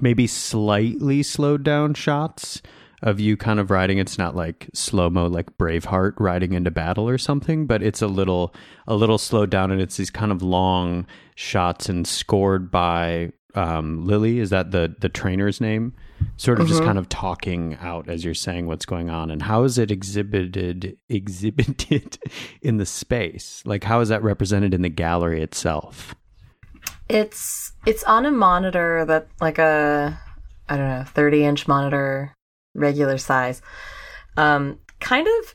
maybe 0.00 0.26
slightly 0.26 1.22
slowed 1.22 1.62
down 1.64 1.92
shots 1.94 2.62
of 3.04 3.20
you 3.20 3.36
kind 3.36 3.60
of 3.60 3.70
riding 3.70 3.98
it's 3.98 4.18
not 4.18 4.34
like 4.34 4.68
slow 4.74 5.08
mo 5.08 5.26
like 5.26 5.56
braveheart 5.56 6.14
riding 6.18 6.52
into 6.52 6.70
battle 6.70 7.08
or 7.08 7.18
something 7.18 7.66
but 7.66 7.82
it's 7.82 8.02
a 8.02 8.08
little 8.08 8.52
a 8.88 8.96
little 8.96 9.18
slowed 9.18 9.50
down 9.50 9.70
and 9.70 9.80
it's 9.80 9.96
these 9.96 10.10
kind 10.10 10.32
of 10.32 10.42
long 10.42 11.06
shots 11.36 11.88
and 11.88 12.06
scored 12.08 12.70
by 12.70 13.30
um, 13.54 14.04
lily. 14.04 14.40
Is 14.40 14.50
that 14.50 14.70
the 14.70 14.94
the 14.98 15.08
trainer's 15.08 15.60
name? 15.60 15.94
Sort 16.36 16.60
of 16.60 16.68
just 16.68 16.82
kind 16.82 16.98
of 16.98 17.08
talking 17.08 17.76
out 17.80 18.08
as 18.08 18.24
you're 18.24 18.34
saying 18.34 18.66
what's 18.66 18.86
going 18.86 19.10
on. 19.10 19.30
And 19.30 19.42
how 19.42 19.64
is 19.64 19.78
it 19.78 19.90
exhibited 19.90 20.96
exhibited 21.08 22.18
in 22.62 22.78
the 22.78 22.86
space? 22.86 23.62
Like 23.64 23.84
how 23.84 24.00
is 24.00 24.08
that 24.08 24.22
represented 24.22 24.74
in 24.74 24.82
the 24.82 24.88
gallery 24.88 25.42
itself? 25.42 26.14
It's 27.08 27.72
it's 27.86 28.02
on 28.04 28.26
a 28.26 28.32
monitor 28.32 29.04
that 29.04 29.28
like 29.40 29.58
a 29.58 30.18
I 30.68 30.76
don't 30.76 30.88
know, 30.88 31.04
30 31.04 31.44
inch 31.44 31.68
monitor, 31.68 32.33
regular 32.74 33.18
size. 33.18 33.62
Um 34.36 34.78
kind 35.00 35.26
of 35.26 35.54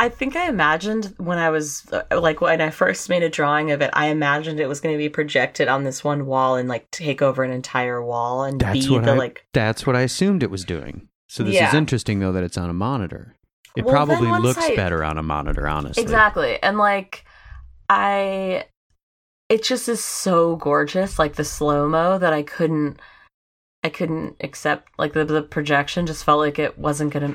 I 0.00 0.08
think 0.08 0.36
I 0.36 0.48
imagined 0.48 1.12
when 1.18 1.38
I 1.38 1.50
was 1.50 1.84
uh, 1.92 2.20
like 2.20 2.40
when 2.40 2.60
I 2.60 2.70
first 2.70 3.08
made 3.08 3.24
a 3.24 3.28
drawing 3.28 3.72
of 3.72 3.82
it, 3.82 3.90
I 3.94 4.06
imagined 4.06 4.60
it 4.60 4.68
was 4.68 4.80
going 4.80 4.94
to 4.94 4.98
be 4.98 5.08
projected 5.08 5.66
on 5.66 5.82
this 5.82 6.04
one 6.04 6.26
wall 6.26 6.54
and 6.54 6.68
like 6.68 6.88
take 6.92 7.20
over 7.20 7.42
an 7.42 7.50
entire 7.50 8.00
wall 8.00 8.44
and 8.44 8.60
That's 8.60 8.86
be 8.86 8.92
what 8.92 9.04
the 9.04 9.10
I. 9.12 9.16
like 9.16 9.44
that's 9.52 9.84
what 9.88 9.96
I 9.96 10.02
assumed 10.02 10.44
it 10.44 10.50
was 10.52 10.64
doing. 10.64 11.08
So 11.26 11.42
this 11.42 11.60
is 11.60 11.74
interesting 11.74 12.20
though 12.20 12.30
that 12.32 12.44
it's 12.44 12.56
on 12.56 12.70
a 12.70 12.74
monitor. 12.74 13.34
It 13.76 13.84
Well, 13.84 13.92
probably 13.94 14.30
looks 14.40 14.62
I- 14.64 14.76
better 14.76 15.02
on 15.02 15.18
a 15.18 15.22
monitor, 15.22 15.66
honestly. 15.66 16.02
Exactly. 16.02 16.62
And 16.62 16.78
like 16.78 17.24
I 17.90 18.66
it 19.48 19.62
just 19.64 19.88
is 19.88 20.04
so 20.04 20.56
gorgeous, 20.56 21.18
like 21.18 21.34
the 21.34 21.44
slow-mo 21.44 22.18
that 22.18 22.32
I 22.32 22.42
couldn't 22.42 23.00
I 23.84 23.88
couldn't 23.88 24.36
accept 24.40 24.88
like 24.98 25.12
the 25.12 25.24
the 25.24 25.42
projection 25.42 26.06
just 26.06 26.24
felt 26.24 26.40
like 26.40 26.58
it 26.58 26.78
wasn't 26.78 27.12
gonna 27.12 27.34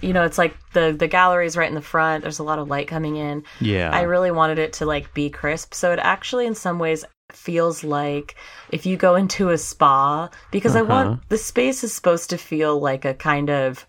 you 0.00 0.12
know, 0.12 0.24
it's 0.24 0.38
like 0.38 0.56
the 0.72 0.94
the 0.96 1.08
gallery's 1.08 1.56
right 1.56 1.68
in 1.68 1.74
the 1.74 1.80
front, 1.80 2.22
there's 2.22 2.38
a 2.38 2.44
lot 2.44 2.58
of 2.58 2.68
light 2.68 2.88
coming 2.88 3.16
in. 3.16 3.42
Yeah. 3.60 3.90
I 3.92 4.02
really 4.02 4.30
wanted 4.30 4.58
it 4.58 4.74
to 4.74 4.86
like 4.86 5.12
be 5.14 5.30
crisp. 5.30 5.74
So 5.74 5.92
it 5.92 5.98
actually 6.02 6.46
in 6.46 6.54
some 6.54 6.78
ways 6.78 7.04
feels 7.32 7.82
like 7.82 8.34
if 8.70 8.84
you 8.84 8.96
go 8.96 9.14
into 9.14 9.48
a 9.50 9.58
spa 9.58 10.28
because 10.50 10.76
I 10.76 10.80
Uh-huh. 10.80 10.92
want 10.92 11.28
the 11.28 11.38
space 11.38 11.82
is 11.82 11.92
supposed 11.94 12.30
to 12.30 12.36
feel 12.38 12.78
like 12.78 13.04
a 13.04 13.14
kind 13.14 13.50
of 13.50 13.86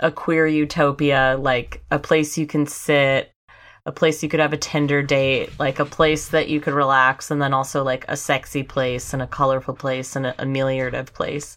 a 0.00 0.10
queer 0.12 0.46
utopia, 0.46 1.36
like 1.40 1.82
a 1.90 1.98
place 1.98 2.38
you 2.38 2.46
can 2.46 2.66
sit, 2.66 3.30
a 3.88 3.92
place 3.92 4.22
you 4.22 4.28
could 4.28 4.38
have 4.38 4.52
a 4.52 4.58
Tinder 4.58 5.02
date, 5.02 5.50
like 5.58 5.78
a 5.78 5.86
place 5.86 6.28
that 6.28 6.50
you 6.50 6.60
could 6.60 6.74
relax, 6.74 7.30
and 7.30 7.40
then 7.40 7.54
also 7.54 7.82
like 7.82 8.04
a 8.06 8.18
sexy 8.18 8.62
place 8.62 9.14
and 9.14 9.22
a 9.22 9.26
colorful 9.26 9.74
place 9.74 10.14
and 10.14 10.26
a 10.26 10.34
ameliorative 10.34 11.06
place. 11.14 11.56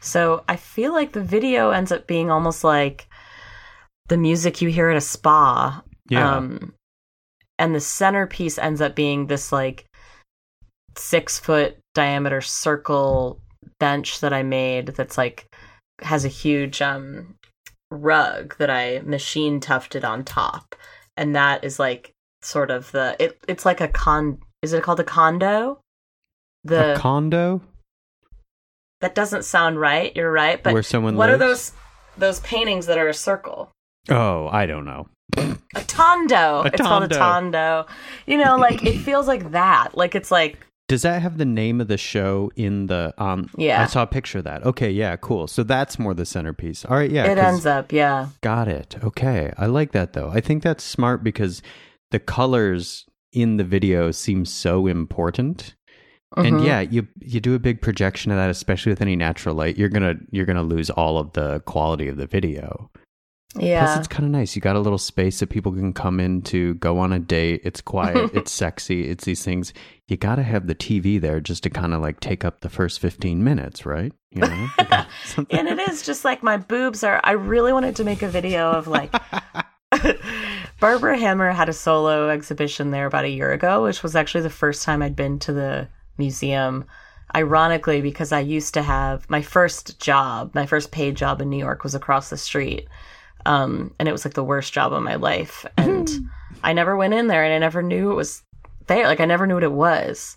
So 0.00 0.44
I 0.48 0.54
feel 0.54 0.92
like 0.92 1.12
the 1.12 1.20
video 1.20 1.70
ends 1.70 1.90
up 1.90 2.06
being 2.06 2.30
almost 2.30 2.62
like 2.62 3.08
the 4.08 4.16
music 4.16 4.62
you 4.62 4.68
hear 4.68 4.88
at 4.88 4.96
a 4.96 5.00
spa. 5.00 5.82
yeah. 6.08 6.36
Um, 6.36 6.74
and 7.58 7.74
the 7.74 7.80
centerpiece 7.80 8.56
ends 8.56 8.80
up 8.80 8.94
being 8.94 9.26
this 9.26 9.50
like 9.50 9.84
six 10.96 11.40
foot 11.40 11.76
diameter 11.92 12.40
circle 12.40 13.40
bench 13.80 14.20
that 14.20 14.32
I 14.32 14.44
made 14.44 14.88
that's 14.88 15.18
like 15.18 15.46
has 16.02 16.24
a 16.24 16.28
huge 16.28 16.80
um 16.82 17.34
rug 17.90 18.56
that 18.58 18.70
I 18.70 19.00
machine 19.00 19.58
tufted 19.58 20.04
on 20.04 20.24
top. 20.24 20.76
And 21.16 21.36
that 21.36 21.64
is 21.64 21.78
like 21.78 22.12
sort 22.42 22.70
of 22.70 22.90
the 22.92 23.16
it 23.18 23.38
it's 23.48 23.64
like 23.64 23.80
a 23.80 23.88
con 23.88 24.38
is 24.62 24.72
it 24.72 24.82
called 24.82 25.00
a 25.00 25.04
condo? 25.04 25.80
The 26.64 26.94
a 26.94 26.98
condo 26.98 27.60
that 29.00 29.14
doesn't 29.14 29.44
sound 29.44 29.78
right, 29.78 30.14
you're 30.16 30.32
right. 30.32 30.62
But 30.62 30.72
where 30.72 30.82
someone 30.82 31.16
what 31.16 31.30
are 31.30 31.36
those 31.36 31.72
those 32.16 32.40
paintings 32.40 32.86
that 32.86 32.98
are 32.98 33.08
a 33.08 33.14
circle? 33.14 33.70
Oh, 34.08 34.48
I 34.48 34.66
don't 34.66 34.84
know. 34.84 35.08
A 35.36 35.82
tondo. 35.86 36.62
A 36.62 36.66
it's 36.66 36.80
called 36.80 37.04
a 37.04 37.08
tondo. 37.08 37.86
You 38.26 38.38
know, 38.38 38.56
like 38.56 38.84
it 38.84 38.98
feels 38.98 39.26
like 39.26 39.52
that. 39.52 39.96
Like 39.96 40.14
it's 40.14 40.30
like 40.30 40.58
Does 40.86 41.02
that 41.02 41.22
have 41.22 41.38
the 41.38 41.46
name 41.46 41.80
of 41.80 41.88
the 41.88 41.96
show 41.96 42.50
in 42.56 42.86
the 42.86 43.14
um 43.16 43.48
Yeah. 43.56 43.82
I 43.82 43.86
saw 43.86 44.02
a 44.02 44.06
picture 44.06 44.38
of 44.38 44.44
that. 44.44 44.64
Okay, 44.66 44.90
yeah, 44.90 45.16
cool. 45.16 45.46
So 45.46 45.62
that's 45.62 45.98
more 45.98 46.12
the 46.14 46.26
centerpiece. 46.26 46.84
All 46.84 46.96
right, 46.96 47.10
yeah. 47.10 47.24
it 47.30 47.38
ends 47.38 47.64
up, 47.66 47.90
yeah. 47.92 48.28
Got 48.42 48.68
it. 48.68 48.96
Okay. 49.02 49.52
I 49.56 49.66
like 49.66 49.92
that 49.92 50.12
though. 50.12 50.28
I 50.28 50.40
think 50.40 50.62
that's 50.62 50.84
smart 50.84 51.24
because 51.24 51.62
the 52.10 52.18
colors 52.18 53.06
in 53.32 53.56
the 53.56 53.64
video 53.64 54.10
seem 54.10 54.44
so 54.44 54.86
important. 54.86 55.74
And 56.36 56.56
Mhm. 56.56 56.66
yeah, 56.66 56.80
you 56.80 57.06
you 57.20 57.40
do 57.40 57.54
a 57.54 57.58
big 57.60 57.80
projection 57.80 58.30
of 58.32 58.36
that, 58.38 58.50
especially 58.50 58.90
with 58.90 59.00
any 59.00 59.16
natural 59.16 59.54
light, 59.54 59.78
you're 59.78 59.88
gonna 59.88 60.16
you're 60.30 60.46
gonna 60.46 60.62
lose 60.64 60.90
all 60.90 61.16
of 61.16 61.32
the 61.32 61.60
quality 61.60 62.08
of 62.08 62.16
the 62.16 62.26
video. 62.26 62.90
Yeah. 63.56 63.84
Plus, 63.84 63.98
it's 63.98 64.08
kind 64.08 64.24
of 64.24 64.32
nice. 64.32 64.56
You 64.56 64.60
got 64.62 64.74
a 64.74 64.80
little 64.80 64.98
space 64.98 65.38
that 65.38 65.46
people 65.48 65.70
can 65.72 65.92
come 65.92 66.18
in 66.18 66.42
to 66.42 66.74
go 66.74 66.98
on 66.98 67.12
a 67.12 67.20
date. 67.20 67.60
It's 67.64 67.80
quiet. 67.80 68.30
it's 68.34 68.50
sexy. 68.50 69.08
It's 69.08 69.24
these 69.24 69.44
things. 69.44 69.72
You 70.06 70.18
got 70.18 70.36
to 70.36 70.42
have 70.42 70.66
the 70.66 70.74
TV 70.74 71.18
there 71.18 71.40
just 71.40 71.62
to 71.62 71.70
kind 71.70 71.94
of 71.94 72.02
like 72.02 72.20
take 72.20 72.44
up 72.44 72.60
the 72.60 72.68
first 72.68 73.00
fifteen 73.00 73.42
minutes, 73.42 73.86
right? 73.86 74.12
You 74.30 74.42
know. 74.42 74.68
And 75.50 75.68
it 75.68 75.78
is 75.88 76.02
just 76.02 76.24
like 76.24 76.42
my 76.42 76.56
boobs 76.56 77.02
are 77.02 77.20
I 77.24 77.32
really 77.32 77.72
wanted 77.72 77.96
to 77.96 78.04
make 78.04 78.22
a 78.22 78.28
video 78.28 78.70
of 78.70 78.86
like 78.86 79.12
Barbara 80.80 81.16
Hammer 81.16 81.50
had 81.50 81.68
a 81.68 81.72
solo 81.72 82.28
exhibition 82.28 82.90
there 82.90 83.06
about 83.06 83.24
a 83.24 83.30
year 83.30 83.52
ago, 83.52 83.84
which 83.84 84.02
was 84.02 84.14
actually 84.14 84.42
the 84.42 84.50
first 84.50 84.82
time 84.82 85.02
I'd 85.02 85.16
been 85.16 85.38
to 85.40 85.52
the 85.52 85.88
museum. 86.18 86.84
Ironically, 87.34 88.00
because 88.00 88.30
I 88.30 88.40
used 88.40 88.74
to 88.74 88.82
have 88.82 89.28
my 89.28 89.42
first 89.42 89.98
job, 89.98 90.54
my 90.54 90.66
first 90.66 90.92
paid 90.92 91.16
job 91.16 91.40
in 91.40 91.50
New 91.50 91.58
York 91.58 91.82
was 91.82 91.94
across 91.94 92.30
the 92.30 92.36
street. 92.36 92.86
Um, 93.46 93.94
and 93.98 94.08
it 94.08 94.12
was 94.12 94.24
like 94.24 94.34
the 94.34 94.44
worst 94.44 94.72
job 94.72 94.92
of 94.92 95.02
my 95.02 95.16
life. 95.16 95.66
And 95.76 96.08
I 96.62 96.72
never 96.72 96.96
went 96.96 97.14
in 97.14 97.26
there 97.26 97.42
and 97.42 97.52
I 97.52 97.58
never 97.58 97.82
knew 97.82 98.12
it 98.12 98.14
was 98.14 98.42
there. 98.86 99.06
Like 99.06 99.20
I 99.20 99.24
never 99.24 99.46
knew 99.46 99.54
what 99.54 99.62
it 99.62 99.72
was. 99.72 100.36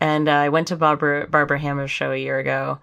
and 0.00 0.28
uh, 0.28 0.32
I 0.32 0.48
went 0.48 0.68
to 0.68 0.76
Barbara 0.76 1.26
Barbara 1.28 1.58
Hammer's 1.58 1.90
show 1.90 2.12
a 2.12 2.16
year 2.16 2.38
ago, 2.38 2.78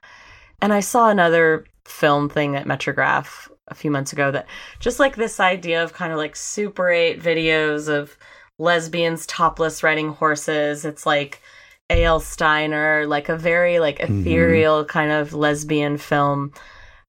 and 0.62 0.74
I 0.74 0.80
saw 0.82 1.10
another 1.10 1.66
film 1.86 2.30
thing 2.30 2.56
at 2.56 2.66
Metrograph 2.66 3.50
a 3.68 3.76
few 3.76 3.90
months 3.92 4.14
ago 4.14 4.32
that 4.32 4.48
just 4.80 5.00
like 5.00 5.16
this 5.16 5.40
idea 5.40 5.84
of 5.84 5.94
kind 5.94 6.12
of 6.12 6.18
like 6.18 6.36
Super 6.36 6.90
8 6.90 7.22
videos 7.22 7.88
of 7.88 8.18
lesbians 8.58 9.26
topless 9.26 9.84
riding 9.84 10.10
horses. 10.10 10.86
It's 10.86 11.06
like 11.06 11.42
A.L. 11.90 12.20
Steiner, 12.20 13.06
like 13.08 13.30
a 13.30 13.38
very 13.38 13.80
like 13.80 14.00
ethereal 14.00 14.82
mm-hmm. 14.82 14.90
kind 14.90 15.12
of 15.12 15.34
lesbian 15.34 15.98
film 15.98 16.54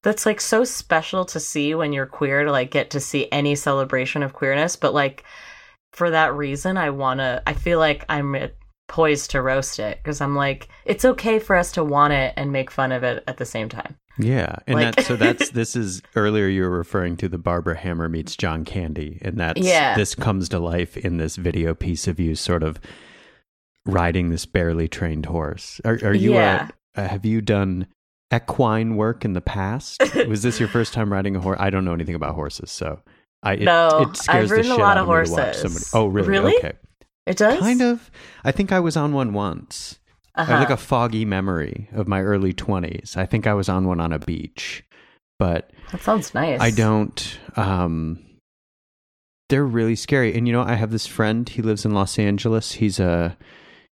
that's 0.02 0.24
like 0.24 0.40
so 0.40 0.64
special 0.64 1.24
to 1.26 1.40
see 1.40 1.74
when 1.74 1.92
you're 1.92 2.06
queer 2.06 2.44
to 2.44 2.52
like 2.52 2.70
get 2.70 2.90
to 2.90 3.00
see 3.00 3.28
any 3.32 3.54
celebration 3.54 4.22
of 4.22 4.32
queerness, 4.32 4.76
but 4.76 4.94
like 4.94 5.24
for 5.92 6.10
that 6.10 6.34
reason 6.34 6.76
I 6.76 6.90
want 6.90 7.20
to 7.20 7.42
I 7.46 7.54
feel 7.54 7.78
like 7.78 8.04
I'm 8.08 8.34
uh, 8.34 8.48
poised 8.88 9.32
to 9.32 9.42
roast 9.42 9.78
it 9.78 9.98
because 10.02 10.20
I'm 10.20 10.36
like 10.36 10.68
it's 10.84 11.04
okay 11.04 11.38
for 11.38 11.56
us 11.56 11.72
to 11.72 11.84
want 11.84 12.12
it 12.12 12.34
and 12.36 12.52
make 12.52 12.70
fun 12.70 12.92
of 12.92 13.02
it 13.02 13.24
at 13.26 13.36
the 13.36 13.46
same 13.46 13.68
time. 13.68 13.96
Yeah, 14.18 14.56
and 14.66 14.76
like, 14.76 14.96
that 14.96 15.04
so 15.04 15.16
that's 15.16 15.50
this 15.52 15.76
is 15.76 16.02
earlier 16.14 16.46
you 16.46 16.62
were 16.62 16.70
referring 16.70 17.16
to 17.18 17.28
the 17.28 17.38
Barbara 17.38 17.76
Hammer 17.76 18.08
meets 18.08 18.36
John 18.36 18.64
Candy, 18.64 19.18
and 19.22 19.38
that's 19.38 19.60
yeah. 19.60 19.94
this 19.94 20.14
comes 20.14 20.48
to 20.50 20.58
life 20.58 20.96
in 20.96 21.18
this 21.18 21.36
video 21.36 21.74
piece 21.74 22.08
of 22.08 22.18
you 22.18 22.34
sort 22.34 22.62
of 22.62 22.80
riding 23.84 24.30
this 24.30 24.46
barely 24.46 24.88
trained 24.88 25.26
horse. 25.26 25.80
Are, 25.84 25.98
are 26.02 26.14
you? 26.14 26.34
Yeah. 26.34 26.68
A, 26.94 27.08
have 27.08 27.26
you 27.26 27.42
done 27.42 27.86
equine 28.34 28.96
work 28.96 29.24
in 29.24 29.34
the 29.34 29.40
past? 29.40 30.02
Was 30.28 30.42
this 30.42 30.58
your 30.58 30.68
first 30.68 30.94
time 30.94 31.12
riding 31.12 31.36
a 31.36 31.40
horse? 31.40 31.58
I 31.60 31.70
don't 31.70 31.84
know 31.84 31.94
anything 31.94 32.14
about 32.14 32.34
horses, 32.34 32.70
so 32.70 33.00
I 33.46 33.52
it, 33.52 33.60
no, 33.60 34.08
it 34.10 34.16
scares 34.16 34.50
I've 34.50 34.50
ridden 34.50 34.70
the 34.70 34.74
shit 34.74 34.80
a 34.80 34.84
lot 34.84 34.98
of 34.98 35.06
horses. 35.06 35.90
Oh, 35.94 36.06
really? 36.06 36.28
Really? 36.28 36.56
Okay. 36.56 36.72
It 37.26 37.36
does. 37.36 37.60
Kind 37.60 37.80
of. 37.80 38.10
I 38.44 38.50
think 38.50 38.72
I 38.72 38.80
was 38.80 38.96
on 38.96 39.12
one 39.12 39.32
once. 39.32 40.00
Uh-huh. 40.34 40.52
I 40.52 40.56
have 40.56 40.68
like 40.68 40.76
a 40.76 40.76
foggy 40.76 41.24
memory 41.24 41.88
of 41.92 42.08
my 42.08 42.22
early 42.22 42.52
20s. 42.52 43.16
I 43.16 43.24
think 43.24 43.46
I 43.46 43.54
was 43.54 43.68
on 43.68 43.86
one 43.86 44.00
on 44.00 44.12
a 44.12 44.18
beach, 44.18 44.84
but 45.38 45.70
that 45.92 46.02
sounds 46.02 46.34
nice. 46.34 46.60
I 46.60 46.72
don't. 46.72 47.38
Um, 47.54 48.18
they're 49.48 49.64
really 49.64 49.96
scary. 49.96 50.36
And 50.36 50.48
you 50.48 50.52
know, 50.52 50.62
I 50.62 50.74
have 50.74 50.90
this 50.90 51.06
friend. 51.06 51.48
He 51.48 51.62
lives 51.62 51.84
in 51.84 51.94
Los 51.94 52.18
Angeles. 52.18 52.72
He's 52.72 52.98
a 52.98 53.36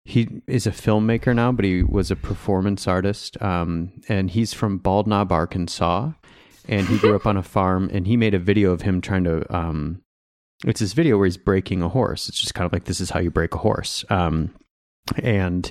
he 0.05 0.43
is 0.49 0.67
a 0.67 0.73
filmmaker 0.73 1.35
now, 1.35 1.53
but 1.53 1.65
he 1.65 1.85
was 1.85 2.11
a 2.11 2.17
performance 2.17 2.89
artist. 2.89 3.41
Um, 3.41 3.93
and 4.09 4.31
he's 4.31 4.53
from 4.53 4.79
Bald 4.79 5.07
Knob, 5.07 5.31
Arkansas. 5.31 6.11
And 6.67 6.87
he 6.87 6.99
grew 6.99 7.15
up 7.15 7.27
on 7.27 7.37
a 7.37 7.43
farm. 7.43 7.91
And 7.93 8.07
he 8.07 8.17
made 8.17 8.35
a 8.35 8.39
video 8.39 8.73
of 8.73 8.83
him 8.83 9.01
trying 9.01 9.25
to. 9.25 9.55
Um, 9.55 10.03
it's 10.65 10.81
this 10.81 10.93
video 10.93 11.19
where 11.19 11.27
he's 11.27 11.37
breaking 11.37 11.83
a 11.83 11.89
horse. 11.89 12.29
It's 12.29 12.41
just 12.41 12.55
kind 12.55 12.67
of 12.67 12.73
like 12.73 12.85
this 12.85 13.01
is 13.01 13.11
how 13.11 13.21
you 13.21 13.31
break 13.31 13.55
a 13.55 13.59
horse. 13.59 14.05
Um, 14.09 14.55
and 15.23 15.71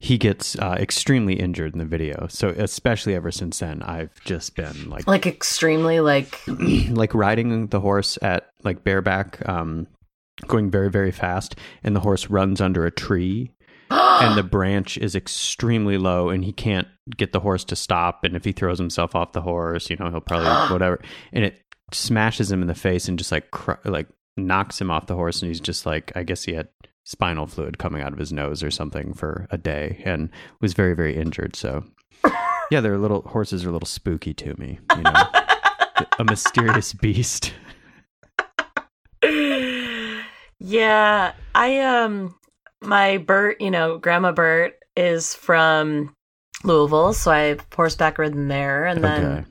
he 0.00 0.16
gets 0.16 0.56
uh, 0.56 0.76
extremely 0.78 1.34
injured 1.34 1.74
in 1.74 1.78
the 1.78 1.84
video. 1.84 2.26
So 2.30 2.48
especially 2.48 3.14
ever 3.14 3.30
since 3.30 3.58
then, 3.58 3.82
I've 3.82 4.18
just 4.24 4.56
been 4.56 4.88
like 4.88 5.06
like 5.06 5.26
extremely 5.26 6.00
like 6.00 6.40
like 6.46 7.14
riding 7.14 7.66
the 7.66 7.80
horse 7.80 8.18
at 8.22 8.48
like 8.64 8.82
bareback, 8.82 9.46
um, 9.46 9.86
going 10.46 10.70
very 10.70 10.90
very 10.90 11.12
fast, 11.12 11.54
and 11.84 11.94
the 11.94 12.00
horse 12.00 12.28
runs 12.30 12.62
under 12.62 12.86
a 12.86 12.90
tree. 12.90 13.52
And 13.90 14.36
the 14.36 14.42
branch 14.42 14.96
is 14.98 15.14
extremely 15.14 15.98
low 15.98 16.28
and 16.28 16.44
he 16.44 16.52
can't 16.52 16.88
get 17.16 17.32
the 17.32 17.40
horse 17.40 17.64
to 17.64 17.76
stop 17.76 18.24
and 18.24 18.36
if 18.36 18.44
he 18.44 18.52
throws 18.52 18.78
himself 18.78 19.14
off 19.14 19.32
the 19.32 19.40
horse 19.40 19.90
you 19.90 19.96
know 19.96 20.10
he'll 20.10 20.20
probably 20.20 20.48
whatever 20.72 21.00
and 21.32 21.44
it 21.44 21.60
smashes 21.92 22.50
him 22.50 22.62
in 22.62 22.68
the 22.68 22.74
face 22.74 23.08
and 23.08 23.18
just 23.18 23.32
like 23.32 23.50
cr- 23.50 23.72
like 23.84 24.06
knocks 24.36 24.80
him 24.80 24.90
off 24.90 25.06
the 25.06 25.16
horse 25.16 25.42
and 25.42 25.48
he's 25.48 25.60
just 25.60 25.84
like 25.86 26.12
i 26.14 26.22
guess 26.22 26.44
he 26.44 26.54
had 26.54 26.68
spinal 27.04 27.46
fluid 27.46 27.78
coming 27.78 28.02
out 28.02 28.12
of 28.12 28.18
his 28.18 28.32
nose 28.32 28.62
or 28.62 28.70
something 28.70 29.12
for 29.12 29.48
a 29.50 29.58
day 29.58 30.00
and 30.04 30.30
was 30.60 30.72
very 30.72 30.94
very 30.94 31.16
injured 31.16 31.56
so 31.56 31.82
yeah 32.70 32.80
they're 32.80 32.98
little 32.98 33.22
horses 33.22 33.64
are 33.64 33.70
a 33.70 33.72
little 33.72 33.86
spooky 33.86 34.32
to 34.32 34.54
me 34.58 34.78
you 34.96 35.02
know? 35.02 35.12
A 36.18 36.24
mysterious 36.24 36.92
beast. 36.92 37.52
Yeah 40.62 41.32
i 41.54 41.78
um 41.80 42.34
my 42.82 43.18
bert 43.18 43.60
you 43.60 43.70
know 43.70 43.98
grandma 43.98 44.32
bert 44.32 44.74
is 44.96 45.34
from 45.34 46.14
louisville 46.64 47.12
so 47.12 47.30
i've 47.30 47.64
horseback 47.74 48.18
ridden 48.18 48.48
there 48.48 48.86
and 48.86 49.02
then 49.04 49.46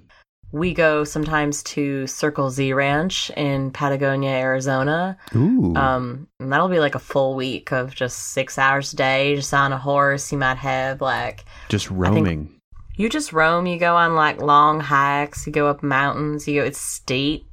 we 0.52 0.74
go 0.74 1.04
sometimes 1.04 1.62
to 1.64 2.08
Circle 2.08 2.50
Z 2.50 2.74
Ranch 2.74 3.30
in 3.38 3.72
Patagonia, 3.72 4.32
Arizona. 4.32 5.18
Ooh. 5.36 5.76
Um, 5.76 6.28
and 6.40 6.52
that'll 6.52 6.70
be 6.70 6.80
like 6.80 6.96
a 6.96 7.00
full 7.00 7.36
week 7.36 7.72
of 7.72 7.94
just 7.94 8.30
six 8.30 8.58
hours 8.58 8.94
a 8.94 8.96
day, 8.96 9.36
just 9.36 9.54
on 9.54 9.72
a 9.74 9.78
horse. 9.78 10.32
You 10.32 10.40
might 10.40 10.58
have 10.58 11.02
like 11.02 11.46
just 11.70 11.90
roaming. 11.92 12.60
You 12.96 13.10
just 13.10 13.32
roam. 13.32 13.68
You 13.68 13.78
go 13.80 13.96
on 13.96 14.16
like 14.16 14.42
long 14.42 14.80
hikes. 14.80 15.46
You 15.46 15.54
go 15.54 15.68
up 15.68 15.84
mountains. 15.84 16.48
You 16.48 16.62
go. 16.62 16.68
It's 16.68 16.82
steep. 16.82 17.46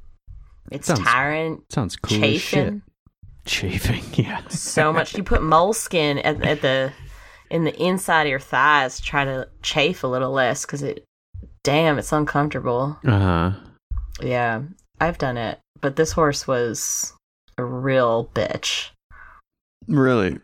It's 0.71 0.87
sounds, 0.87 0.99
tiring. 1.01 1.61
Sounds 1.69 1.95
cool. 1.95 2.17
Chafing. 2.17 2.81
Chafing. 3.47 4.03
Yeah. 4.13 4.47
so 4.47 4.91
much. 4.91 5.15
You 5.15 5.23
put 5.23 5.43
moleskin 5.43 6.17
at, 6.19 6.43
at 6.43 6.61
the 6.61 6.91
in 7.49 7.63
the 7.63 7.81
inside 7.81 8.23
of 8.23 8.29
your 8.29 8.39
thighs. 8.39 8.97
To 8.97 9.03
try 9.03 9.25
to 9.25 9.47
chafe 9.61 10.03
a 10.03 10.07
little 10.07 10.31
less 10.31 10.65
because 10.65 10.81
it 10.81 11.05
damn, 11.63 11.97
it's 11.97 12.11
uncomfortable. 12.11 12.97
Uh 13.05 13.19
huh. 13.19 13.51
Yeah, 14.21 14.63
I've 14.99 15.17
done 15.17 15.37
it, 15.37 15.59
but 15.81 15.95
this 15.95 16.11
horse 16.11 16.47
was 16.47 17.13
a 17.57 17.63
real 17.63 18.29
bitch. 18.33 18.89
Really? 19.87 20.39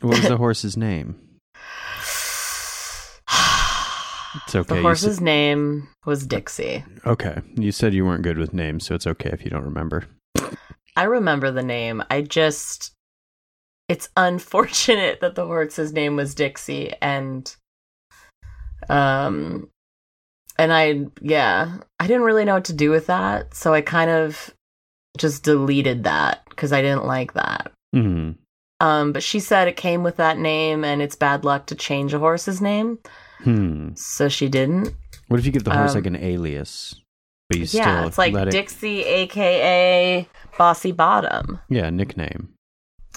What 0.00 0.02
was 0.02 0.28
the 0.28 0.36
horse's 0.36 0.76
name? 0.76 1.16
It's 4.44 4.54
okay. 4.54 4.76
The 4.76 4.82
horse's 4.82 5.16
said... 5.16 5.24
name 5.24 5.88
was 6.06 6.26
Dixie. 6.26 6.84
Okay. 7.04 7.40
You 7.56 7.72
said 7.72 7.92
you 7.92 8.04
weren't 8.04 8.22
good 8.22 8.38
with 8.38 8.52
names, 8.52 8.86
so 8.86 8.94
it's 8.94 9.06
okay 9.06 9.30
if 9.30 9.42
you 9.42 9.50
don't 9.50 9.64
remember. 9.64 10.04
I 10.98 11.04
remember 11.04 11.52
the 11.52 11.62
name. 11.62 12.02
I 12.10 12.22
just 12.22 12.92
it's 13.88 14.08
unfortunate 14.16 15.20
that 15.20 15.36
the 15.36 15.46
horse's 15.46 15.92
name 15.92 16.16
was 16.16 16.34
Dixie 16.34 16.92
and 17.00 17.54
um 18.88 19.70
and 20.58 20.72
I, 20.72 21.06
yeah, 21.20 21.76
I 22.00 22.08
didn't 22.08 22.24
really 22.24 22.44
know 22.44 22.54
what 22.54 22.64
to 22.64 22.72
do 22.72 22.90
with 22.90 23.06
that. 23.06 23.54
So 23.54 23.72
I 23.72 23.80
kind 23.80 24.10
of 24.10 24.52
just 25.16 25.44
deleted 25.44 26.02
that 26.02 26.42
because 26.50 26.72
I 26.72 26.82
didn't 26.82 27.06
like 27.06 27.34
that. 27.34 27.70
Mm-hmm. 27.94 28.32
Um, 28.80 29.12
but 29.12 29.22
she 29.22 29.38
said 29.38 29.68
it 29.68 29.76
came 29.76 30.02
with 30.02 30.16
that 30.16 30.36
name 30.36 30.84
and 30.84 31.00
it's 31.00 31.14
bad 31.14 31.44
luck 31.44 31.66
to 31.66 31.76
change 31.76 32.12
a 32.12 32.18
horse's 32.18 32.60
name. 32.60 32.98
Hmm. 33.44 33.90
So 33.94 34.28
she 34.28 34.48
didn't. 34.48 34.96
What 35.28 35.38
if 35.38 35.46
you 35.46 35.52
give 35.52 35.62
the 35.62 35.72
horse 35.72 35.92
um, 35.92 35.96
like 35.96 36.06
an 36.06 36.16
alias? 36.16 37.00
But 37.48 37.58
you 37.58 37.66
yeah, 37.70 38.06
it's 38.06 38.18
like 38.18 38.34
Dixie, 38.50 39.04
aka 39.04 40.28
Bossy 40.58 40.92
Bottom. 40.92 41.58
Yeah, 41.68 41.88
nickname. 41.90 42.54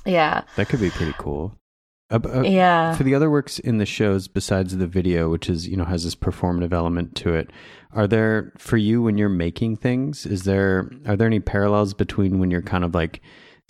Yeah, 0.06 0.44
that 0.56 0.70
could 0.70 0.80
be 0.80 0.90
pretty 0.90 1.14
cool. 1.18 1.58
Uh, 2.10 2.20
uh, 2.26 2.42
yeah. 2.42 2.94
For 2.96 3.04
the 3.04 3.16
other 3.16 3.30
works 3.30 3.60
in 3.60 3.78
the 3.78 3.86
shows 3.86 4.28
besides 4.28 4.76
the 4.78 4.88
video, 4.88 5.30
which 5.30 5.50
is 5.50 5.68
you 5.68 5.78
know 5.78 5.86
has 5.86 6.04
this 6.04 6.16
performative 6.16 6.74
element 6.74 7.16
to 7.18 7.34
it, 7.34 7.50
are 7.94 8.08
there 8.08 8.54
for 8.58 8.78
you 8.78 9.02
when 9.02 9.18
you're 9.18 9.30
making 9.30 9.78
things? 9.78 10.26
Is 10.26 10.44
there 10.44 10.92
are 11.06 11.16
there 11.16 11.28
any 11.28 11.40
parallels 11.40 11.94
between 11.94 12.40
when 12.40 12.52
you're 12.52 12.62
kind 12.62 12.84
of 12.84 12.94
like 12.94 13.22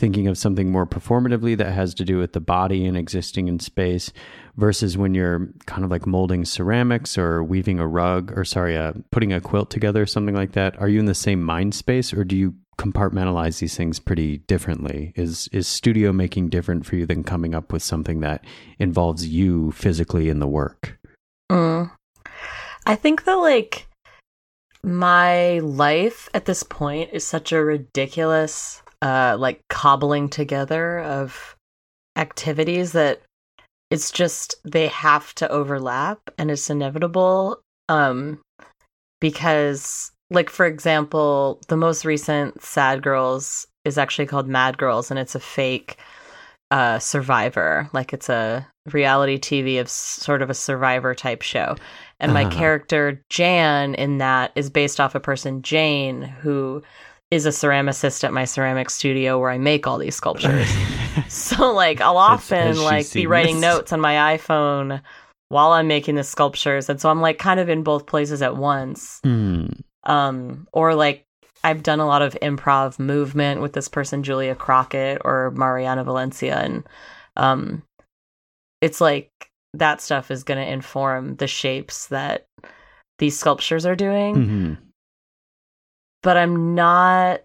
thinking 0.02 0.28
of 0.28 0.36
something 0.36 0.72
more 0.72 0.88
performatively 0.88 1.56
that 1.56 1.72
has 1.72 1.94
to 1.94 2.04
do 2.04 2.18
with 2.18 2.34
the 2.34 2.40
body 2.42 2.88
and 2.88 2.98
existing 2.98 3.48
in 3.48 3.60
space 3.60 4.12
versus 4.58 4.98
when 4.98 5.14
you're 5.14 5.48
kind 5.68 5.86
of 5.86 5.92
like 5.92 6.08
molding 6.08 6.44
ceramics 6.44 7.20
or 7.20 7.44
weaving 7.44 7.80
a 7.80 7.88
rug 7.88 8.36
or 8.36 8.44
sorry 8.44 8.76
uh, 8.76 8.94
putting 9.12 9.32
a 9.32 9.40
quilt 9.40 9.70
together 9.70 10.08
something 10.08 10.34
like 10.34 10.54
that 10.54 10.76
are 10.82 10.90
you 10.90 11.00
in 11.00 11.06
the 11.06 11.14
same 11.14 11.44
mind 11.44 11.76
space 11.76 12.12
or 12.12 12.24
do 12.24 12.36
you 12.36 12.56
compartmentalize 12.82 13.60
these 13.60 13.78
things 13.78 14.00
pretty 14.00 14.40
differently. 14.40 15.14
Is 15.16 15.48
is 15.52 15.68
studio 15.68 16.12
making 16.12 16.50
different 16.50 16.84
for 16.84 16.96
you 16.96 17.06
than 17.06 17.24
coming 17.24 17.54
up 17.54 17.72
with 17.72 17.84
something 17.84 18.22
that 18.22 18.44
involves 18.80 19.28
you 19.28 19.72
physically 19.72 20.30
in 20.30 20.40
the 20.40 20.48
work? 20.48 20.98
Mm. 21.52 21.92
I 22.88 22.96
think 22.96 23.26
that 23.26 23.36
like 23.36 23.88
my 24.82 25.60
life 25.60 26.28
at 26.34 26.46
this 26.46 26.64
point 26.64 27.12
is 27.14 27.24
such 27.24 27.52
a 27.52 27.64
ridiculous 27.64 28.82
uh 29.02 29.36
like 29.40 29.62
cobbling 29.70 30.30
together 30.30 31.00
of 31.00 31.56
activities 32.16 32.92
that 32.92 33.22
it's 33.90 34.12
just 34.12 34.56
they 34.64 34.88
have 34.88 35.34
to 35.36 35.50
overlap 35.50 36.20
and 36.38 36.52
it's 36.52 36.70
inevitable 36.70 37.60
um 37.90 38.40
because 39.20 40.12
like 40.32 40.50
for 40.50 40.66
example, 40.66 41.60
the 41.68 41.78
most 41.78 42.06
recent 42.06 42.64
Sad 42.64 43.04
Girls 43.04 43.68
is 43.86 43.98
actually 43.98 44.26
called 44.26 44.48
Mad 44.48 44.78
Girls, 44.78 45.12
and 45.12 45.20
it's 45.20 45.36
a 45.36 45.40
fake 45.40 45.98
uh, 46.72 46.98
Survivor. 47.00 47.90
Like 47.94 48.14
it's 48.14 48.30
a 48.30 48.66
reality 48.92 49.38
TV 49.38 49.80
of 49.80 49.90
sort 49.90 50.42
of 50.42 50.50
a 50.50 50.56
Survivor 50.56 51.14
type 51.14 51.42
show. 51.42 51.76
And 52.20 52.34
my 52.34 52.46
uh-huh. 52.46 52.58
character 52.58 53.22
Jan 53.30 53.94
in 53.96 54.20
that 54.20 54.52
is 54.56 54.70
based 54.70 55.00
off 55.00 55.16
a 55.16 55.20
person 55.20 55.62
Jane 55.62 56.22
who 56.22 56.82
is 57.32 57.46
a 57.46 57.50
ceramicist 57.50 58.26
at 58.26 58.34
my 58.34 58.44
ceramic 58.44 58.90
studio 58.90 59.40
where 59.40 59.50
I 59.50 59.58
make 59.58 59.88
all 59.88 59.98
these 59.98 60.16
sculptures. 60.16 60.70
so 61.30 61.72
like 61.72 62.02
I'll 62.02 62.18
often 62.18 62.78
like 62.78 63.12
be 63.14 63.26
writing 63.26 63.56
this? 63.56 63.62
notes 63.62 63.94
on 63.94 64.02
my 64.02 64.38
iPhone 64.38 65.02
while 65.48 65.72
I'm 65.72 65.88
making 65.88 66.16
the 66.16 66.24
sculptures, 66.24 66.90
and 66.90 67.00
so 67.00 67.10
I'm 67.10 67.22
like 67.22 67.40
kind 67.40 67.60
of 67.60 67.70
in 67.70 67.84
both 67.84 68.06
places 68.06 68.42
at 68.42 68.58
once. 68.58 69.20
Hmm. 69.24 69.68
Um, 70.04 70.68
or 70.74 70.94
like 70.94 71.26
I've 71.64 71.84
done 71.84 72.00
a 72.00 72.08
lot 72.08 72.22
of 72.22 72.38
improv 72.42 73.00
movement 73.00 73.62
with 73.62 73.74
this 73.74 73.88
person, 73.88 74.24
Julia 74.24 74.56
Crockett 74.56 75.22
or 75.24 75.52
Mariana 75.52 76.04
Valencia, 76.04 76.58
and 76.58 76.84
um, 77.38 77.84
it's 78.82 79.00
like 79.00 79.30
that 79.74 80.02
stuff 80.02 80.32
is 80.32 80.44
going 80.44 80.60
to 80.64 80.70
inform 80.70 81.36
the 81.36 81.48
shapes 81.48 82.08
that 82.08 82.46
these 83.20 83.38
sculptures 83.40 83.86
are 83.86 83.96
doing. 83.96 84.36
Mhm. 84.36 84.78
But 86.24 86.38
I'm 86.38 86.76
not. 86.76 87.42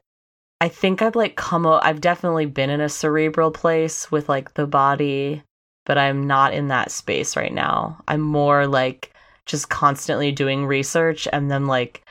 I 0.61 0.69
think 0.69 1.03
I've 1.03 1.17
like 1.17 1.37
come. 1.37 1.67
o- 1.67 1.81
I've 1.83 2.01
definitely 2.01 2.47
been 2.47 2.71
in 2.71 2.81
a 2.81 2.89
cerebral 2.89 3.51
place 3.51 4.11
with 4.11 4.29
like 4.29 4.55
the 4.55 4.67
body, 4.67 5.43
but 5.85 5.99
I'm 5.99 6.27
not 6.27 6.55
in 6.55 6.69
that 6.69 6.91
space 6.91 7.37
right 7.37 7.53
now. 7.53 7.99
I'm 8.09 8.21
more 8.21 8.67
like 8.67 9.13
just 9.47 9.69
constantly 9.69 10.33
doing 10.33 10.67
research 10.67 11.29
and 11.33 11.51
then 11.51 11.67
like 11.67 12.03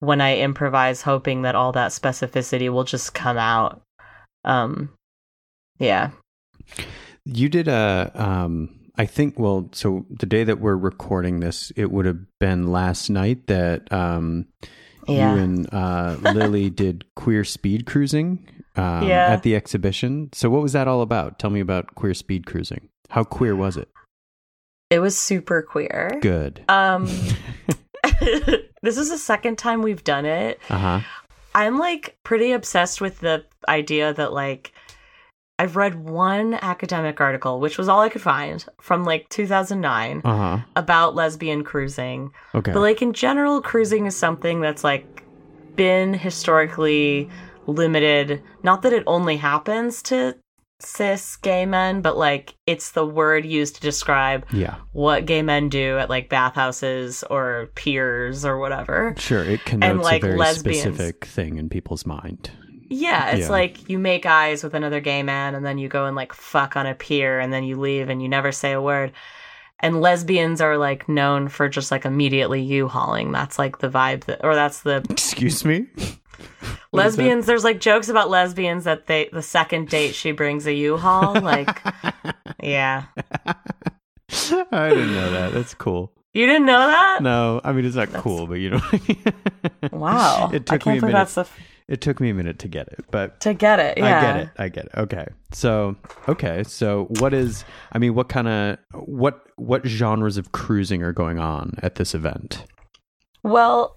when 0.00 0.20
I 0.20 0.38
improvise, 0.38 1.00
hoping 1.00 1.42
that 1.42 1.54
all 1.54 1.70
that 1.72 1.92
specificity 1.92 2.68
will 2.68 2.82
just 2.82 3.14
come 3.14 3.38
out. 3.38 3.82
Um, 4.44 4.90
yeah. 5.78 6.10
You 7.24 7.48
did 7.48 7.68
a, 7.68 8.10
um, 8.14 8.80
I 8.98 9.06
think, 9.06 9.38
well, 9.38 9.68
so 9.72 10.04
the 10.10 10.26
day 10.26 10.42
that 10.42 10.58
we're 10.58 10.76
recording 10.76 11.38
this, 11.38 11.70
it 11.76 11.92
would 11.92 12.04
have 12.04 12.18
been 12.40 12.72
last 12.72 13.10
night 13.10 13.46
that 13.46 13.92
um, 13.92 14.46
Yeah. 15.08 15.34
you 15.34 15.40
and 15.42 15.74
uh, 15.74 16.16
Lily 16.22 16.70
did 16.82 17.04
queer 17.16 17.44
speed 17.44 17.86
cruising 17.86 18.46
um, 18.76 19.06
Yeah. 19.08 19.26
at 19.26 19.42
the 19.42 19.56
exhibition. 19.56 20.30
So, 20.32 20.48
what 20.50 20.62
was 20.62 20.72
that 20.72 20.86
all 20.88 21.02
about? 21.02 21.38
Tell 21.38 21.50
me 21.50 21.60
about 21.60 21.94
queer 21.94 22.14
speed 22.14 22.46
cruising. 22.46 22.88
How 23.10 23.24
queer 23.24 23.54
was 23.56 23.76
it? 23.76 23.88
It 24.90 24.98
was 25.00 25.18
super 25.18 25.62
queer. 25.62 26.18
Good. 26.20 26.64
Um, 26.68 27.06
this 28.82 28.98
is 28.98 29.10
the 29.10 29.18
second 29.18 29.58
time 29.58 29.82
we've 29.82 30.04
done 30.04 30.24
it. 30.26 30.60
Uh 30.68 30.78
huh. 30.78 31.00
I'm 31.54 31.78
like 31.78 32.16
pretty 32.24 32.52
obsessed 32.52 33.00
with 33.00 33.20
the 33.20 33.44
idea 33.68 34.12
that 34.14 34.32
like 34.32 34.72
I've 35.62 35.76
read 35.76 35.94
one 36.08 36.54
academic 36.54 37.20
article, 37.20 37.60
which 37.60 37.78
was 37.78 37.88
all 37.88 38.00
I 38.00 38.08
could 38.08 38.20
find 38.20 38.64
from 38.80 39.04
like 39.04 39.28
2009 39.28 40.22
Uh 40.24 40.36
huh. 40.36 40.64
about 40.74 41.14
lesbian 41.14 41.62
cruising. 41.62 42.32
Okay. 42.52 42.72
But 42.72 42.80
like 42.80 43.00
in 43.00 43.12
general, 43.12 43.62
cruising 43.62 44.06
is 44.06 44.16
something 44.16 44.60
that's 44.60 44.82
like 44.82 45.22
been 45.76 46.14
historically 46.14 47.30
limited. 47.68 48.42
Not 48.64 48.82
that 48.82 48.92
it 48.92 49.04
only 49.06 49.36
happens 49.36 50.02
to 50.10 50.34
cis 50.80 51.36
gay 51.36 51.64
men, 51.64 52.02
but 52.02 52.16
like 52.16 52.56
it's 52.66 52.90
the 52.90 53.06
word 53.06 53.46
used 53.46 53.76
to 53.76 53.80
describe 53.82 54.44
yeah. 54.52 54.78
what 54.90 55.26
gay 55.26 55.42
men 55.42 55.68
do 55.68 55.96
at 55.96 56.10
like 56.10 56.28
bathhouses 56.28 57.22
or 57.30 57.70
piers 57.76 58.44
or 58.44 58.58
whatever. 58.58 59.14
Sure. 59.16 59.44
It 59.44 59.64
connotes 59.64 60.02
like, 60.02 60.24
a 60.24 60.26
very 60.26 60.38
lesbians. 60.38 60.80
specific 60.80 61.24
thing 61.24 61.56
in 61.56 61.68
people's 61.68 62.04
mind. 62.04 62.50
Yeah, 62.92 63.30
it's 63.30 63.42
Yeah. 63.46 63.50
like 63.50 63.88
you 63.88 63.98
make 63.98 64.26
eyes 64.26 64.62
with 64.62 64.74
another 64.74 65.00
gay 65.00 65.22
man 65.22 65.54
and 65.54 65.64
then 65.64 65.78
you 65.78 65.88
go 65.88 66.06
and 66.06 66.14
like 66.16 66.32
fuck 66.32 66.76
on 66.76 66.86
a 66.86 66.94
pier 66.94 67.38
and 67.40 67.52
then 67.52 67.64
you 67.64 67.78
leave 67.80 68.08
and 68.08 68.22
you 68.22 68.28
never 68.28 68.52
say 68.52 68.72
a 68.72 68.80
word. 68.80 69.12
And 69.80 70.00
lesbians 70.00 70.60
are 70.60 70.78
like 70.78 71.08
known 71.08 71.48
for 71.48 71.68
just 71.68 71.90
like 71.90 72.04
immediately 72.04 72.62
you 72.62 72.86
hauling. 72.88 73.32
That's 73.32 73.58
like 73.58 73.78
the 73.78 73.88
vibe 73.88 74.24
that, 74.26 74.44
or 74.44 74.54
that's 74.54 74.82
the 74.82 75.04
Excuse 75.10 75.64
me? 75.64 75.86
What 76.90 77.06
is 77.06 77.16
that? 77.16 77.22
lesbians. 77.22 77.46
There's 77.46 77.64
like 77.64 77.80
jokes 77.80 78.08
about 78.08 78.28
lesbians 78.28 78.84
that 78.84 79.06
they, 79.06 79.28
the 79.32 79.42
second 79.42 79.88
date 79.88 80.14
she 80.14 80.32
brings 80.32 80.66
a 80.66 80.72
U-Haul. 80.74 81.40
Like, 81.40 81.68
yeah. 82.62 83.04
I 84.72 84.88
didn't 84.90 85.14
know 85.14 85.30
that. 85.32 85.52
That's 85.52 85.74
cool. 85.74 86.12
You 86.34 86.46
didn't 86.46 86.66
know 86.66 86.86
that? 86.86 87.22
No, 87.22 87.60
I 87.64 87.72
mean 87.72 87.84
it's 87.84 87.96
not 87.96 88.12
cool, 88.12 88.46
but 88.46 88.54
you 88.54 88.70
know. 88.70 88.80
Wow. 89.92 90.50
It 90.52 90.70
I 90.72 90.76
took 90.78 90.86
me 90.86 90.98
a 90.98 91.00
minute. 91.00 91.12
that's 91.12 91.34
the, 91.34 91.42
f- 91.42 91.58
It 91.92 92.00
took 92.00 92.20
me 92.20 92.30
a 92.30 92.34
minute 92.34 92.58
to 92.60 92.68
get 92.68 92.88
it, 92.88 93.04
but 93.10 93.38
to 93.40 93.52
get 93.52 93.78
it. 93.78 93.98
Yeah. 93.98 94.18
I 94.18 94.22
get 94.22 94.36
it. 94.36 94.48
I 94.58 94.68
get 94.70 94.84
it. 94.86 94.90
Okay. 94.96 95.26
So, 95.52 95.94
okay. 96.26 96.62
So, 96.62 97.04
what 97.20 97.34
is 97.34 97.66
I 97.92 97.98
mean, 97.98 98.14
what 98.14 98.30
kind 98.30 98.48
of 98.48 98.78
what 98.94 99.44
what 99.56 99.86
genres 99.86 100.38
of 100.38 100.52
cruising 100.52 101.02
are 101.02 101.12
going 101.12 101.38
on 101.38 101.74
at 101.82 101.96
this 101.96 102.14
event? 102.14 102.64
Well, 103.42 103.94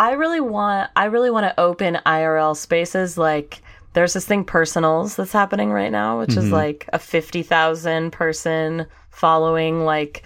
I 0.00 0.12
really 0.12 0.40
want 0.40 0.90
I 0.96 1.04
really 1.04 1.30
want 1.30 1.44
to 1.44 1.60
open 1.60 1.98
IRL 2.06 2.56
spaces 2.56 3.18
like 3.18 3.60
there's 3.92 4.14
this 4.14 4.24
thing 4.24 4.42
personals 4.44 5.14
that's 5.16 5.30
happening 5.32 5.70
right 5.70 5.92
now 5.92 6.18
which 6.18 6.36
is 6.38 6.46
Mhm. 6.46 6.52
like 6.52 6.88
a 6.92 6.98
50,000 6.98 8.10
person 8.12 8.86
following 9.10 9.84
like 9.84 10.24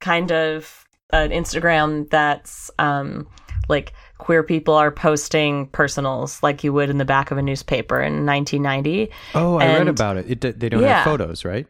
kind 0.00 0.30
of 0.30 0.84
an 1.12 1.30
Instagram 1.30 2.08
that's 2.10 2.70
um 2.78 3.26
like 3.68 3.92
queer 4.20 4.42
people 4.42 4.74
are 4.74 4.90
posting 4.92 5.66
personals 5.68 6.42
like 6.42 6.62
you 6.62 6.72
would 6.72 6.90
in 6.90 6.98
the 6.98 7.04
back 7.04 7.30
of 7.32 7.38
a 7.38 7.42
newspaper 7.42 8.00
in 8.00 8.24
1990 8.26 9.10
Oh, 9.34 9.56
I 9.58 9.78
read 9.78 9.88
about 9.88 10.16
it. 10.18 10.44
It 10.44 10.60
they 10.60 10.68
don't 10.68 10.82
Yeah. 10.82 10.96
have 10.96 11.04
photos, 11.04 11.44
right? 11.44 11.66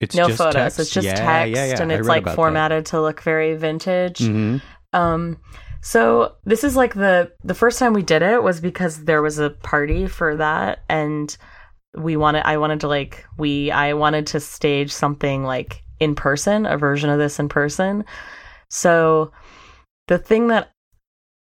It's 0.00 0.14
no 0.14 0.26
just 0.28 0.38
photos 0.38 0.54
text? 0.54 0.78
it's 0.80 0.90
just 0.90 1.04
yeah, 1.06 1.14
text 1.16 1.56
yeah, 1.56 1.64
yeah. 1.66 1.82
and 1.82 1.90
it's 1.92 2.06
like 2.08 2.22
about 2.22 2.30
that. 2.30 2.36
formatted 2.36 2.86
to 2.86 3.00
look 3.00 3.20
very 3.22 3.54
vintage 3.56 4.20
Mhm. 4.20 4.62
Um, 4.94 5.36
so 5.82 6.34
this 6.44 6.64
is 6.64 6.76
like 6.76 6.94
the 6.94 7.30
the 7.44 7.54
first 7.54 7.78
time 7.78 7.92
we 7.92 8.02
did 8.02 8.22
it 8.22 8.42
was 8.42 8.60
because 8.60 9.04
there 9.04 9.20
was 9.22 9.38
a 9.38 9.50
party 9.50 10.06
for 10.06 10.36
that, 10.36 10.80
and 10.88 11.36
we 11.96 12.16
wanted 12.16 12.42
I 12.46 12.56
wanted 12.58 12.80
to 12.80 12.88
like 12.88 13.24
we 13.36 13.70
I 13.70 13.94
wanted 13.94 14.26
to 14.28 14.40
stage 14.40 14.92
something 14.92 15.44
like 15.44 15.82
in 16.00 16.14
person, 16.14 16.64
a 16.66 16.76
version 16.78 17.10
of 17.10 17.18
this 17.18 17.38
in 17.38 17.48
person. 17.48 18.04
So 18.70 19.32
the 20.06 20.18
thing 20.18 20.48
that 20.48 20.70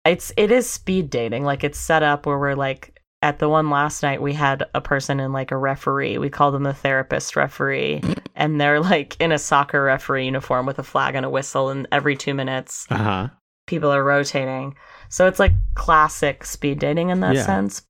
it's 0.08 0.32
it 0.38 0.52
is 0.52 0.70
speed 0.70 1.10
dating, 1.10 1.44
like 1.44 1.64
it's 1.64 1.80
set 1.80 2.04
up 2.04 2.26
where 2.26 2.38
we're 2.38 2.56
like 2.56 2.94
at 3.24 3.40
the 3.40 3.50
one 3.50 3.70
last 3.72 4.04
night 4.04 4.22
we 4.22 4.34
had 4.34 4.64
a 4.76 4.82
person 4.82 5.20
in 5.20 5.32
like 5.34 5.52
a 5.52 5.58
referee. 5.58 6.18
We 6.18 6.30
call 6.30 6.52
them 6.52 6.64
the 6.64 6.74
therapist 6.74 7.36
referee, 7.36 8.02
and 8.36 8.60
they're 8.62 8.80
like 8.80 9.16
in 9.20 9.32
a 9.32 9.40
soccer 9.40 9.84
referee 9.84 10.26
uniform 10.26 10.66
with 10.66 10.80
a 10.80 10.84
flag 10.84 11.16
and 11.16 11.26
a 11.26 11.30
whistle, 11.30 11.70
and 11.70 11.88
every 11.92 12.16
two 12.16 12.34
minutes 12.34 12.86
Uh-huh. 12.90 13.30
people 13.66 13.92
are 13.92 14.04
rotating. 14.04 14.76
So 15.10 15.28
it's 15.28 15.40
like 15.40 15.54
classic 15.76 16.46
speed 16.46 16.80
dating 16.80 17.10
in 17.10 17.20
that 17.22 17.36
Yeah. 17.36 17.46
sense. 17.46 17.82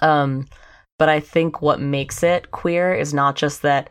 Um, 0.00 0.46
but 0.98 1.08
I 1.08 1.20
think 1.20 1.62
what 1.62 1.80
makes 1.80 2.22
it 2.22 2.50
queer 2.50 2.94
is 2.94 3.12
not 3.14 3.36
just 3.36 3.62
that 3.62 3.90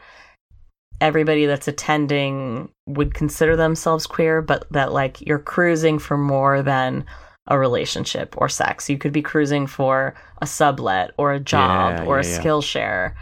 everybody 0.99 1.45
that's 1.45 1.67
attending 1.67 2.69
would 2.87 3.13
consider 3.13 3.55
themselves 3.55 4.05
queer, 4.05 4.41
but 4.41 4.65
that 4.71 4.91
like 4.91 5.19
you're 5.21 5.39
cruising 5.39 5.97
for 5.97 6.17
more 6.17 6.61
than 6.61 7.05
a 7.47 7.57
relationship 7.57 8.35
or 8.37 8.47
sex. 8.49 8.89
You 8.89 8.97
could 8.97 9.11
be 9.13 9.21
cruising 9.21 9.67
for 9.67 10.13
a 10.41 10.45
sublet 10.47 11.11
or 11.17 11.33
a 11.33 11.39
job 11.39 11.99
Yeah, 11.99 12.05
or 12.05 12.19
a 12.19 12.23
yeah, 12.23 12.29
yeah. 12.29 12.39
skill 12.39 12.61
share. 12.61 13.15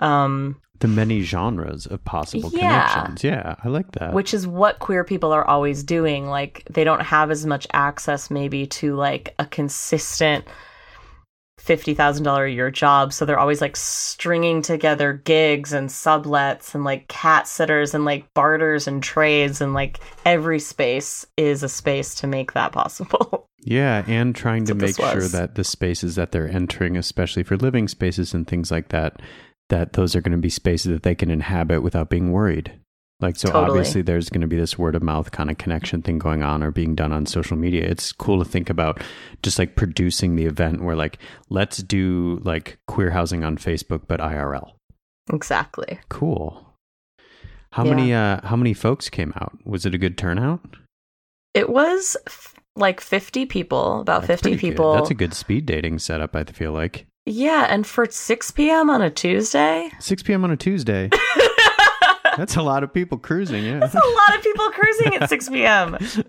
Um, 0.00 0.60
The 0.80 0.88
many 0.88 1.20
genres 1.22 1.86
of 1.86 2.04
possible 2.04 2.50
Yeah. 2.52 2.86
connections. 2.86 3.24
Yeah, 3.24 3.56
I 3.64 3.68
like 3.68 3.92
that. 3.92 4.14
which 4.14 4.32
is 4.32 4.46
what 4.46 4.78
queer 4.78 5.04
people 5.04 5.32
are 5.32 5.44
always 5.44 5.82
doing 5.82 6.28
like 6.28 6.62
they 6.70 6.84
don't 6.84 7.02
have 7.02 7.30
as 7.30 7.44
much 7.44 7.66
access 7.72 8.30
maybe 8.30 8.66
to 8.66 8.94
like 8.94 9.34
a 9.38 9.44
consistent 9.46 10.44
$50,000 11.58 12.46
a 12.46 12.50
year 12.50 12.70
job. 12.70 13.12
So 13.12 13.24
they're 13.24 13.38
always 13.38 13.60
like 13.60 13.76
stringing 13.76 14.62
together 14.62 15.12
gigs 15.12 15.72
and 15.72 15.88
sublets 15.88 16.74
and 16.74 16.84
like 16.84 17.08
cat 17.08 17.46
sitters 17.46 17.94
and 17.94 18.04
like 18.04 18.32
barters 18.34 18.86
and 18.86 19.02
trades 19.02 19.60
and 19.60 19.74
like 19.74 20.00
every 20.24 20.60
space 20.60 21.26
is 21.36 21.62
a 21.62 21.68
space 21.68 22.14
to 22.16 22.26
make 22.26 22.52
that 22.52 22.72
possible. 22.72 23.46
Yeah, 23.60 24.04
and 24.06 24.34
trying 24.34 24.64
to 24.66 24.74
make 24.74 24.96
sure 24.96 25.28
that 25.28 25.56
the 25.56 25.64
spaces 25.64 26.14
that 26.14 26.32
they're 26.32 26.48
entering, 26.48 26.96
especially 26.96 27.42
for 27.42 27.56
living 27.56 27.86
spaces 27.88 28.32
and 28.32 28.46
things 28.46 28.70
like 28.70 28.88
that, 28.90 29.20
that 29.68 29.92
those 29.92 30.16
are 30.16 30.20
going 30.20 30.32
to 30.32 30.38
be 30.38 30.48
spaces 30.48 30.92
that 30.92 31.02
they 31.02 31.14
can 31.14 31.30
inhabit 31.30 31.82
without 31.82 32.08
being 32.08 32.32
worried. 32.32 32.72
Like, 33.20 33.36
so 33.36 33.48
Totally. 33.48 33.66
obviously 33.78 34.02
there's 34.02 34.28
going 34.28 34.42
to 34.42 34.46
be 34.46 34.56
this 34.56 34.78
word 34.78 34.94
of 34.94 35.02
mouth 35.02 35.32
kind 35.32 35.50
of 35.50 35.58
connection 35.58 36.02
thing 36.02 36.18
going 36.18 36.44
on 36.44 36.62
or 36.62 36.70
being 36.70 36.94
done 36.94 37.10
on 37.12 37.26
social 37.26 37.56
media. 37.56 37.84
It's 37.84 38.12
cool 38.12 38.38
to 38.42 38.48
think 38.48 38.70
about 38.70 39.02
just 39.42 39.58
like 39.58 39.74
producing 39.74 40.36
the 40.36 40.44
event 40.46 40.82
where, 40.84 40.94
like, 40.94 41.18
let's 41.50 41.78
do 41.78 42.40
like 42.44 42.78
queer 42.86 43.10
housing 43.10 43.42
on 43.42 43.56
Facebook, 43.58 44.02
but 44.06 44.20
IRL. 44.20 44.72
exactly 45.32 45.98
Cool. 46.08 46.64
How 47.72 47.84
Yeah. 47.84 47.90
many, 47.94 48.14
uh, 48.14 48.40
how 48.46 48.56
many 48.56 48.72
folks 48.72 49.08
came 49.10 49.32
out? 49.36 49.58
Was 49.66 49.84
it 49.84 49.94
a 49.94 49.98
good 49.98 50.16
turnout? 50.16 50.60
it 51.54 51.68
was 51.70 52.16
f- 52.26 52.54
like 52.76 53.00
50 53.00 53.46
people 53.46 54.00
about 54.02 54.20
That's 54.22 54.40
50 54.42 54.42
pretty 54.42 54.56
good. 54.56 54.70
people 54.70 54.92
That's 54.92 55.10
a 55.10 55.14
good 55.14 55.34
speed 55.34 55.66
dating 55.66 55.98
setup, 55.98 56.36
I 56.36 56.44
feel 56.44 56.70
like. 56.72 57.06
yeah 57.26 57.66
and 57.68 57.84
for 57.86 58.06
6 58.08 58.50
p.m 58.52 58.88
on 58.90 59.02
a 59.02 59.10
tuesday 59.10 59.90
6 59.98 60.22
p.m. 60.22 60.44
on 60.44 60.50
a 60.52 60.56
Tuesday. 60.56 61.10
That's 62.42 62.56
a 62.56 62.62
lot 62.62 62.84
of 62.84 62.94
people 62.94 63.18
cruising, 63.18 63.64
yeah. 63.64 63.80
That's 63.80 63.94
a 63.94 63.98
lot 63.98 64.36
of 64.36 64.42
people 64.42 64.70
cruising 64.70 65.14
at 65.16 65.28
6 65.28 65.48
p.m. 65.48 65.96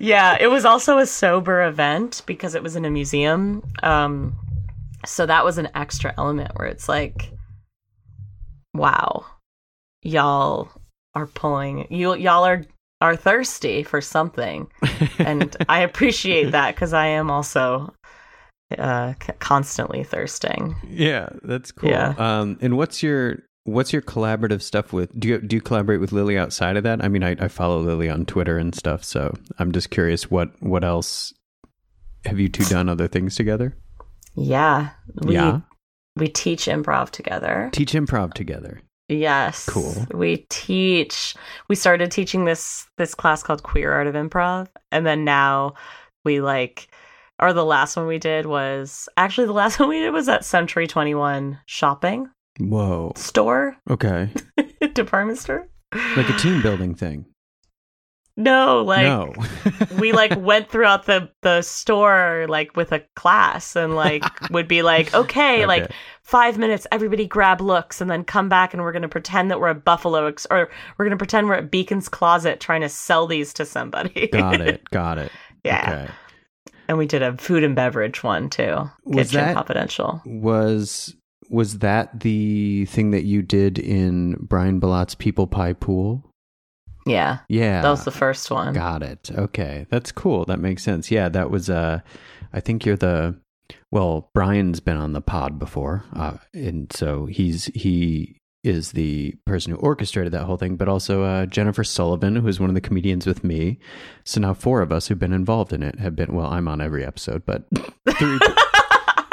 yeah, 0.00 0.38
it 0.40 0.50
was 0.50 0.64
also 0.64 0.96
a 0.96 1.06
sober 1.06 1.62
event 1.62 2.22
because 2.24 2.54
it 2.54 2.62
was 2.62 2.74
in 2.74 2.86
a 2.86 2.90
museum. 2.90 3.62
Um, 3.82 4.34
so 5.04 5.26
that 5.26 5.44
was 5.44 5.58
an 5.58 5.68
extra 5.74 6.14
element 6.16 6.52
where 6.56 6.66
it's 6.66 6.88
like, 6.88 7.30
wow, 8.72 9.26
y'all 10.02 10.70
are 11.14 11.26
pulling 11.26 11.86
you. 11.90 12.14
Y'all 12.14 12.44
are 12.44 12.64
are 13.00 13.16
thirsty 13.16 13.82
for 13.82 14.00
something, 14.00 14.68
and 15.18 15.54
I 15.68 15.80
appreciate 15.80 16.52
that 16.52 16.74
because 16.74 16.94
I 16.94 17.06
am 17.08 17.30
also 17.30 17.92
uh 18.78 19.12
c- 19.22 19.32
constantly 19.40 20.02
thirsting. 20.02 20.74
yeah, 20.88 21.28
that's 21.42 21.70
cool. 21.72 21.90
Yeah. 21.90 22.14
Um, 22.16 22.56
and 22.62 22.78
what's 22.78 23.02
your 23.02 23.40
what's 23.64 23.92
your 23.92 24.02
collaborative 24.02 24.62
stuff 24.62 24.92
with? 24.92 25.18
Do 25.18 25.28
you 25.28 25.40
do 25.40 25.56
you 25.56 25.62
collaborate 25.62 26.00
with 26.00 26.12
Lily 26.12 26.38
outside 26.38 26.76
of 26.76 26.84
that? 26.84 27.02
I 27.02 27.08
mean, 27.08 27.24
I, 27.24 27.36
I 27.38 27.48
follow 27.48 27.80
Lily 27.80 28.08
on 28.08 28.24
Twitter 28.26 28.58
and 28.58 28.74
stuff, 28.74 29.04
so 29.04 29.34
I'm 29.58 29.72
just 29.72 29.90
curious 29.90 30.30
what 30.30 30.50
what 30.62 30.84
else 30.84 31.34
have 32.24 32.38
you 32.38 32.48
two 32.48 32.64
done 32.64 32.88
other 32.88 33.08
things 33.08 33.34
together? 33.34 33.76
Yeah, 34.34 34.90
we 35.22 35.34
yeah, 35.34 35.60
we 36.16 36.28
teach 36.28 36.66
improv 36.66 37.10
together. 37.10 37.70
teach 37.72 37.92
improv 37.92 38.34
together. 38.34 38.80
Yes. 39.08 39.66
Cool. 39.66 40.06
We 40.14 40.46
teach 40.48 41.34
we 41.68 41.74
started 41.74 42.10
teaching 42.10 42.44
this 42.46 42.86
this 42.96 43.14
class 43.14 43.42
called 43.42 43.62
Queer 43.62 43.92
Art 43.92 44.06
of 44.06 44.14
Improv 44.14 44.68
and 44.90 45.06
then 45.06 45.24
now 45.24 45.74
we 46.24 46.40
like 46.40 46.88
or 47.38 47.52
the 47.52 47.64
last 47.64 47.96
one 47.96 48.06
we 48.06 48.18
did 48.18 48.46
was 48.46 49.08
actually 49.18 49.46
the 49.46 49.52
last 49.52 49.78
one 49.80 49.90
we 49.90 50.00
did 50.00 50.12
was 50.12 50.28
at 50.28 50.44
Century 50.44 50.86
21 50.86 51.58
shopping 51.66 52.30
Whoa. 52.58 53.12
store 53.16 53.76
Okay, 53.90 54.30
department 54.94 55.38
store. 55.38 55.68
like 56.16 56.28
a 56.28 56.36
team 56.38 56.62
building 56.62 56.94
thing. 56.94 57.26
No, 58.36 58.82
like 58.82 59.04
no. 59.06 59.32
we 60.00 60.10
like 60.12 60.36
went 60.40 60.68
throughout 60.68 61.06
the 61.06 61.30
the 61.42 61.62
store 61.62 62.46
like 62.48 62.74
with 62.76 62.90
a 62.90 63.00
class 63.14 63.76
and 63.76 63.94
like 63.94 64.24
would 64.50 64.66
be 64.66 64.82
like 64.82 65.14
okay, 65.14 65.66
like 65.66 65.92
five 66.24 66.58
minutes 66.58 66.84
everybody 66.90 67.26
grab 67.28 67.60
looks 67.60 68.00
and 68.00 68.10
then 68.10 68.24
come 68.24 68.48
back 68.48 68.74
and 68.74 68.82
we're 68.82 68.90
gonna 68.90 69.08
pretend 69.08 69.52
that 69.52 69.60
we're 69.60 69.68
at 69.68 69.84
buffalo 69.84 70.26
Ex- 70.26 70.48
or 70.50 70.68
we're 70.98 71.04
gonna 71.04 71.16
pretend 71.16 71.46
we're 71.46 71.54
at 71.54 71.70
beacon's 71.70 72.08
closet 72.08 72.58
trying 72.58 72.80
to 72.80 72.88
sell 72.88 73.28
these 73.28 73.52
to 73.54 73.64
somebody 73.64 74.26
got 74.32 74.60
it. 74.60 74.82
Got 74.90 75.18
it. 75.18 75.30
yeah 75.64 76.02
Okay. 76.06 76.12
and 76.88 76.98
we 76.98 77.06
did 77.06 77.22
a 77.22 77.36
food 77.36 77.62
and 77.62 77.76
beverage 77.76 78.24
one 78.24 78.50
too 78.50 78.90
Was 79.04 79.28
kitchen 79.28 79.44
that- 79.46 79.54
confidential 79.54 80.22
Was 80.26 81.14
was 81.50 81.78
that 81.78 82.20
the 82.20 82.84
thing 82.86 83.10
that 83.12 83.24
you 83.24 83.42
did 83.42 83.78
in 83.78 84.36
Brian 84.40 84.78
Belott's 84.80 85.14
People 85.14 85.46
Pie 85.46 85.74
Pool? 85.74 86.24
yeah 87.06 87.38
Yeah. 87.48 87.82
that 87.82 87.90
was 87.90 88.04
the 88.04 88.10
first 88.10 88.50
one 88.50 88.72
Got 88.72 89.02
it. 89.02 89.30
Okay. 89.30 89.86
That's 89.90 90.10
cool. 90.10 90.44
That 90.46 90.58
makes 90.58 90.82
sense. 90.82 91.10
Yeah, 91.10 91.28
that 91.28 91.50
was 91.50 91.68
uh 91.68 92.00
I 92.52 92.60
think 92.60 92.86
you're 92.86 92.96
the 92.96 93.36
well, 93.92 94.30
Brian's 94.34 94.80
been 94.80 94.96
on 94.96 95.12
the 95.12 95.20
pod 95.20 95.58
before. 95.58 96.04
Uh 96.14 96.38
and 96.54 96.90
so 96.92 97.26
he's 97.26 97.66
he 97.74 98.38
is 98.62 98.92
the 98.92 99.34
person 99.44 99.72
who 99.72 99.78
orchestrated 99.78 100.32
that 100.32 100.44
whole 100.44 100.56
thing, 100.56 100.76
but 100.76 100.88
also 100.88 101.22
uh, 101.22 101.44
Jennifer 101.44 101.84
Sullivan, 101.84 102.36
who 102.36 102.48
is 102.48 102.58
one 102.58 102.70
of 102.70 102.74
the 102.74 102.80
comedians 102.80 103.26
with 103.26 103.44
me. 103.44 103.78
So 104.24 104.40
now 104.40 104.54
four 104.54 104.80
of 104.80 104.90
us 104.90 105.06
who've 105.06 105.18
been 105.18 105.34
involved 105.34 105.74
in 105.74 105.82
it 105.82 105.98
have 105.98 106.16
been. 106.16 106.32
Well, 106.32 106.46
I'm 106.46 106.66
on 106.66 106.80
every 106.80 107.04
episode, 107.04 107.44
but 107.44 107.64
three 108.18 108.38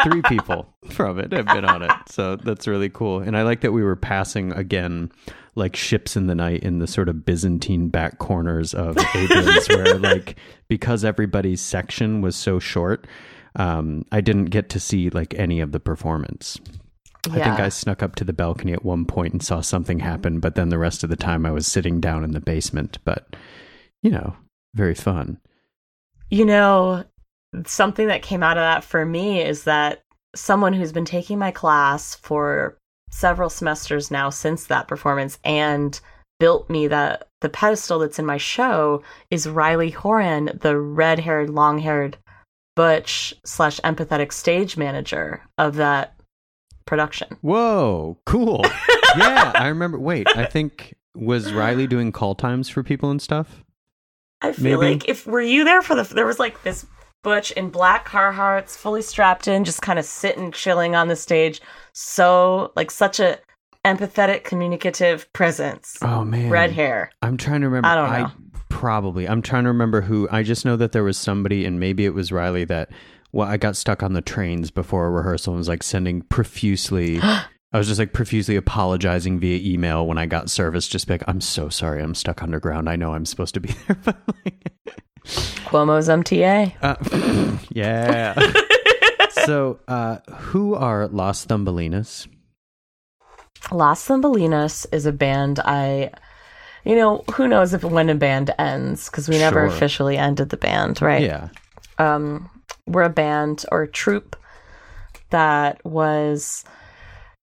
three 0.04 0.22
people 0.24 0.74
from 0.90 1.20
it 1.20 1.32
have 1.32 1.48
been 1.48 1.66
on 1.66 1.82
it. 1.82 1.92
So 2.08 2.36
that's 2.36 2.68
really 2.68 2.90
cool. 2.90 3.20
And 3.20 3.38
I 3.38 3.44
like 3.44 3.62
that 3.62 3.72
we 3.72 3.84
were 3.84 3.96
passing 3.96 4.52
again 4.54 5.12
like 5.56 5.76
ships 5.76 6.16
in 6.16 6.28
the 6.28 6.36
night 6.36 6.64
in 6.64 6.80
the 6.80 6.88
sort 6.88 7.10
of 7.10 7.26
Byzantine 7.26 7.90
back 7.90 8.20
corners 8.20 8.74
of 8.74 8.96
Abrons 8.96 9.76
where 9.76 9.98
like 9.98 10.38
because 10.68 11.04
everybody's 11.04 11.62
section 11.62 12.22
was 12.22 12.36
so 12.36 12.60
short, 12.60 13.08
um, 13.56 14.06
I 14.12 14.22
didn't 14.22 14.46
get 14.46 14.70
to 14.70 14.80
see 14.80 15.10
like 15.10 15.34
any 15.36 15.60
of 15.60 15.72
the 15.72 15.80
performance. 15.80 16.60
I 17.30 17.34
think 17.34 17.60
I 17.60 17.70
snuck 17.70 18.02
up 18.02 18.16
to 18.16 18.24
the 18.24 18.34
balcony 18.34 18.74
at 18.74 18.84
one 18.84 19.06
point 19.06 19.34
and 19.34 19.44
saw 19.44 19.62
something 19.62 20.00
happen, 20.00 20.40
but 20.40 20.56
then 20.56 20.70
the 20.70 20.80
rest 20.80 21.04
of 21.04 21.12
the 21.12 21.16
time 21.16 21.46
I 21.46 21.52
was 21.52 21.68
sitting 21.68 22.02
down 22.02 22.24
in 22.24 22.32
the 22.32 22.40
basement. 22.40 22.98
But 23.06 23.36
you 24.02 24.10
know, 24.10 24.36
very 24.74 24.96
fun. 24.96 25.40
You 26.30 26.46
know, 26.46 27.04
something 27.66 28.08
that 28.08 28.22
came 28.22 28.44
out 28.44 28.58
of 28.58 28.62
that 28.62 28.84
for 28.84 29.06
me 29.06 29.42
is 29.42 29.64
that 29.66 30.04
someone 30.36 30.74
who's 30.74 30.92
been 30.92 31.06
taking 31.06 31.38
my 31.38 31.52
class 31.52 32.16
for 32.16 32.78
several 33.10 33.50
semesters 33.50 34.10
now 34.10 34.30
since 34.30 34.66
that 34.66 34.88
performance 34.88 35.38
and 35.44 36.00
built 36.40 36.70
me 36.70 36.88
that 36.88 37.28
the 37.42 37.50
pedestal 37.50 38.00
that's 38.00 38.20
in 38.20 38.26
my 38.26 38.38
show 38.38 39.04
is 39.30 39.48
Riley 39.48 39.92
Horan, 39.92 40.58
the 40.62 40.78
red 40.80 41.20
haired, 41.20 41.50
long 41.50 41.80
haired 41.80 42.18
butch 42.76 43.34
slash 43.46 43.80
empathetic 43.82 44.32
stage 44.32 44.78
manager 44.78 45.44
of 45.58 45.76
that 45.76 46.16
production. 46.86 47.38
Whoa, 47.42 48.18
cool. 48.26 48.62
yeah, 49.18 49.52
I 49.56 49.68
remember. 49.68 50.00
Wait, 50.00 50.28
I 50.36 50.46
think 50.46 50.96
was 51.16 51.52
Riley 51.54 51.88
doing 51.88 52.12
call 52.12 52.36
times 52.36 52.70
for 52.70 52.84
people 52.84 53.12
and 53.12 53.22
stuff? 53.22 53.64
I 54.42 54.54
feel 54.54 54.80
Maybe. 54.80 54.94
like 54.94 55.10
if 55.10 55.28
were 55.28 55.42
you 55.42 55.64
there 55.64 55.82
for 55.82 55.96
the 55.96 56.04
there 56.04 56.26
was 56.26 56.40
like 56.40 56.64
this 56.64 56.86
butch 57.24 57.52
in 57.52 57.70
black 57.70 58.08
Carhartts, 58.08 58.78
fully 58.78 59.02
strapped 59.02 59.48
in, 59.48 59.64
just 59.64 59.82
kind 59.82 60.00
of 60.00 60.06
sitting, 60.06 60.52
chilling 60.52 60.96
on 60.96 61.08
the 61.08 61.16
stage. 61.16 61.62
So 61.94 62.72
like 62.76 62.92
such 62.92 63.20
a 63.20 63.40
empathetic, 63.86 64.44
communicative 64.44 65.32
presence. 65.34 65.98
Oh 66.02 66.24
man, 66.24 66.50
Red 66.50 66.72
hair. 66.72 67.12
I'm 67.22 67.38
trying 67.38 67.62
to 67.62 67.68
remember. 67.68 67.88
I 67.88 67.96
don't 67.96 68.10
know. 68.10 68.26
I, 68.26 68.32
probably. 68.70 69.28
I'm 69.28 69.42
trying 69.42 69.64
to 69.64 69.70
remember 69.70 70.02
who. 70.02 70.28
I 70.32 70.44
just 70.44 70.66
know 70.66 70.76
that 70.78 70.92
there 70.92 71.04
was 71.04 71.18
somebody, 71.18 71.66
and 71.66 71.80
maybe 71.80 72.06
it 72.06 72.14
was 72.14 72.32
Riley 72.32 72.66
that. 72.66 72.90
Well, 73.34 73.48
I 73.48 73.56
got 73.56 73.78
stuck 73.78 74.04
on 74.04 74.12
the 74.12 74.22
trains 74.22 74.72
before 74.72 75.06
a 75.06 75.10
rehearsal 75.10 75.54
and 75.54 75.58
was 75.58 75.70
like 75.70 75.84
sending 75.84 76.22
profusely. 76.24 77.20
I 77.74 77.78
was 77.78 77.88
just 77.88 78.00
like 78.00 78.12
profusely 78.12 78.58
apologizing 78.58 79.40
via 79.40 79.58
email 79.64 80.06
when 80.06 80.18
I 80.18 80.26
got 80.26 80.50
service. 80.50 80.86
Just 80.90 81.10
like, 81.10 81.24
I'm 81.28 81.40
so 81.40 81.70
sorry, 81.70 82.04
I'm 82.04 82.14
stuck 82.14 82.44
underground. 82.44 82.90
I 82.90 82.98
know 82.98 83.14
I'm 83.14 83.26
supposed 83.26 83.54
to 83.54 83.62
be 83.62 83.74
there, 83.88 83.98
but 84.04 84.18
like, 84.46 84.72
Cuomo's 85.26 86.08
MTA. 86.10 86.74
uh, 86.82 87.58
yeah. 87.70 88.52
so, 89.46 89.80
uh, 89.88 90.18
who 90.34 90.76
are 90.76 91.08
Los 91.08 91.46
Thumbelinas? 91.46 92.28
Las 93.72 94.06
Thumbelinas 94.08 94.86
is 94.92 95.06
a 95.06 95.12
band 95.12 95.60
I 95.64 96.12
you 96.84 96.96
know, 96.96 97.24
who 97.36 97.48
knows 97.48 97.76
if 97.76 97.84
when 97.84 98.10
a 98.10 98.16
band 98.16 98.52
ends 98.58 99.08
because 99.08 99.30
we 99.30 99.38
never 99.38 99.68
Sure. 99.68 99.76
officially 99.76 100.18
ended 100.18 100.50
the 100.50 100.58
band, 100.58 101.00
right? 101.02 101.22
Yeah. 101.22 101.50
um, 102.00 102.50
we're 102.88 103.04
a 103.04 103.10
band 103.10 103.64
or 103.72 103.84
a 103.84 103.88
troupe 103.88 104.36
that 105.30 105.80
was 105.86 106.64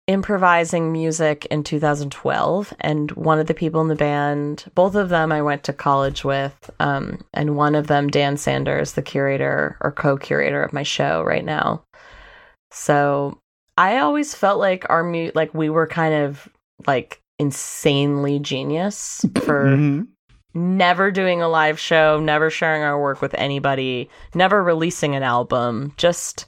improvising 0.07 0.93
music 0.93 1.47
in 1.47 1.65
2012 1.65 2.75
and 2.81 3.11
one 3.13 3.39
of 3.39 3.47
the 3.47 3.55
people 3.55 3.81
in 3.81 3.89
the 3.89 3.95
band 3.95 4.65
both 4.75 4.95
of 4.95 5.09
them 5.09 5.33
i 5.33 5.41
went 5.41 5.65
to 5.65 5.73
college 5.73 6.25
with 6.25 6.71
um, 6.79 7.19
and 7.33 7.57
one 7.57 7.75
of 7.75 7.87
them 7.87 8.09
dan 8.09 8.37
sanders 8.37 8.93
the 8.93 9.03
curator 9.03 9.79
or 9.81 9.91
co-curator 9.91 10.63
of 10.63 10.75
my 10.75 10.83
show 10.83 11.23
right 11.23 11.45
now 11.47 11.83
so 12.71 13.39
i 13.79 13.97
always 13.97 14.35
felt 14.35 14.59
like 14.59 14.85
our 14.91 15.03
mu- 15.03 15.31
like 15.35 15.55
we 15.55 15.71
were 15.71 15.87
kind 15.87 16.13
of 16.15 16.49
like 16.87 17.21
insanely 17.39 18.39
genius 18.39 19.25
for 19.43 19.65
Mhm. 19.65 20.09
never 20.55 21.11
doing 21.11 21.43
a 21.43 21.49
live 21.49 21.81
show, 21.81 22.21
never 22.21 22.49
sharing 22.51 22.83
our 22.85 23.01
work 23.01 23.21
with 23.21 23.35
anybody, 23.35 24.09
never 24.37 24.63
releasing 24.63 25.17
an 25.17 25.25
album, 25.25 25.93
just 25.97 26.47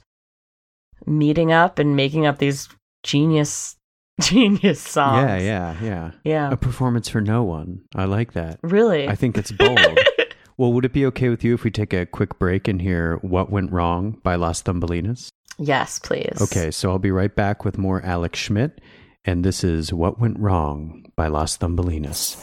meeting 1.05 1.51
up 1.51 1.77
and 1.77 1.97
making 1.97 2.25
up 2.25 2.37
these 2.37 2.69
genius 3.07 3.75
genius 4.21 4.81
songs. 4.81 5.27
Yeah, 5.27 5.37
yeah, 5.37 5.75
yeah. 5.81 6.11
Yeah. 6.23 6.51
A 6.51 6.57
performance 6.57 7.07
for 7.07 7.21
no 7.21 7.43
one. 7.43 7.81
I 7.95 8.05
like 8.05 8.33
that. 8.33 8.59
Really? 8.61 9.07
I 9.07 9.15
think 9.15 9.37
it's 9.37 9.51
bold. 9.51 9.79
well, 10.57 10.73
would 10.73 10.85
it 10.85 10.93
be 10.93 11.05
okay 11.07 11.29
with 11.29 11.43
you 11.43 11.53
if 11.53 11.63
we 11.63 11.71
take 11.71 11.93
a 11.93 12.05
quick 12.05 12.37
break 12.37 12.67
and 12.67 12.81
hear 12.81 13.17
What 13.17 13.49
Went 13.49 13.71
Wrong 13.71 14.19
by 14.23 14.35
Las 14.35 14.61
Thumbelinas? 14.61 15.29
yes, 15.59 15.97
please. 15.99 16.37
Okay, 16.41 16.69
so 16.69 16.91
I'll 16.91 16.99
be 16.99 17.09
right 17.11 17.33
back 17.35 17.65
with 17.65 17.77
more 17.79 18.01
Alex 18.03 18.37
Schmidt, 18.37 18.79
and 19.25 19.43
this 19.43 19.63
is 19.63 19.91
What 19.93 20.19
Went 20.19 20.37
Wrong 20.37 21.05
by 21.15 21.27
Las 21.27 21.57
Thumbelinas. 21.57 22.37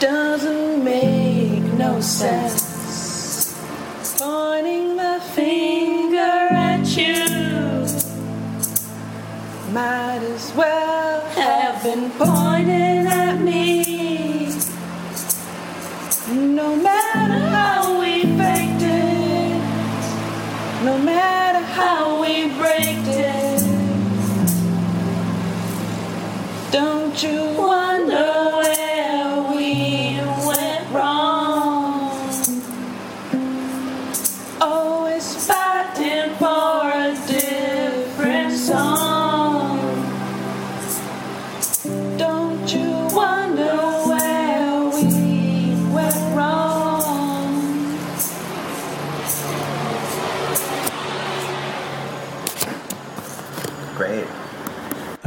doesn't 0.00 0.82
make 0.82 1.62
no 1.74 2.00
sense. 2.00 2.68
Pointing 4.18 4.96
the 4.96 5.20
finger 5.34 6.16
at 6.18 6.49
you. 7.00 7.24
Might 9.72 10.22
as 10.34 10.52
well 10.54 11.20
have 11.30 11.82
been 11.82 12.10
pointing 12.12 13.06
at 13.06 13.40
me. 13.40 14.48
No 16.28 16.76
matter 16.76 17.38
how 17.56 18.00
we 18.00 18.22
faked 18.22 18.82
it, 18.82 19.58
no 20.84 20.98
matter 20.98 21.60
how 21.60 22.20
we 22.20 22.48
break 22.58 23.06
it. 23.06 23.62
Don't 26.72 27.22
you 27.22 27.40
wonder 27.58 28.39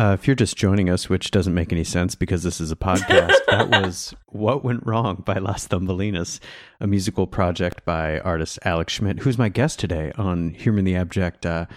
Uh, 0.03 0.11
if 0.11 0.27
you're 0.27 0.35
just 0.35 0.57
joining 0.57 0.89
us, 0.89 1.07
which 1.07 1.31
doesn't 1.31 1.53
make 1.53 1.71
any 1.71 1.85
sense 1.85 2.13
because 2.13 2.43
this 2.43 2.59
is 2.59 2.73
a 2.73 2.75
podcast, 2.75 3.37
that 3.47 3.69
was 3.69 4.13
What 4.25 4.61
Went 4.61 4.85
Wrong 4.85 5.23
by 5.25 5.35
Las 5.35 5.65
Thumbelinas, 5.65 6.41
a 6.81 6.87
musical 6.87 7.25
project 7.25 7.85
by 7.85 8.19
artist 8.19 8.59
Alex 8.65 8.91
Schmidt, 8.91 9.19
who's 9.19 9.37
my 9.37 9.47
guest 9.47 9.79
today 9.79 10.11
on 10.17 10.49
Human 10.55 10.83
the 10.83 10.97
Abject. 10.97 11.45
Uh, 11.45 11.67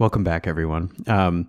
welcome 0.00 0.24
back, 0.24 0.48
everyone. 0.48 0.90
Um, 1.06 1.48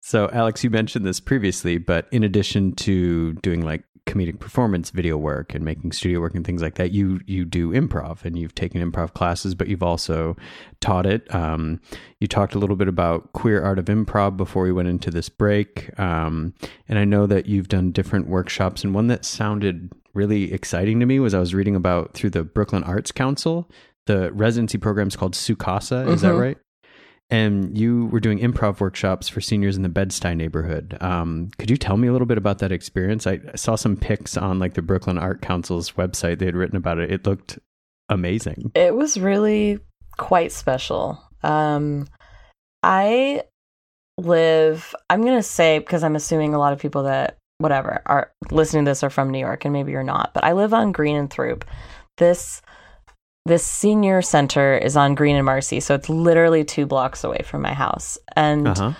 so, 0.00 0.30
Alex, 0.32 0.64
you 0.64 0.70
mentioned 0.70 1.04
this 1.04 1.20
previously, 1.20 1.76
but 1.76 2.08
in 2.10 2.24
addition 2.24 2.74
to 2.76 3.34
doing 3.42 3.60
like 3.60 3.84
comedic 4.06 4.38
performance 4.38 4.90
video 4.90 5.16
work 5.16 5.54
and 5.54 5.64
making 5.64 5.90
studio 5.92 6.20
work 6.20 6.34
and 6.34 6.44
things 6.44 6.60
like 6.60 6.74
that 6.74 6.90
you 6.92 7.20
you 7.26 7.44
do 7.44 7.70
improv 7.72 8.24
and 8.24 8.38
you've 8.38 8.54
taken 8.54 8.82
improv 8.82 9.14
classes 9.14 9.54
but 9.54 9.66
you've 9.68 9.82
also 9.82 10.36
taught 10.80 11.06
it. 11.06 11.32
Um, 11.34 11.80
you 12.20 12.26
talked 12.28 12.54
a 12.54 12.58
little 12.58 12.76
bit 12.76 12.88
about 12.88 13.32
queer 13.32 13.62
art 13.62 13.78
of 13.78 13.86
improv 13.86 14.36
before 14.36 14.64
we 14.64 14.72
went 14.72 14.88
into 14.88 15.10
this 15.10 15.28
break. 15.28 15.98
Um, 15.98 16.52
and 16.88 16.98
i 16.98 17.04
know 17.04 17.26
that 17.26 17.46
you've 17.46 17.68
done 17.68 17.92
different 17.92 18.28
workshops 18.28 18.84
and 18.84 18.94
one 18.94 19.06
that 19.06 19.24
sounded 19.24 19.90
really 20.12 20.52
exciting 20.52 21.00
to 21.00 21.06
me 21.06 21.18
was 21.18 21.32
i 21.34 21.38
was 21.40 21.54
reading 21.54 21.74
about 21.74 22.12
through 22.14 22.30
the 22.30 22.44
brooklyn 22.44 22.84
arts 22.84 23.10
council 23.10 23.68
the 24.06 24.30
residency 24.32 24.76
program 24.78 25.08
is 25.08 25.16
called 25.16 25.34
SU-CASA 25.34 26.06
is 26.10 26.20
that 26.20 26.34
Mhm. 26.34 26.40
right 26.40 26.58
and 27.30 27.76
you 27.76 28.06
were 28.06 28.20
doing 28.20 28.38
improv 28.38 28.80
workshops 28.80 29.28
for 29.28 29.40
seniors 29.40 29.76
in 29.76 29.82
the 29.82 29.88
Bed-Stuy 29.88 30.36
neighborhood. 30.36 30.96
Um, 31.00 31.50
could 31.58 31.70
you 31.70 31.76
tell 31.76 31.96
me 31.96 32.08
a 32.08 32.12
little 32.12 32.26
bit 32.26 32.38
about 32.38 32.58
that 32.58 32.72
experience? 32.72 33.26
I 33.26 33.40
I 33.52 33.56
saw 33.56 33.76
some 33.76 33.96
pics 33.96 34.36
on 34.36 34.58
like 34.58 34.74
the 34.74 34.82
Brooklyn 34.82 35.18
Art 35.18 35.40
Council's 35.40 35.92
website. 35.92 36.38
They 36.38 36.46
had 36.46 36.56
written 36.56 36.76
about 36.76 36.98
it. 36.98 37.10
It 37.10 37.26
looked 37.26 37.58
amazing. 38.08 38.72
It 38.74 38.94
was 38.94 39.18
really 39.18 39.80
quite 40.18 40.52
special. 40.52 41.20
Um, 41.42 42.06
I 42.82 43.42
live, 44.18 44.94
I'm 45.10 45.22
going 45.22 45.38
to 45.38 45.42
say, 45.42 45.78
because 45.78 46.04
I'm 46.04 46.16
assuming 46.16 46.54
a 46.54 46.58
lot 46.58 46.72
of 46.72 46.78
people 46.78 47.04
that, 47.04 47.38
whatever, 47.58 48.02
are 48.06 48.30
listening 48.50 48.84
to 48.84 48.90
this 48.90 49.02
are 49.02 49.10
from 49.10 49.30
New 49.30 49.38
York, 49.38 49.64
and 49.64 49.72
maybe 49.72 49.92
you're 49.92 50.02
not, 50.02 50.32
but 50.34 50.44
I 50.44 50.52
live 50.52 50.74
on 50.74 50.92
Greene 50.92 51.16
and 51.16 51.30
Throop. 51.30 51.64
This 52.16 52.62
this 53.46 53.64
senior 53.66 54.22
center 54.22 54.76
is 54.76 54.96
on 54.96 55.14
Greene 55.14 55.36
and 55.36 55.44
Marcy, 55.44 55.80
so 55.80 55.94
it's 55.94 56.08
literally 56.08 56.64
two 56.64 56.86
blocks 56.86 57.24
away 57.24 57.42
from 57.44 57.62
my 57.62 57.74
house. 57.74 58.18
And 58.36 58.68
Uh 58.68 58.74
huh. 58.74 58.92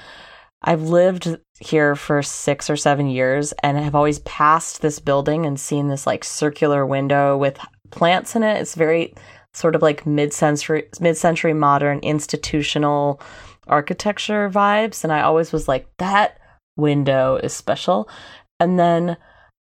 I've 0.66 0.82
lived 0.82 1.36
here 1.60 1.94
for 1.94 2.22
six 2.22 2.70
or 2.70 2.76
seven 2.76 3.06
years 3.08 3.52
and 3.62 3.76
have 3.76 3.94
always 3.94 4.20
passed 4.20 4.80
this 4.80 4.98
building 4.98 5.44
and 5.44 5.60
seen 5.60 5.88
this 5.88 6.06
like 6.06 6.24
circular 6.24 6.86
window 6.86 7.36
with 7.36 7.58
plants 7.90 8.34
in 8.34 8.42
it. 8.42 8.60
It's 8.60 8.74
very 8.74 9.14
sort 9.52 9.74
of 9.76 9.82
like 9.82 10.06
mid-century 10.06 10.88
mid-century 11.00 11.52
modern 11.52 11.98
institutional 12.00 13.20
architecture 13.66 14.50
vibes 14.50 15.04
and 15.04 15.12
I 15.12 15.20
always 15.20 15.52
was 15.52 15.68
like 15.68 15.86
that 15.98 16.38
window 16.76 17.36
is 17.36 17.52
special. 17.52 18.08
And 18.58 18.78
then 18.78 19.16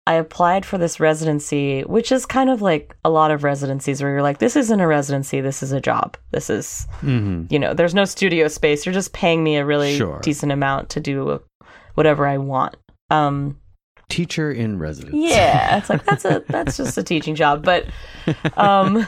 I 0.07 0.15
applied 0.15 0.65
for 0.65 0.77
this 0.79 0.99
residency, 0.99 1.81
which 1.83 2.11
is 2.11 2.25
kind 2.25 2.49
of 2.49 2.61
like 2.61 2.95
a 3.05 3.09
lot 3.09 3.29
of 3.31 3.43
residencies 3.43 4.01
where 4.01 4.11
you're 4.11 4.21
like 4.23 4.39
this 4.39 4.55
isn't 4.55 4.79
a 4.79 4.87
residency, 4.87 5.41
this 5.41 5.61
is 5.61 5.71
a 5.71 5.79
job. 5.81 6.17
This 6.31 6.49
is 6.49 6.87
hmm 7.01 7.45
you 7.49 7.59
know, 7.59 7.73
there's 7.73 7.93
no 7.95 8.05
studio 8.05 8.47
space. 8.47 8.85
You're 8.85 8.93
just 8.93 9.13
paying 9.13 9.43
me 9.43 9.57
a 9.57 9.65
really 9.65 9.97
Sure. 9.97 10.19
decent 10.23 10.51
amount 10.51 10.89
to 10.91 10.99
do 10.99 11.41
whatever 11.95 12.25
I 12.27 12.37
want. 12.39 12.75
Um, 13.09 13.57
Teacher 14.09 14.51
in 14.51 14.79
residence. 14.79 15.15
yeah, 15.17 15.77
it's 15.77 15.89
like 15.89 16.03
that's 16.03 16.25
a 16.25 16.43
that's 16.49 16.77
just 16.77 16.97
a 16.97 17.03
teaching 17.03 17.35
job, 17.35 17.63
but 17.63 17.85
um, 18.57 19.07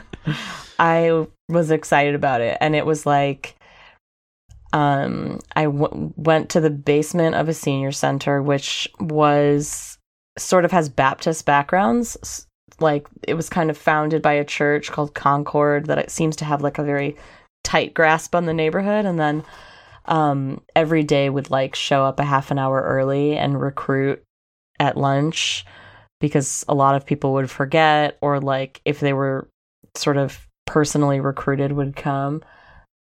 I 0.80 1.26
was 1.50 1.72
excited 1.72 2.16
about 2.16 2.40
it, 2.42 2.58
and 2.62 2.76
it 2.76 2.86
was 2.86 3.06
like, 3.06 3.56
um, 4.72 5.40
I 5.56 5.66
w- 5.66 6.14
went 6.16 6.50
to 6.52 6.62
the 6.62 6.70
basement 6.70 7.36
of 7.36 7.50
a 7.50 7.54
senior 7.54 7.92
center, 7.92 8.42
which 8.42 8.88
was 9.00 9.98
sort 10.38 10.66
of 10.66 10.72
has 10.72 10.90
Baptist 10.90 11.46
backgrounds. 11.46 12.48
Like 12.80 13.08
it 13.28 13.36
was 13.36 13.50
kind 13.50 13.70
of 13.70 13.78
founded 13.78 14.22
by 14.22 14.34
a 14.34 14.46
church 14.46 14.92
called 14.92 15.14
Concord 15.14 15.86
that 15.88 16.00
it 16.00 16.10
seems 16.10 16.36
to 16.38 16.46
have 16.46 16.62
like 16.62 16.78
a 16.78 16.84
very 16.84 17.16
tight 17.64 17.94
grasp 17.94 18.36
on 18.36 18.46
the 18.46 18.54
neighborhood, 18.54 19.06
and 19.06 19.20
then 19.20 19.44
um, 20.06 20.62
every 20.76 21.04
day 21.04 21.30
would 21.30 21.50
like 21.50 21.76
show 21.76 22.04
up 22.04 22.20
a 22.20 22.26
half 22.26 22.52
an 22.52 22.60
hour 22.60 22.82
early 22.82 23.38
and 23.38 23.60
recruit 23.60 24.24
at 24.80 24.98
lunch 24.98 25.66
because 26.20 26.64
a 26.68 26.74
lot 26.74 26.96
of 26.96 27.06
people 27.06 27.34
would 27.34 27.50
forget 27.50 28.18
or 28.22 28.40
like 28.40 28.82
if 28.86 29.00
they 29.00 29.14
were 29.14 29.48
sort 29.96 30.18
of 30.18 30.48
personally 30.66 31.20
recruited 31.20 31.74
would 31.74 31.96
come 31.96 32.42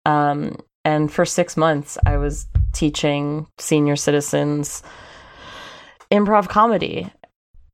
um 0.05 0.55
and 0.83 1.11
for 1.11 1.25
6 1.25 1.57
months 1.57 1.97
I 2.05 2.17
was 2.17 2.47
teaching 2.73 3.47
senior 3.59 3.95
citizens 3.95 4.83
improv 6.11 6.49
comedy 6.49 7.11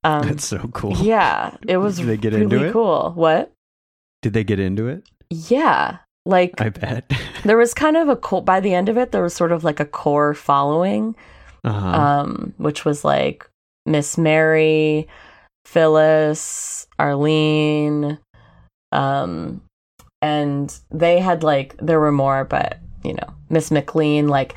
um 0.04 0.28
That's 0.28 0.45
so 0.45 0.70
cool. 0.74 0.95
yeah 0.98 1.56
it 1.68 1.78
was 1.78 1.98
Did 1.98 2.08
they 2.08 2.18
get 2.18 2.34
really 2.34 2.43
into 2.43 2.64
it? 2.66 2.74
cool 2.74 3.12
what 3.16 3.52
Did 4.22 4.34
they 4.34 4.43
get 4.43 4.60
into 4.60 4.88
it? 4.88 5.08
yeah 5.30 5.98
like 6.26 6.60
I 6.60 6.70
bet. 6.70 7.12
there 7.43 7.58
was 7.58 7.74
kind 7.74 7.95
of 7.98 8.10
a 8.10 8.16
core 8.16 8.43
by 8.43 8.60
the 8.60 8.74
end 8.74 8.89
of 8.89 8.98
it 8.98 9.12
there 9.12 9.24
was 9.24 9.34
sort 9.34 9.52
of 9.52 9.64
like 9.64 9.80
a 9.80 9.86
core 9.86 10.34
following 10.34 11.16
uh-huh. 11.64 11.88
um, 11.88 12.54
which 12.58 12.86
was 12.86 13.04
like 13.04 13.50
Miss 13.86 14.18
Mary, 14.18 15.08
Phyllis, 15.66 16.88
Arlene, 17.00 18.20
um, 18.91 19.62
and 20.22 20.78
they 20.91 21.20
had 21.20 21.43
like 21.43 21.76
there 21.78 22.00
were 22.00 22.12
more, 22.12 22.43
but 22.45 22.80
you 23.04 23.14
know 23.14 23.34
Miss 23.50 23.72
McLean. 23.72 24.28
Like 24.28 24.56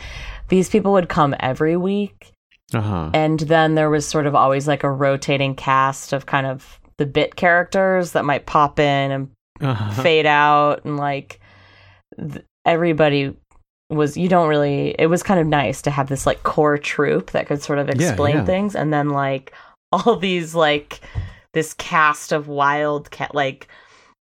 these 0.49 0.69
people 0.69 0.93
would 0.93 1.09
come 1.09 1.35
every 1.41 1.77
week, 1.77 2.30
uh-huh. 2.73 3.11
and 3.15 3.41
then 3.41 3.75
there 3.75 3.91
was 3.91 4.07
sort 4.07 4.27
of 4.27 4.35
always 4.35 4.69
like 4.69 4.85
a 4.85 4.91
rotating 4.91 5.55
cast 5.55 6.13
of 6.13 6.27
kind 6.27 6.47
of 6.47 6.79
the 6.99 7.07
bit 7.07 7.37
characters 7.37 8.13
that 8.13 8.25
might 8.25 8.47
pop 8.47 8.79
in 8.79 9.11
and 9.11 9.31
uh-huh. 9.61 10.03
fade 10.03 10.27
out 10.27 10.85
and 10.85 10.97
like 10.97 11.41
th- 12.19 12.45
everybody 12.65 13.35
was 13.89 14.17
you 14.17 14.29
don't 14.29 14.49
really 14.49 14.95
it 14.99 15.07
was 15.07 15.23
kind 15.23 15.41
of 15.41 15.47
nice 15.47 15.83
to 15.83 15.91
have 15.91 16.09
this 16.09 16.27
like 16.27 16.43
core 16.45 16.79
troop 16.79 17.33
that 17.33 17.47
could 17.47 17.63
sort 17.63 17.79
of 17.79 17.89
Yeah, 17.89 17.95
explain 17.95 18.37
yeah. 18.37 18.45
things 18.45 18.77
and 18.77 18.93
then 18.93 19.11
like 19.11 19.53
all 19.93 20.17
these 20.17 20.55
like 20.55 21.01
this 21.53 21.75
cast 21.75 22.33
of 22.33 22.47
wild 22.47 23.11
cat 23.11 23.35
like 23.35 23.67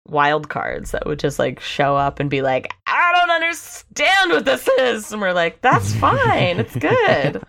wild 0.09 0.49
cards 0.49 0.93
that 0.93 1.07
would 1.07 1.19
just 1.19 1.39
like 1.39 1.61
show 1.61 1.95
up 1.97 2.19
and 2.21 2.31
be 2.31 2.41
like 2.41 2.73
i 2.87 3.13
don't 3.15 3.31
understand 3.31 4.31
what 4.31 4.45
this 4.47 4.67
is 4.81 5.13
and 5.13 5.21
we're 5.21 5.33
like 5.35 5.61
that's 5.61 5.95
fine 5.97 6.59
it's 6.59 6.75
good 6.77 7.43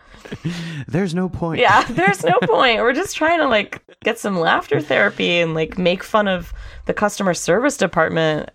There's 0.88 1.14
no 1.16 1.30
point. 1.30 1.60
yeah 1.62 1.84
there's 1.84 2.24
no 2.24 2.38
point 2.44 2.80
we're 2.80 2.94
just 2.94 3.16
trying 3.16 3.40
to 3.40 3.48
like 3.48 3.82
get 4.04 4.18
some 4.20 4.40
laughter 4.40 4.80
therapy 4.82 5.40
and 5.40 5.54
like 5.54 5.78
make 5.78 6.04
fun 6.04 6.28
of 6.28 6.54
the 6.86 6.94
customer 6.94 7.34
service 7.34 7.78
department 7.78 8.50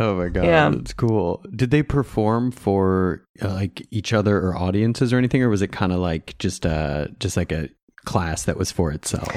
Oh 0.00 0.14
my 0.16 0.30
god, 0.30 0.44
Yeah. 0.46 0.70
that's 0.70 0.94
cool. 0.94 1.44
Did 1.54 1.70
they 1.70 1.82
perform 1.82 2.50
for 2.50 3.26
uh, 3.42 3.52
like 3.52 3.86
each 3.90 4.14
other 4.14 4.38
or 4.38 4.56
audiences 4.56 5.12
or 5.12 5.18
anything, 5.18 5.42
or 5.42 5.50
was 5.50 5.60
it 5.60 5.70
kind 5.70 5.92
of 5.92 5.98
like 5.98 6.38
just 6.38 6.64
uh 6.64 7.08
just 7.18 7.36
like 7.36 7.52
a 7.52 7.68
class 8.06 8.44
that 8.44 8.56
was 8.56 8.72
for 8.72 8.90
itself? 8.90 9.30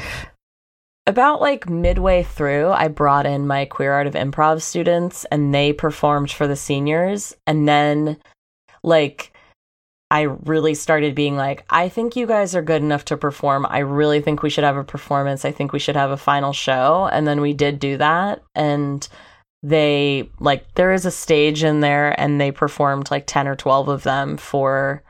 about 1.08 1.42
like 1.42 1.70
midway 1.70 2.24
through, 2.24 2.70
I 2.70 2.88
brought 2.88 3.26
in 3.26 3.46
my 3.48 3.66
queer 3.66 3.92
art 3.92 4.08
of 4.08 4.14
improv 4.14 4.62
students 4.62 5.26
and 5.26 5.54
they 5.54 5.72
performed 5.74 6.32
for 6.32 6.48
the 6.48 6.56
seniors. 6.56 7.36
And 7.46 7.68
then, 7.68 8.18
like, 8.82 9.32
I 10.12 10.22
really 10.22 10.76
started 10.76 11.16
being 11.16 11.36
like, 11.36 11.66
I 11.70 11.90
think 11.90 12.16
you 12.16 12.28
guys 12.28 12.56
are 12.56 12.62
good 12.62 12.82
enough 12.82 13.06
to 13.06 13.18
perform. 13.18 13.66
I 13.68 13.80
really 13.80 14.22
think 14.22 14.44
we 14.44 14.50
should 14.50 14.64
have 14.64 14.78
a 14.78 14.84
performance. 14.84 15.46
I 15.46 15.52
think 15.52 15.74
we 15.74 15.80
should 15.80 15.96
have 15.96 16.12
a 16.12 16.18
final 16.18 16.54
show. 16.54 17.10
And 17.12 17.28
then 17.28 17.42
we 17.42 17.54
did 17.54 17.80
do 17.80 17.98
that. 17.98 18.44
And 18.54 19.08
they, 19.64 20.30
like, 20.40 20.76
there 20.76 20.94
is 20.94 21.06
a 21.06 21.12
stage 21.12 21.64
in 21.64 21.80
there 21.80 22.18
and 22.20 22.40
they 22.40 22.52
performed 22.52 23.10
like 23.10 23.26
10 23.26 23.48
or 23.48 23.56
12 23.56 23.88
of 23.88 24.04
them 24.04 24.38
for 24.38 25.04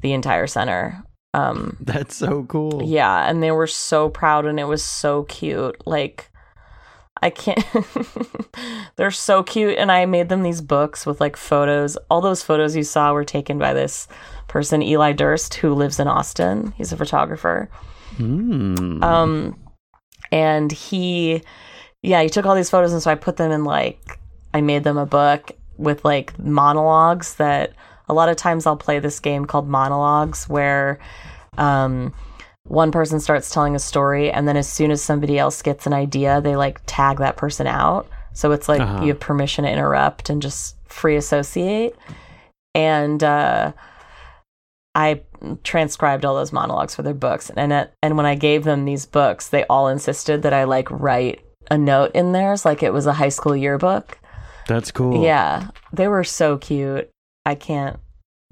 the 0.00 0.14
entire 0.14 0.46
center. 0.46 1.02
Um, 1.34 1.76
That's 1.80 2.16
so 2.16 2.44
cool. 2.44 2.82
yeah, 2.84 3.28
and 3.28 3.42
they 3.42 3.50
were 3.50 3.66
so 3.66 4.08
proud 4.08 4.46
and 4.46 4.58
it 4.58 4.64
was 4.64 4.82
so 4.82 5.24
cute. 5.24 5.86
Like 5.86 6.30
I 7.22 7.30
can't 7.30 7.64
They're 8.96 9.10
so 9.10 9.42
cute 9.42 9.78
and 9.78 9.90
I 9.90 10.04
made 10.06 10.28
them 10.28 10.42
these 10.42 10.60
books 10.60 11.06
with 11.06 11.20
like 11.20 11.36
photos. 11.36 11.96
All 12.10 12.20
those 12.20 12.42
photos 12.42 12.76
you 12.76 12.82
saw 12.82 13.12
were 13.12 13.24
taken 13.24 13.58
by 13.58 13.72
this 13.72 14.08
person 14.48 14.82
Eli 14.82 15.12
Durst 15.12 15.54
who 15.54 15.74
lives 15.74 15.98
in 16.00 16.08
Austin. 16.08 16.72
He's 16.76 16.92
a 16.92 16.96
photographer. 16.96 17.70
Mm. 18.16 19.02
Um 19.02 19.56
and 20.32 20.72
he 20.72 21.42
yeah, 22.02 22.22
he 22.22 22.28
took 22.28 22.46
all 22.46 22.54
these 22.54 22.70
photos 22.70 22.92
and 22.92 23.02
so 23.02 23.10
I 23.10 23.14
put 23.14 23.36
them 23.36 23.50
in 23.50 23.64
like 23.64 24.18
I 24.52 24.60
made 24.60 24.84
them 24.84 24.98
a 24.98 25.06
book 25.06 25.52
with 25.76 26.04
like 26.04 26.38
monologues 26.38 27.36
that 27.36 27.74
a 28.08 28.14
lot 28.14 28.28
of 28.28 28.36
times 28.36 28.66
I'll 28.66 28.76
play 28.76 28.98
this 28.98 29.20
game 29.20 29.44
called 29.44 29.68
monologues 29.68 30.48
where 30.48 30.98
um 31.58 32.12
one 32.66 32.90
person 32.90 33.20
starts 33.20 33.50
telling 33.50 33.74
a 33.74 33.78
story 33.78 34.30
and 34.30 34.48
then 34.48 34.56
as 34.56 34.68
soon 34.68 34.90
as 34.90 35.02
somebody 35.02 35.38
else 35.38 35.60
gets 35.62 35.86
an 35.86 35.92
idea 35.92 36.40
they 36.40 36.56
like 36.56 36.80
tag 36.86 37.18
that 37.18 37.36
person 37.36 37.66
out 37.66 38.08
so 38.32 38.52
it's 38.52 38.68
like 38.68 38.80
Uh-huh. 38.80 39.02
you 39.02 39.08
have 39.08 39.20
permission 39.20 39.64
to 39.64 39.70
interrupt 39.70 40.30
and 40.30 40.40
just 40.42 40.76
free 40.88 41.16
associate 41.16 41.94
and 42.74 43.22
uh 43.22 43.72
I 44.96 45.22
transcribed 45.64 46.24
all 46.24 46.36
those 46.36 46.52
monologues 46.52 46.94
for 46.94 47.02
their 47.02 47.14
books, 47.14 47.50
and 47.56 47.72
it, 47.72 47.92
and 48.00 48.16
when 48.16 48.26
I 48.26 48.36
gave 48.36 48.62
them 48.62 48.84
these 48.84 49.06
books, 49.06 49.48
they 49.48 49.64
all 49.64 49.88
insisted 49.88 50.42
that 50.42 50.52
I 50.52 50.62
like 50.62 50.88
write 50.88 51.44
a 51.68 51.76
note 51.76 52.12
in 52.14 52.30
theirs, 52.30 52.64
like 52.64 52.80
it 52.80 52.92
was 52.92 53.04
a 53.06 53.12
high 53.14 53.28
school 53.28 53.56
yearbook. 53.56 54.20
That's 54.68 54.92
cool. 54.92 55.24
Yeah, 55.24 55.66
they 55.92 56.06
were 56.06 56.22
so 56.22 56.58
cute. 56.58 57.10
I 57.44 57.56
can't. 57.56 57.98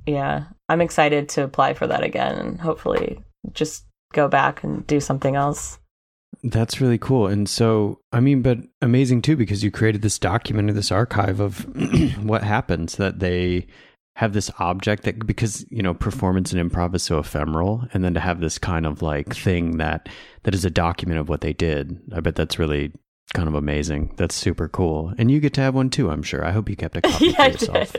Yeah, 0.04 0.46
I'm 0.68 0.80
excited 0.80 1.28
to 1.28 1.44
apply 1.44 1.74
for 1.74 1.86
that 1.86 2.02
again, 2.02 2.36
and 2.36 2.60
hopefully 2.60 3.22
just 3.52 3.84
go 4.12 4.28
back 4.28 4.62
and 4.62 4.86
do 4.86 5.00
something 5.00 5.36
else. 5.36 5.78
That's 6.42 6.80
really 6.80 6.98
cool. 6.98 7.26
And 7.26 7.48
so, 7.48 8.00
I 8.12 8.20
mean, 8.20 8.42
but 8.42 8.58
amazing 8.80 9.22
too, 9.22 9.36
because 9.36 9.62
you 9.62 9.70
created 9.70 10.02
this 10.02 10.18
document 10.18 10.70
or 10.70 10.72
this 10.72 10.90
archive 10.90 11.40
of 11.40 11.60
what 12.22 12.42
happens 12.42 12.96
that 12.96 13.20
they 13.20 13.66
have 14.16 14.32
this 14.32 14.50
object 14.58 15.04
that, 15.04 15.26
because, 15.26 15.64
you 15.70 15.82
know, 15.82 15.94
performance 15.94 16.52
and 16.52 16.70
improv 16.70 16.94
is 16.94 17.02
so 17.02 17.18
ephemeral. 17.18 17.86
And 17.92 18.04
then 18.04 18.14
to 18.14 18.20
have 18.20 18.40
this 18.40 18.58
kind 18.58 18.86
of 18.86 19.02
like 19.02 19.34
thing 19.34 19.78
that, 19.78 20.08
that 20.42 20.54
is 20.54 20.64
a 20.64 20.70
document 20.70 21.20
of 21.20 21.28
what 21.28 21.42
they 21.42 21.52
did. 21.52 21.98
I 22.12 22.20
bet 22.20 22.34
that's 22.34 22.58
really 22.58 22.92
kind 23.35 23.49
of 23.49 23.55
amazing. 23.55 24.12
That's 24.16 24.35
super 24.35 24.68
cool. 24.68 25.12
And 25.18 25.30
you 25.30 25.41
get 25.41 25.55
to 25.55 25.61
have 25.61 25.74
one 25.74 25.91
too, 25.91 26.11
I'm 26.11 26.22
sure. 26.22 26.45
I 26.45 26.51
hope 26.51 26.68
you 26.68 26.76
kept 26.76 26.97
a 26.97 27.01
copy 27.03 27.26
yeah, 27.39 27.45
for 27.47 27.51
yourself. 27.53 27.93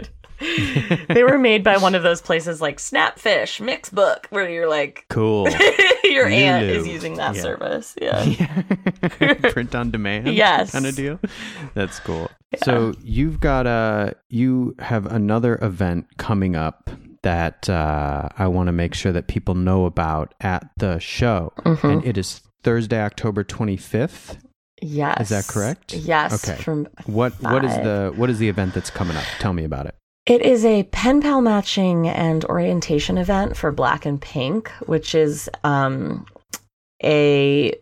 they 1.09 1.23
were 1.23 1.37
made 1.37 1.63
by 1.63 1.77
one 1.77 1.95
of 1.95 2.03
those 2.03 2.21
places 2.21 2.59
like 2.59 2.77
Snapfish, 2.77 3.61
Mixbook, 3.61 4.25
where 4.29 4.49
you're 4.49 4.69
like, 4.69 5.05
Cool. 5.09 5.47
your 6.03 6.27
aunt 6.27 6.65
Lulu. 6.67 6.79
is 6.79 6.87
using 6.87 7.15
that 7.15 7.35
Yeah. 7.35 7.41
service. 7.41 7.95
Yeah. 8.01 8.63
Print 9.51 9.73
on 9.75 9.91
demand 9.91 10.27
Yes. 10.33 10.71
kind 10.71 10.85
of 10.85 10.95
deal. 10.95 11.19
That's 11.73 11.99
cool. 11.99 12.29
So 12.63 12.93
you've 13.01 13.39
got 13.39 13.65
a 13.67 14.15
you 14.29 14.75
have 14.79 15.05
another 15.05 15.57
event 15.61 16.07
coming 16.17 16.55
up 16.55 16.89
that 17.23 17.69
uh, 17.69 18.27
I 18.37 18.47
want 18.47 18.67
to 18.67 18.73
make 18.73 18.93
sure 18.93 19.11
that 19.13 19.27
people 19.27 19.55
know 19.55 19.85
about 19.85 20.33
at 20.41 20.69
the 20.77 20.99
show, 20.99 21.53
Mm-hmm. 21.59 21.87
and 21.87 22.05
it 22.05 22.17
is 22.17 22.41
Thursday, 22.63 23.01
October 23.01 23.43
twenty 23.43 23.77
fifth. 23.77 24.37
Yes. 24.83 25.21
Is 25.21 25.29
that 25.29 25.47
correct? 25.47 25.93
Yes. 25.93 26.47
Okay. 26.47 26.61
From 26.61 26.87
What 27.05 27.33
what 27.41 27.63
is 27.63 27.75
the 27.77 28.13
what 28.15 28.29
is 28.29 28.39
the 28.39 28.49
event 28.49 28.73
that's 28.73 28.89
coming 28.89 29.15
up? 29.15 29.23
Tell 29.39 29.53
me 29.53 29.63
about 29.63 29.85
it. 29.85 29.95
It 30.25 30.41
is 30.41 30.63
a 30.63 30.83
pen 30.83 31.21
pal 31.21 31.41
matching 31.41 32.07
and 32.07 32.45
orientation 32.45 33.17
event 33.17 33.57
for 33.57 33.71
Black 33.71 34.05
and 34.05 34.21
Pink, 34.21 34.69
which 34.85 35.15
is 35.15 35.49
um, 35.63 36.25
a 37.03 37.73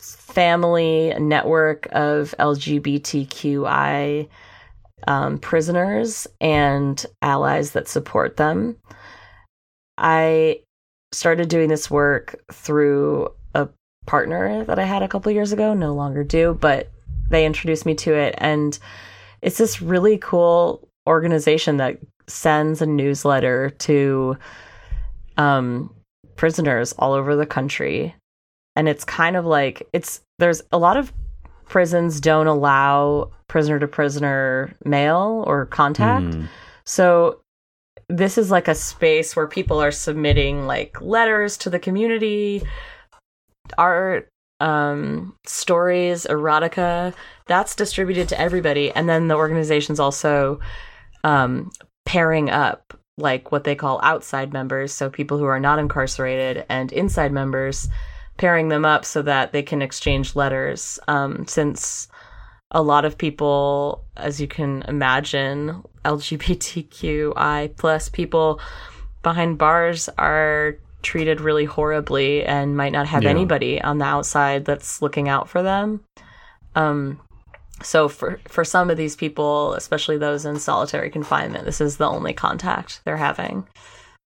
family 0.00 1.14
network 1.18 1.86
of 1.92 2.34
LGBTQI 2.38 4.28
um, 5.06 5.38
prisoners 5.38 6.26
and 6.40 7.04
allies 7.22 7.72
that 7.72 7.88
support 7.88 8.36
them. 8.36 8.76
I 9.96 10.60
started 11.12 11.48
doing 11.48 11.68
this 11.68 11.90
work 11.90 12.42
through 12.52 13.30
partner 14.06 14.64
that 14.64 14.78
I 14.78 14.84
had 14.84 15.02
a 15.02 15.08
couple 15.08 15.32
years 15.32 15.52
ago, 15.52 15.74
no 15.74 15.94
longer 15.94 16.24
do, 16.24 16.56
but 16.60 16.90
they 17.30 17.46
introduced 17.46 17.86
me 17.86 17.94
to 17.96 18.14
it. 18.14 18.34
And 18.38 18.78
it's 19.42 19.58
this 19.58 19.80
really 19.80 20.18
cool 20.18 20.88
organization 21.06 21.76
that 21.78 21.98
sends 22.26 22.80
a 22.80 22.86
newsletter 22.86 23.70
to 23.70 24.36
um, 25.36 25.94
prisoners 26.36 26.92
all 26.98 27.12
over 27.12 27.36
the 27.36 27.46
country. 27.46 28.14
And 28.76 28.88
it's 28.88 29.04
kind 29.04 29.36
of 29.36 29.44
like 29.44 29.88
it's 29.92 30.20
there's 30.38 30.62
a 30.72 30.78
lot 30.78 30.96
of 30.96 31.12
prisons 31.66 32.20
don't 32.20 32.46
allow 32.46 33.30
prisoner 33.48 33.78
to 33.78 33.86
prisoner 33.86 34.74
mail 34.84 35.44
or 35.46 35.66
contact. 35.66 36.26
Mm. 36.26 36.48
So 36.84 37.40
this 38.08 38.36
is 38.36 38.50
like 38.50 38.68
a 38.68 38.74
space 38.74 39.34
where 39.34 39.46
people 39.46 39.80
are 39.80 39.90
submitting 39.90 40.66
like 40.66 41.00
letters 41.00 41.56
to 41.58 41.70
the 41.70 41.78
community, 41.78 42.62
art, 43.78 44.28
um, 44.60 45.34
stories, 45.44 46.26
erotica. 46.28 47.14
That's 47.46 47.74
distributed 47.74 48.28
to 48.30 48.40
everybody, 48.40 48.90
and 48.92 49.08
then 49.08 49.28
the 49.28 49.36
organization's 49.36 50.00
also 50.00 50.60
um, 51.22 51.70
pairing 52.06 52.50
up 52.50 52.98
like 53.16 53.52
what 53.52 53.64
they 53.64 53.74
call 53.74 54.00
outside 54.02 54.52
members, 54.52 54.92
so 54.92 55.08
people 55.08 55.38
who 55.38 55.44
are 55.44 55.60
not 55.60 55.78
incarcerated, 55.78 56.66
and 56.68 56.92
inside 56.92 57.32
members, 57.32 57.88
pairing 58.38 58.68
them 58.68 58.84
up 58.84 59.04
so 59.04 59.22
that 59.22 59.52
they 59.52 59.62
can 59.62 59.82
exchange 59.82 60.34
letters. 60.34 60.98
Um, 61.06 61.46
since 61.46 62.08
a 62.72 62.82
lot 62.82 63.04
of 63.04 63.16
people, 63.16 64.04
as 64.16 64.40
you 64.40 64.48
can 64.48 64.82
imagine, 64.88 65.84
LGBTQI 66.04 67.76
plus 67.76 68.08
people 68.08 68.60
behind 69.22 69.58
bars 69.58 70.08
are 70.18 70.76
treated 71.04 71.40
really 71.40 71.64
horribly 71.66 72.44
and 72.44 72.76
might 72.76 72.92
not 72.92 73.06
have 73.06 73.22
Yeah. 73.22 73.30
anybody 73.30 73.80
on 73.80 73.98
the 73.98 74.04
outside 74.04 74.64
that's 74.64 75.00
looking 75.00 75.28
out 75.28 75.48
for 75.48 75.62
them. 75.62 76.00
Um, 76.74 77.20
so 77.82 78.08
for 78.08 78.40
for 78.48 78.64
some 78.64 78.90
of 78.90 78.96
these 78.96 79.14
people, 79.16 79.74
especially 79.74 80.16
those 80.18 80.44
in 80.44 80.58
solitary 80.58 81.10
confinement, 81.10 81.64
this 81.64 81.80
is 81.80 81.96
the 81.98 82.06
only 82.08 82.32
contact 82.32 83.00
they're 83.04 83.16
having. 83.16 83.66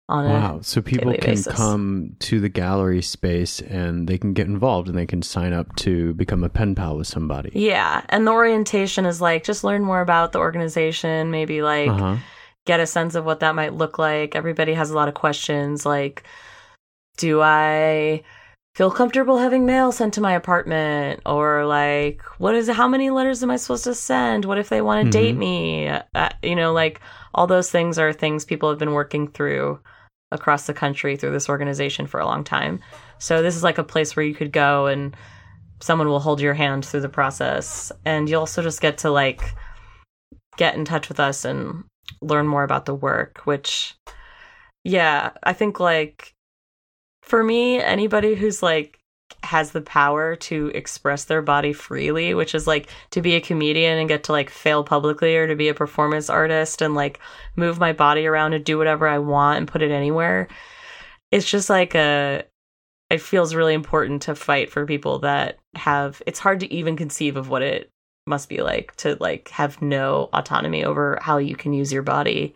On 0.09 0.25
Wow. 0.27 0.59
So 0.61 0.81
people 0.81 1.13
can 1.13 1.21
basis. 1.35 1.55
come 1.55 2.17
to 2.19 2.41
the 2.41 2.49
gallery 2.49 3.01
space 3.01 3.61
and 3.61 4.05
they 4.05 4.17
can 4.17 4.33
get 4.33 4.47
involved 4.47 4.89
and 4.89 4.97
they 4.97 5.05
can 5.05 5.21
sign 5.21 5.53
up 5.53 5.73
to 5.77 6.13
become 6.15 6.43
a 6.43 6.49
pen 6.49 6.75
pal 6.75 6.97
with 6.97 7.07
somebody. 7.07 7.51
Yeah, 7.53 8.01
and 8.09 8.27
the 8.27 8.31
orientation 8.33 9.05
is 9.05 9.21
like 9.21 9.45
just 9.45 9.63
learn 9.63 9.81
more 9.81 10.01
about 10.01 10.33
the 10.33 10.39
organization, 10.39 11.31
maybe 11.31 11.61
like 11.61 11.89
Uh-huh. 11.89 12.17
get 12.65 12.81
a 12.81 12.85
sense 12.85 13.15
of 13.15 13.23
what 13.23 13.39
that 13.39 13.55
might 13.55 13.73
look 13.75 13.97
like. 13.97 14.35
Everybody 14.35 14.73
has 14.73 14.89
a 14.91 14.95
lot 14.95 15.07
of 15.07 15.13
questions 15.13 15.85
like 15.85 16.23
do 17.17 17.41
I 17.41 18.23
feel 18.75 18.89
comfortable 18.89 19.37
having 19.37 19.65
mail 19.65 19.91
sent 19.91 20.15
to 20.15 20.21
my 20.21 20.33
apartment 20.33 21.21
or 21.27 21.65
like 21.65 22.21
what 22.39 22.55
is 22.55 22.67
how 22.69 22.87
many 22.87 23.11
letters 23.11 23.43
am 23.43 23.51
I 23.51 23.57
supposed 23.57 23.83
to 23.83 23.93
send? 23.93 24.45
What 24.45 24.57
if 24.57 24.69
they 24.69 24.81
want 24.81 25.05
to 25.05 25.11
date 25.11 25.35
me? 25.35 25.87
Uh, 25.87 26.29
you 26.41 26.55
know, 26.55 26.73
like 26.73 26.99
all 27.35 27.45
those 27.45 27.69
things 27.69 27.99
are 27.99 28.11
things 28.11 28.45
people 28.45 28.69
have 28.69 28.79
been 28.79 28.93
working 28.93 29.27
through 29.27 29.79
across 30.31 30.65
the 30.65 30.73
country 30.73 31.15
through 31.15 31.31
this 31.31 31.49
organization 31.49 32.07
for 32.07 32.19
a 32.19 32.25
long 32.25 32.43
time. 32.43 32.79
So 33.19 33.43
this 33.43 33.55
is 33.55 33.63
like 33.63 33.77
a 33.77 33.83
place 33.83 34.15
where 34.15 34.25
you 34.25 34.33
could 34.33 34.51
go 34.51 34.87
and 34.87 35.15
someone 35.83 36.07
will 36.07 36.19
hold 36.19 36.41
your 36.41 36.53
hand 36.55 36.85
through 36.85 37.01
the 37.01 37.09
process 37.09 37.91
and 38.05 38.29
you 38.29 38.37
also 38.37 38.63
just 38.63 38.81
get 38.81 38.97
to 38.99 39.11
like 39.11 39.53
get 40.57 40.75
in 40.75 40.85
touch 40.85 41.09
with 41.09 41.19
us 41.19 41.45
and 41.45 41.83
learn 42.21 42.47
more 42.47 42.63
about 42.63 42.85
the 42.85 42.95
work 42.95 43.41
which 43.43 43.95
yeah 44.83 45.31
i 45.43 45.51
think 45.51 45.79
like 45.79 46.32
for 47.23 47.43
me 47.43 47.79
anybody 47.81 48.35
who's 48.35 48.61
like 48.61 48.99
has 49.43 49.71
the 49.71 49.81
power 49.81 50.35
to 50.35 50.67
express 50.75 51.23
their 51.23 51.41
body 51.41 51.73
freely 51.73 52.33
which 52.33 52.53
is 52.53 52.67
like 52.67 52.89
to 53.09 53.21
be 53.21 53.33
a 53.33 53.41
comedian 53.41 53.97
and 53.97 54.09
get 54.09 54.25
to 54.25 54.31
like 54.31 54.49
fail 54.49 54.83
publicly 54.83 55.35
or 55.35 55.47
to 55.47 55.55
be 55.55 55.69
a 55.69 55.73
performance 55.73 56.29
artist 56.29 56.81
and 56.81 56.93
like 56.93 57.19
move 57.55 57.79
my 57.79 57.91
body 57.91 58.25
around 58.27 58.53
and 58.53 58.63
do 58.63 58.77
whatever 58.77 59.07
i 59.07 59.17
want 59.17 59.57
and 59.57 59.67
put 59.67 59.81
it 59.81 59.91
anywhere 59.91 60.47
it's 61.31 61.49
just 61.49 61.69
like 61.69 61.95
a 61.95 62.43
it 63.09 63.21
feels 63.21 63.55
really 63.55 63.73
important 63.73 64.21
to 64.23 64.35
fight 64.35 64.69
for 64.69 64.85
people 64.85 65.19
that 65.19 65.59
have 65.75 66.21
it's 66.27 66.39
hard 66.39 66.59
to 66.59 66.71
even 66.73 66.95
conceive 66.95 67.37
of 67.37 67.49
what 67.49 67.61
it 67.61 67.89
must 68.25 68.49
be 68.49 68.61
like 68.61 68.95
to 68.95 69.17
like 69.19 69.49
have 69.49 69.81
no 69.81 70.29
autonomy 70.33 70.83
over 70.83 71.17
how 71.21 71.37
you 71.37 71.55
can 71.55 71.73
use 71.73 71.91
your 71.91 72.03
body 72.03 72.53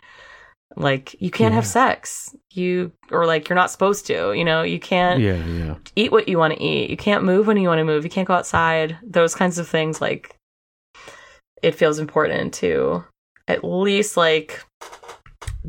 like 0.76 1.15
you 1.20 1.32
can't 1.32 1.53
have 1.53 1.65
sex. 1.65 2.36
You 2.51 2.91
or 3.11 3.26
like 3.26 3.47
you're 3.49 3.55
not 3.55 3.72
supposed 3.72 4.05
to 4.07 4.34
you 4.34 4.43
know? 4.43 4.63
You 4.63 4.80
can't 4.80 5.20
Yeah, 5.20 5.43
yeah. 5.45 5.76
eat 5.95 6.11
what 6.11 6.28
you 6.28 6.38
want 6.38 6.53
to 6.55 6.61
eat. 6.61 6.89
You 6.89 6.97
can't 6.97 7.24
move 7.24 7.47
when 7.47 7.57
you 7.57 7.68
want 7.68 7.80
to 7.80 7.86
move. 7.86 8.03
You 8.03 8.09
can't 8.09 8.28
go 8.28 8.34
outside. 8.34 8.97
Those 9.03 9.34
kinds 9.36 9.57
of 9.59 9.68
things 9.68 10.01
like 10.01 10.36
it 11.63 11.76
feels 11.76 11.99
important 11.99 12.53
to 12.55 13.03
at 13.47 13.63
least 13.63 14.18
like 14.18 14.63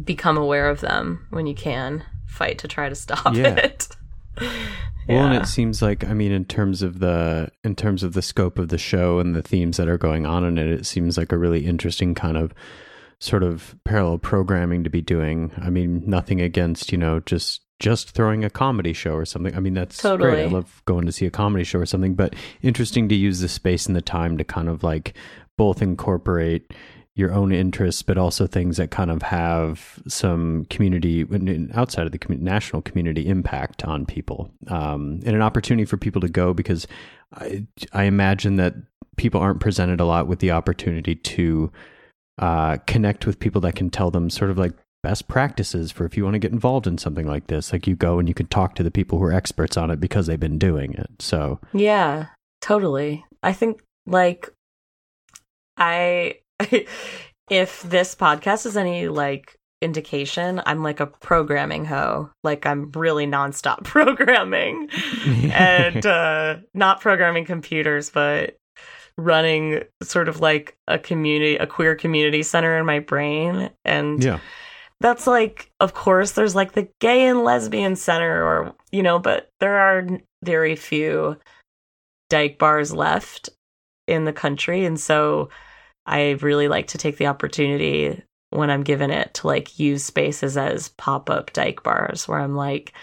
become 0.05 0.37
aware 0.37 0.69
of 0.69 0.81
them 0.81 1.27
when 1.31 1.47
you 1.47 1.55
can 1.55 2.03
fight 2.27 2.59
to 2.59 2.69
try 2.69 2.89
to 2.89 2.95
stop 2.95 3.35
Yeah. 3.35 3.55
it. 3.57 3.89
Well, 5.09 5.27
and 5.27 5.35
it 5.43 5.47
seems 5.47 5.81
like 5.81 6.05
I 6.05 6.13
mean, 6.13 6.33
in 6.33 6.45
terms 6.45 6.83
of 6.83 6.99
the 6.99 7.51
in 7.65 7.75
terms 7.75 8.03
of 8.03 8.13
the 8.13 8.21
scope 8.23 8.59
of 8.59 8.69
the 8.69 8.77
show 8.79 9.19
and 9.21 9.35
the 9.35 9.43
themes 9.43 9.79
that 9.79 9.89
are 9.89 9.97
going 9.99 10.27
on 10.27 10.45
in 10.45 10.59
it, 10.59 10.67
it 10.69 10.85
seems 10.87 11.17
like 11.17 11.33
a 11.33 11.39
really 11.39 11.65
interesting 11.67 12.15
kind 12.15 12.37
of 12.37 12.53
sort 13.21 13.43
of 13.43 13.77
parallel 13.85 14.19
programming 14.19 14.85
to 14.85 14.91
be 14.91 15.01
doing. 15.01 15.53
I 15.61 15.71
mean, 15.71 16.03
nothing 16.07 16.41
against 16.41 16.93
you 16.93 16.99
know 16.99 17.21
just 17.21 17.63
just 17.79 18.11
throwing 18.11 18.45
a 18.45 18.51
comedy 18.51 18.93
show 18.93 19.13
or 19.13 19.25
something. 19.25 19.55
I 19.55 19.61
mean, 19.61 19.75
that's 19.75 20.01
great. 20.03 20.45
I 20.45 20.49
love 20.49 20.83
going 20.85 21.07
to 21.07 21.13
see 21.13 21.27
a 21.27 21.31
comedy 21.31 21.65
show 21.65 21.79
or 21.79 21.87
something, 21.87 22.15
but 22.15 22.35
interesting 22.63 23.09
to 23.09 23.15
use 23.15 23.41
the 23.41 23.49
space 23.49 23.87
and 23.87 23.95
the 23.95 24.03
time 24.03 24.37
to 24.39 24.45
kind 24.45 24.69
of 24.69 24.83
like 24.83 25.15
both 25.57 25.81
incorporate 25.81 26.73
your 27.15 27.33
own 27.33 27.53
interests, 27.53 28.03
but 28.03 28.17
also 28.17 28.47
things 28.47 28.77
that 28.77 28.93
kind 28.93 29.11
of 29.11 29.23
have 29.23 30.01
some 30.07 30.65
community 30.71 31.27
outside 31.75 32.07
of 32.07 32.13
the 32.13 32.37
national 32.37 32.81
community 32.83 33.27
impact 33.27 33.85
on 33.85 34.07
people, 34.07 34.51
um, 34.69 35.21
and 35.27 35.35
an 35.35 35.43
opportunity 35.43 35.85
for 35.85 35.97
people 35.97 36.21
to 36.21 36.29
go 36.29 36.55
because 36.55 36.87
I, 37.35 37.67
I 37.93 38.05
imagine 38.05 38.57
that 38.57 38.75
people 39.17 39.41
aren't 39.41 39.59
presented 39.59 40.01
a 40.01 40.05
lot 40.05 40.29
with 40.29 40.39
the 40.39 40.53
opportunity 40.53 41.17
to 41.17 41.73
uh, 42.39 42.77
connect 42.87 43.27
with 43.27 43.39
people 43.41 43.61
that 43.63 43.75
can 43.75 43.91
tell 43.91 44.11
them 44.11 44.31
sort 44.31 44.51
of 44.51 44.59
like 44.59 44.73
best 45.03 45.29
practices 45.29 45.93
for 45.93 46.05
if 46.05 46.17
you 46.17 46.25
want 46.25 46.35
to 46.35 46.39
get 46.39 46.53
involved 46.53 46.87
in 46.87 46.99
something 46.99 47.27
like 47.27 47.47
this. 47.47 47.73
Like 47.73 47.87
you 47.87 47.95
go 47.95 48.19
and 48.19 48.29
you 48.29 48.35
can 48.35 48.47
talk 48.47 48.75
to 48.77 48.83
the 48.83 48.91
people 48.91 49.19
who 49.19 49.25
are 49.25 49.33
experts 49.33 49.77
on 49.77 49.91
it 49.91 50.01
because 50.01 50.27
they've 50.27 50.39
been 50.39 50.59
doing 50.59 50.95
it. 50.95 51.11
So 51.21 51.61
Yeah, 51.73 52.27
totally. 52.61 53.25
I 53.43 53.53
think 53.53 53.81
like 54.07 54.51
I 55.77 56.37
if 57.51 57.83
this 57.83 58.15
podcast 58.15 58.67
is 58.67 58.77
any 58.77 59.09
like 59.09 59.57
indication, 59.81 60.61
I'm 60.67 60.83
like 60.83 60.99
a 61.01 61.07
programming 61.07 61.85
hoe. 61.85 62.31
Like 62.43 62.67
I'm 62.67 62.91
really 62.93 63.27
nonstop 63.27 63.85
programming 63.85 64.89
and 65.53 66.05
uh 66.05 66.57
not 66.75 67.01
programming 67.01 67.45
computers, 67.45 68.11
but 68.11 68.57
running 69.19 69.83
sort 70.03 70.29
of 70.29 70.41
like 70.41 70.77
a 70.87 70.99
community 70.99 71.57
a 71.57 71.67
queer 71.67 71.95
community 71.95 72.43
center 72.43 72.79
in 72.79 72.87
my 72.87 73.01
brain. 73.01 73.71
And 73.85 74.23
yeah, 74.23 74.41
that's 75.01 75.27
like 75.27 75.71
of 75.81 75.93
course 75.93 76.33
there's 76.33 76.55
like 76.55 76.73
the 76.73 76.89
gay 77.01 77.27
and 77.27 77.45
lesbian 77.45 77.97
center 77.97 78.43
or 78.43 78.75
you 78.93 79.03
know 79.03 79.19
but 79.19 79.51
there 79.61 79.77
are 79.77 80.07
very 80.43 80.77
few 80.77 81.37
dyke 82.31 82.59
bars 82.59 82.95
left 82.95 83.51
in 84.07 84.25
the 84.25 84.33
country. 84.33 84.85
And 84.85 84.99
so 84.99 85.51
i 86.07 86.31
really 86.41 86.69
like 86.69 86.87
to 86.87 86.97
take 86.97 87.19
the 87.19 87.27
opportunity 87.27 88.23
when 88.49 88.71
i'm 88.71 88.83
given 88.83 89.11
it 89.11 89.35
to 89.35 89.47
like 89.47 89.79
use 89.79 90.03
spaces 90.03 90.57
as 90.57 90.89
pop-up 90.91 91.53
dyke 91.53 91.83
bars 91.83 92.27
where 92.27 92.39
i'm 92.39 92.57
like 92.57 92.95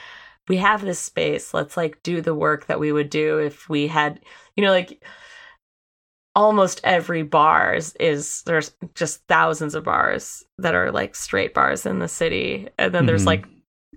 we 0.48 0.58
have 0.58 0.82
this 0.82 1.00
space. 1.00 1.54
Let's 1.54 1.76
like 1.78 2.02
do 2.04 2.22
the 2.22 2.36
work 2.36 2.68
that 2.68 2.80
we 2.80 2.92
would 2.92 3.10
do 3.10 3.40
if 3.40 3.70
we 3.70 3.88
had 3.88 4.20
you 4.56 4.64
know 4.64 4.72
like 4.72 5.04
almost 6.36 6.82
every 6.84 7.24
bar 7.24 7.74
is, 7.76 7.94
is 8.00 8.44
there's 8.46 8.74
just 8.94 9.22
thousands 9.28 9.74
of 9.74 9.84
bars 9.86 10.44
that 10.58 10.76
are 10.76 10.92
like 10.92 11.16
straight 11.16 11.54
bars 11.54 11.86
in 11.86 12.00
the 12.00 12.08
city 12.08 12.68
and 12.78 12.94
then 12.94 13.06
there's 13.06 13.24
Mhm. 13.24 13.28
like 13.28 13.46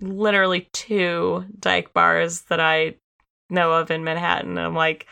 literally 0.01 0.69
two 0.71 1.43
dyke 1.59 1.93
bars 1.93 2.41
that 2.43 2.61
i 2.61 2.95
know 3.49 3.73
of 3.73 3.91
in 3.91 4.03
manhattan 4.05 4.57
i'm 4.57 4.73
like 4.75 5.05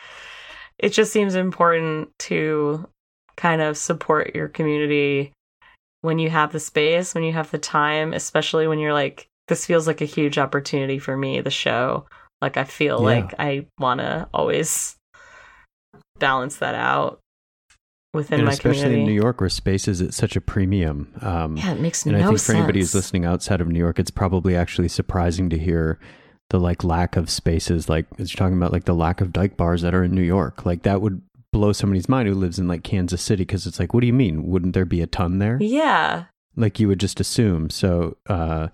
it 0.78 0.90
just 0.90 1.12
seems 1.12 1.34
important 1.34 2.08
to 2.18 2.88
kind 3.36 3.60
of 3.60 3.76
support 3.76 4.34
your 4.34 4.48
community 4.48 5.32
when 6.00 6.18
you 6.18 6.30
have 6.30 6.52
the 6.52 6.60
space 6.60 7.14
when 7.14 7.24
you 7.24 7.32
have 7.34 7.50
the 7.50 7.58
time 7.58 8.14
especially 8.14 8.66
when 8.66 8.78
you're 8.78 8.94
like 8.94 9.26
this 9.48 9.66
feels 9.66 9.86
like 9.86 10.00
a 10.00 10.06
huge 10.06 10.38
opportunity 10.38 10.98
for 10.98 11.16
me 11.16 11.40
the 11.42 11.50
show 11.50 12.06
like 12.40 12.56
i 12.56 12.64
feel 12.64 12.98
Yeah. 13.00 13.04
like 13.20 13.34
i 13.38 13.66
want 13.78 14.00
to 14.00 14.26
always 14.32 14.96
balance 16.18 16.56
that 16.56 16.74
out 16.74 17.20
within 18.14 18.40
and 18.40 18.46
my 18.46 18.52
especially 18.52 18.82
community. 18.82 19.00
in 19.02 19.06
New 19.06 19.14
York 19.20 19.40
where 19.40 19.50
space 19.50 19.86
is 19.86 20.00
at 20.00 20.14
such 20.14 20.34
a 20.36 20.40
premium. 20.40 21.12
Um, 21.20 21.56
Yeah, 21.56 21.72
it 21.72 21.80
makes 21.80 22.04
and 22.06 22.12
no 22.12 22.18
I 22.18 22.26
think 22.26 22.38
sense. 22.38 22.46
for 22.46 22.56
anybody 22.56 22.80
who's 22.80 22.94
listening 22.94 23.24
outside 23.24 23.60
of 23.60 23.68
New 23.68 23.78
York, 23.78 23.98
it's 23.98 24.10
probably 24.10 24.56
actually 24.56 24.88
surprising 24.88 25.50
to 25.50 25.58
hear 25.58 25.98
the 26.50 26.58
like 26.58 26.82
lack 26.84 27.16
of 27.16 27.28
spaces, 27.28 27.88
like 27.88 28.06
as 28.18 28.32
you're 28.32 28.38
talking 28.38 28.56
about, 28.56 28.72
like 28.72 28.84
the 28.86 28.94
lack 28.94 29.20
of 29.20 29.32
dyke 29.32 29.56
bars 29.56 29.82
that 29.82 29.94
are 29.94 30.02
in 30.04 30.12
New 30.14 30.22
York. 30.22 30.64
Like 30.64 30.82
that 30.84 31.02
would 31.02 31.20
blow 31.52 31.72
somebody's 31.72 32.08
mind 32.08 32.28
who 32.28 32.34
lives 32.34 32.58
in 32.58 32.66
like 32.68 32.82
Kansas 32.82 33.20
City 33.22 33.42
because 33.42 33.66
it's 33.66 33.78
like, 33.78 33.92
what 33.92 34.00
do 34.00 34.06
you 34.06 34.12
mean? 34.14 34.44
Wouldn't 34.46 34.72
there 34.74 34.84
be 34.86 35.02
a 35.02 35.06
ton 35.06 35.38
there? 35.38 35.58
Yeah, 35.60 36.24
Like 36.56 36.80
you 36.80 36.88
would 36.88 37.00
just 37.00 37.20
assume. 37.20 37.68
So, 37.70 38.16
uh, 38.26 38.68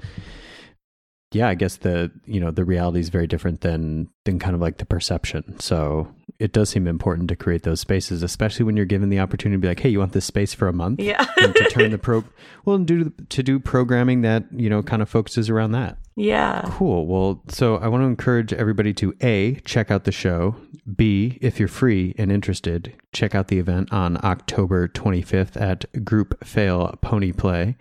yeah, 1.34 1.48
I 1.48 1.54
guess 1.54 1.76
the 1.76 2.10
you 2.24 2.40
know 2.40 2.50
the 2.50 2.64
reality 2.64 3.00
is 3.00 3.08
very 3.08 3.26
different 3.26 3.60
than 3.60 4.08
than 4.24 4.38
kind 4.38 4.54
of 4.54 4.60
like 4.60 4.78
the 4.78 4.86
perception. 4.86 5.58
So 5.58 6.08
it 6.38 6.52
does 6.52 6.70
seem 6.70 6.86
important 6.86 7.28
to 7.28 7.36
create 7.36 7.62
those 7.62 7.80
spaces, 7.80 8.22
especially 8.22 8.64
when 8.64 8.76
you're 8.76 8.86
given 8.86 9.08
the 9.08 9.20
opportunity 9.20 9.56
to 9.56 9.60
be 9.60 9.68
like, 9.68 9.80
hey, 9.80 9.88
you 9.88 10.00
want 10.00 10.12
this 10.12 10.24
space 10.24 10.52
for 10.52 10.66
a 10.68 10.72
month? 10.72 11.00
yeah, 11.00 11.24
and 11.36 11.54
to 11.54 11.64
turn 11.70 11.90
the 11.90 11.98
pro 11.98 12.24
well 12.64 12.76
and 12.76 12.86
do 12.86 13.12
to 13.28 13.42
do 13.42 13.58
programming 13.58 14.22
that 14.22 14.44
you 14.52 14.68
know 14.68 14.82
kind 14.82 15.02
of 15.02 15.08
focuses 15.08 15.50
around 15.50 15.72
that 15.72 15.98
yeah. 16.16 16.62
cool 16.66 17.06
well 17.06 17.42
so 17.48 17.76
i 17.76 17.88
want 17.88 18.02
to 18.02 18.06
encourage 18.06 18.52
everybody 18.52 18.92
to 18.92 19.14
a 19.20 19.56
check 19.64 19.90
out 19.90 20.04
the 20.04 20.12
show 20.12 20.54
b 20.96 21.38
if 21.40 21.58
you're 21.58 21.68
free 21.68 22.14
and 22.18 22.30
interested 22.30 22.94
check 23.12 23.34
out 23.34 23.48
the 23.48 23.58
event 23.58 23.92
on 23.92 24.18
october 24.24 24.88
25th 24.88 25.60
at 25.60 26.04
group 26.04 26.44
fail 26.44 26.96
pony 27.00 27.32
play 27.32 27.76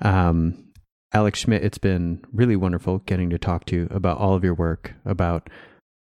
um, 0.00 0.56
alex 1.12 1.40
schmidt 1.40 1.62
it's 1.62 1.78
been 1.78 2.20
really 2.32 2.56
wonderful 2.56 2.98
getting 3.00 3.30
to 3.30 3.38
talk 3.38 3.64
to 3.66 3.76
you 3.76 3.88
about 3.90 4.18
all 4.18 4.34
of 4.34 4.42
your 4.44 4.54
work 4.54 4.94
about 5.04 5.48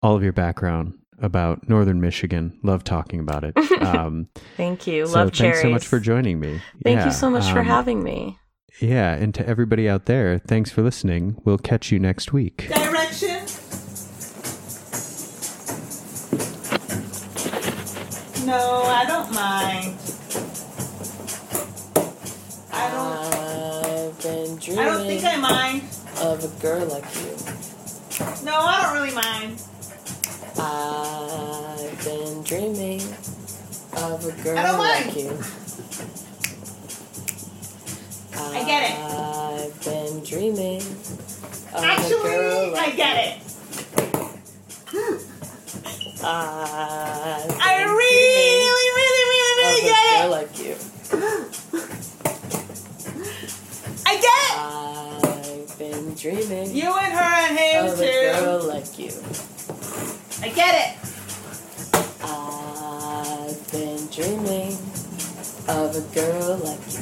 all 0.02 0.14
of 0.16 0.22
your 0.22 0.32
background 0.32 0.92
about 1.22 1.68
northern 1.68 2.00
michigan 2.00 2.58
love 2.62 2.82
talking 2.84 3.20
about 3.20 3.44
it 3.44 3.56
um, 3.82 4.28
Thank 4.56 4.86
you. 4.86 5.06
so 5.06 5.12
Love 5.14 5.26
thanks 5.28 5.38
cherries. 5.38 5.62
so 5.62 5.70
much 5.70 5.86
for 5.86 6.00
joining 6.00 6.40
me 6.40 6.60
Thank 6.84 6.98
Yeah, 6.98 7.06
you 7.06 7.12
so 7.12 7.28
much 7.30 7.50
for 7.50 7.60
um, 7.60 7.66
having 7.66 8.02
me. 8.02 8.38
yeah, 8.80 9.14
and 9.14 9.34
to 9.34 9.46
everybody 9.46 9.88
out 9.88 10.06
there, 10.06 10.38
thanks 10.38 10.70
for 10.70 10.80
listening. 10.82 11.36
We'll 11.44 11.58
catch 11.58 11.90
you 11.92 11.98
next 11.98 12.32
week. 12.32 12.68
Direction. 12.68 13.44
No, 18.46 18.82
I 18.86 19.04
don't 19.06 19.32
mind. 19.34 19.98
Dreaming 24.70 24.78
I 24.78 24.84
don't 24.96 25.06
think 25.06 25.24
I 25.24 25.36
mind. 25.36 25.82
of 26.22 26.44
a 26.44 26.48
girl 26.62 26.86
like 26.86 27.04
you. 27.16 27.36
No, 28.44 28.54
I 28.60 28.82
don't 28.82 28.94
really 28.94 29.14
mind. 29.14 29.62
I've 30.58 32.04
been 32.04 32.42
dreaming 32.42 33.00
of 33.96 34.24
a 34.24 34.32
girl 34.42 34.58
I 34.58 34.62
don't 34.62 34.78
mind. 34.78 35.06
like 35.06 35.16
you. 35.16 35.30
I 38.36 38.64
get 38.64 38.90
it. 38.90 38.98
I've 38.98 39.84
been 39.84 40.24
dreaming 40.24 40.80
of 40.80 41.74
a 41.74 42.22
girl 42.22 42.70
Actually, 42.70 42.70
like 42.70 42.92
I 42.92 42.96
get 42.96 43.16
it. 43.26 43.36
I've 46.22 47.56
I 47.60 47.78
been 47.78 47.88
really, 47.88 48.60
really, 48.60 48.90
really, 48.96 49.24
really 49.30 49.80
of 49.80 49.84
a 49.84 49.96
girl 50.10 50.20
get 50.20 50.24
it. 50.24 50.30
like 50.30 50.52
you. 50.58 50.74
I 54.10 54.16
get 54.16 54.58
I've 54.58 55.78
been 55.78 56.14
dreaming. 56.14 56.74
You 56.74 56.92
and 56.92 57.12
her 57.12 57.20
and 57.22 57.56
him 57.56 57.86
of 57.86 58.00
a 58.00 58.02
girl 58.02 58.60
too. 58.60 58.66
like 58.66 58.98
you. 58.98 59.12
I 60.42 60.48
get 60.48 60.74
it. 60.82 60.98
I've 62.24 63.70
been 63.70 64.08
dreaming 64.08 64.72
of 65.68 65.94
a 65.94 66.00
girl 66.12 66.56
like 66.56 66.84
you. 66.90 66.98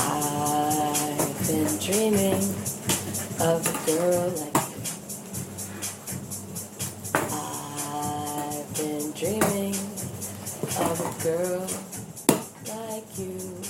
I've 0.00 1.46
been 1.46 1.78
dreaming 1.78 2.54
of 3.38 3.60
a 3.68 3.72
girl 3.84 4.28
like 4.30 4.56
you. 4.64 4.80
I've 7.36 8.74
been 8.78 9.12
dreaming 9.12 9.76
of 10.78 11.00
a 11.04 11.22
girl 11.22 11.66
like 12.66 13.18
you. 13.18 13.69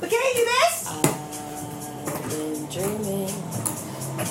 But 0.00 0.10
can 0.10 0.20
I 0.20 0.32
do 0.36 0.44
this? 0.44 0.74
I've 0.88 2.22
been 2.30 2.66
dreaming 2.66 3.34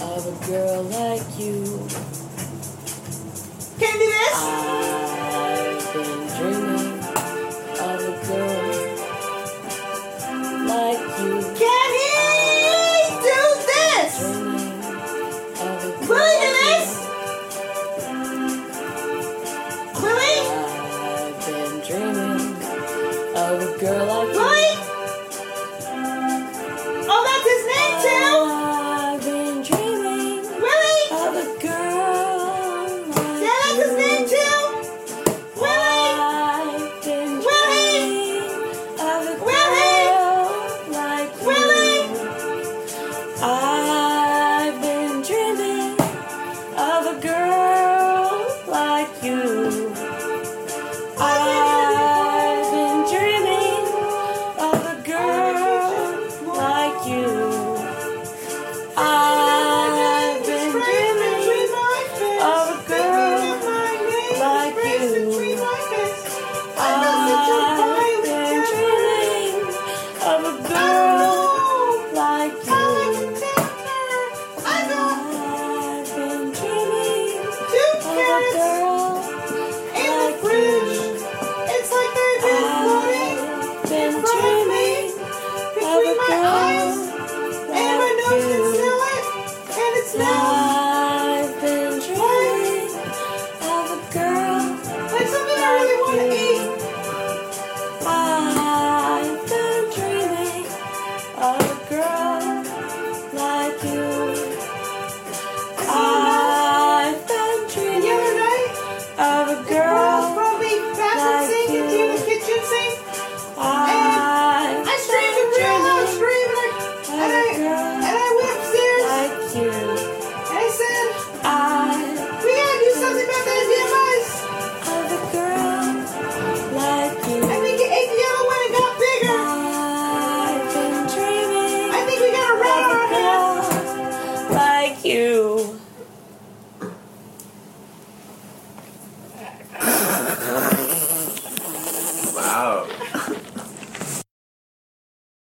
of 0.02 0.26
a 0.28 0.36
girl 0.48 0.84
like 0.84 1.40
you. 1.40 1.88
Can 3.80 3.90
I 3.90 3.98
do 4.00 4.08
this? 4.16 4.38
I've 5.34 5.94
been 5.94 6.22
dreaming 6.38 7.00
of 7.80 8.00
a 8.04 8.14
girl 8.28 8.62
like 10.68 11.02
you. 11.20 11.32
Can 11.62 11.90
he 12.00 12.10
do 13.24 13.40
this? 13.72 14.14
Dreaming 14.20 14.74
of 15.60 15.86
a 15.86 15.92
girl 16.02 16.10
Will 16.10 16.26
he 16.26 16.38
do 16.40 16.50
this? 16.62 16.88
Will 20.02 20.20
he? 20.20 20.36
I've 20.50 21.38
been 21.46 21.74
dreaming 21.88 22.56
of 23.36 23.62
a 23.62 23.80
girl 23.80 24.06
like 24.08 24.34
you. 24.36 24.43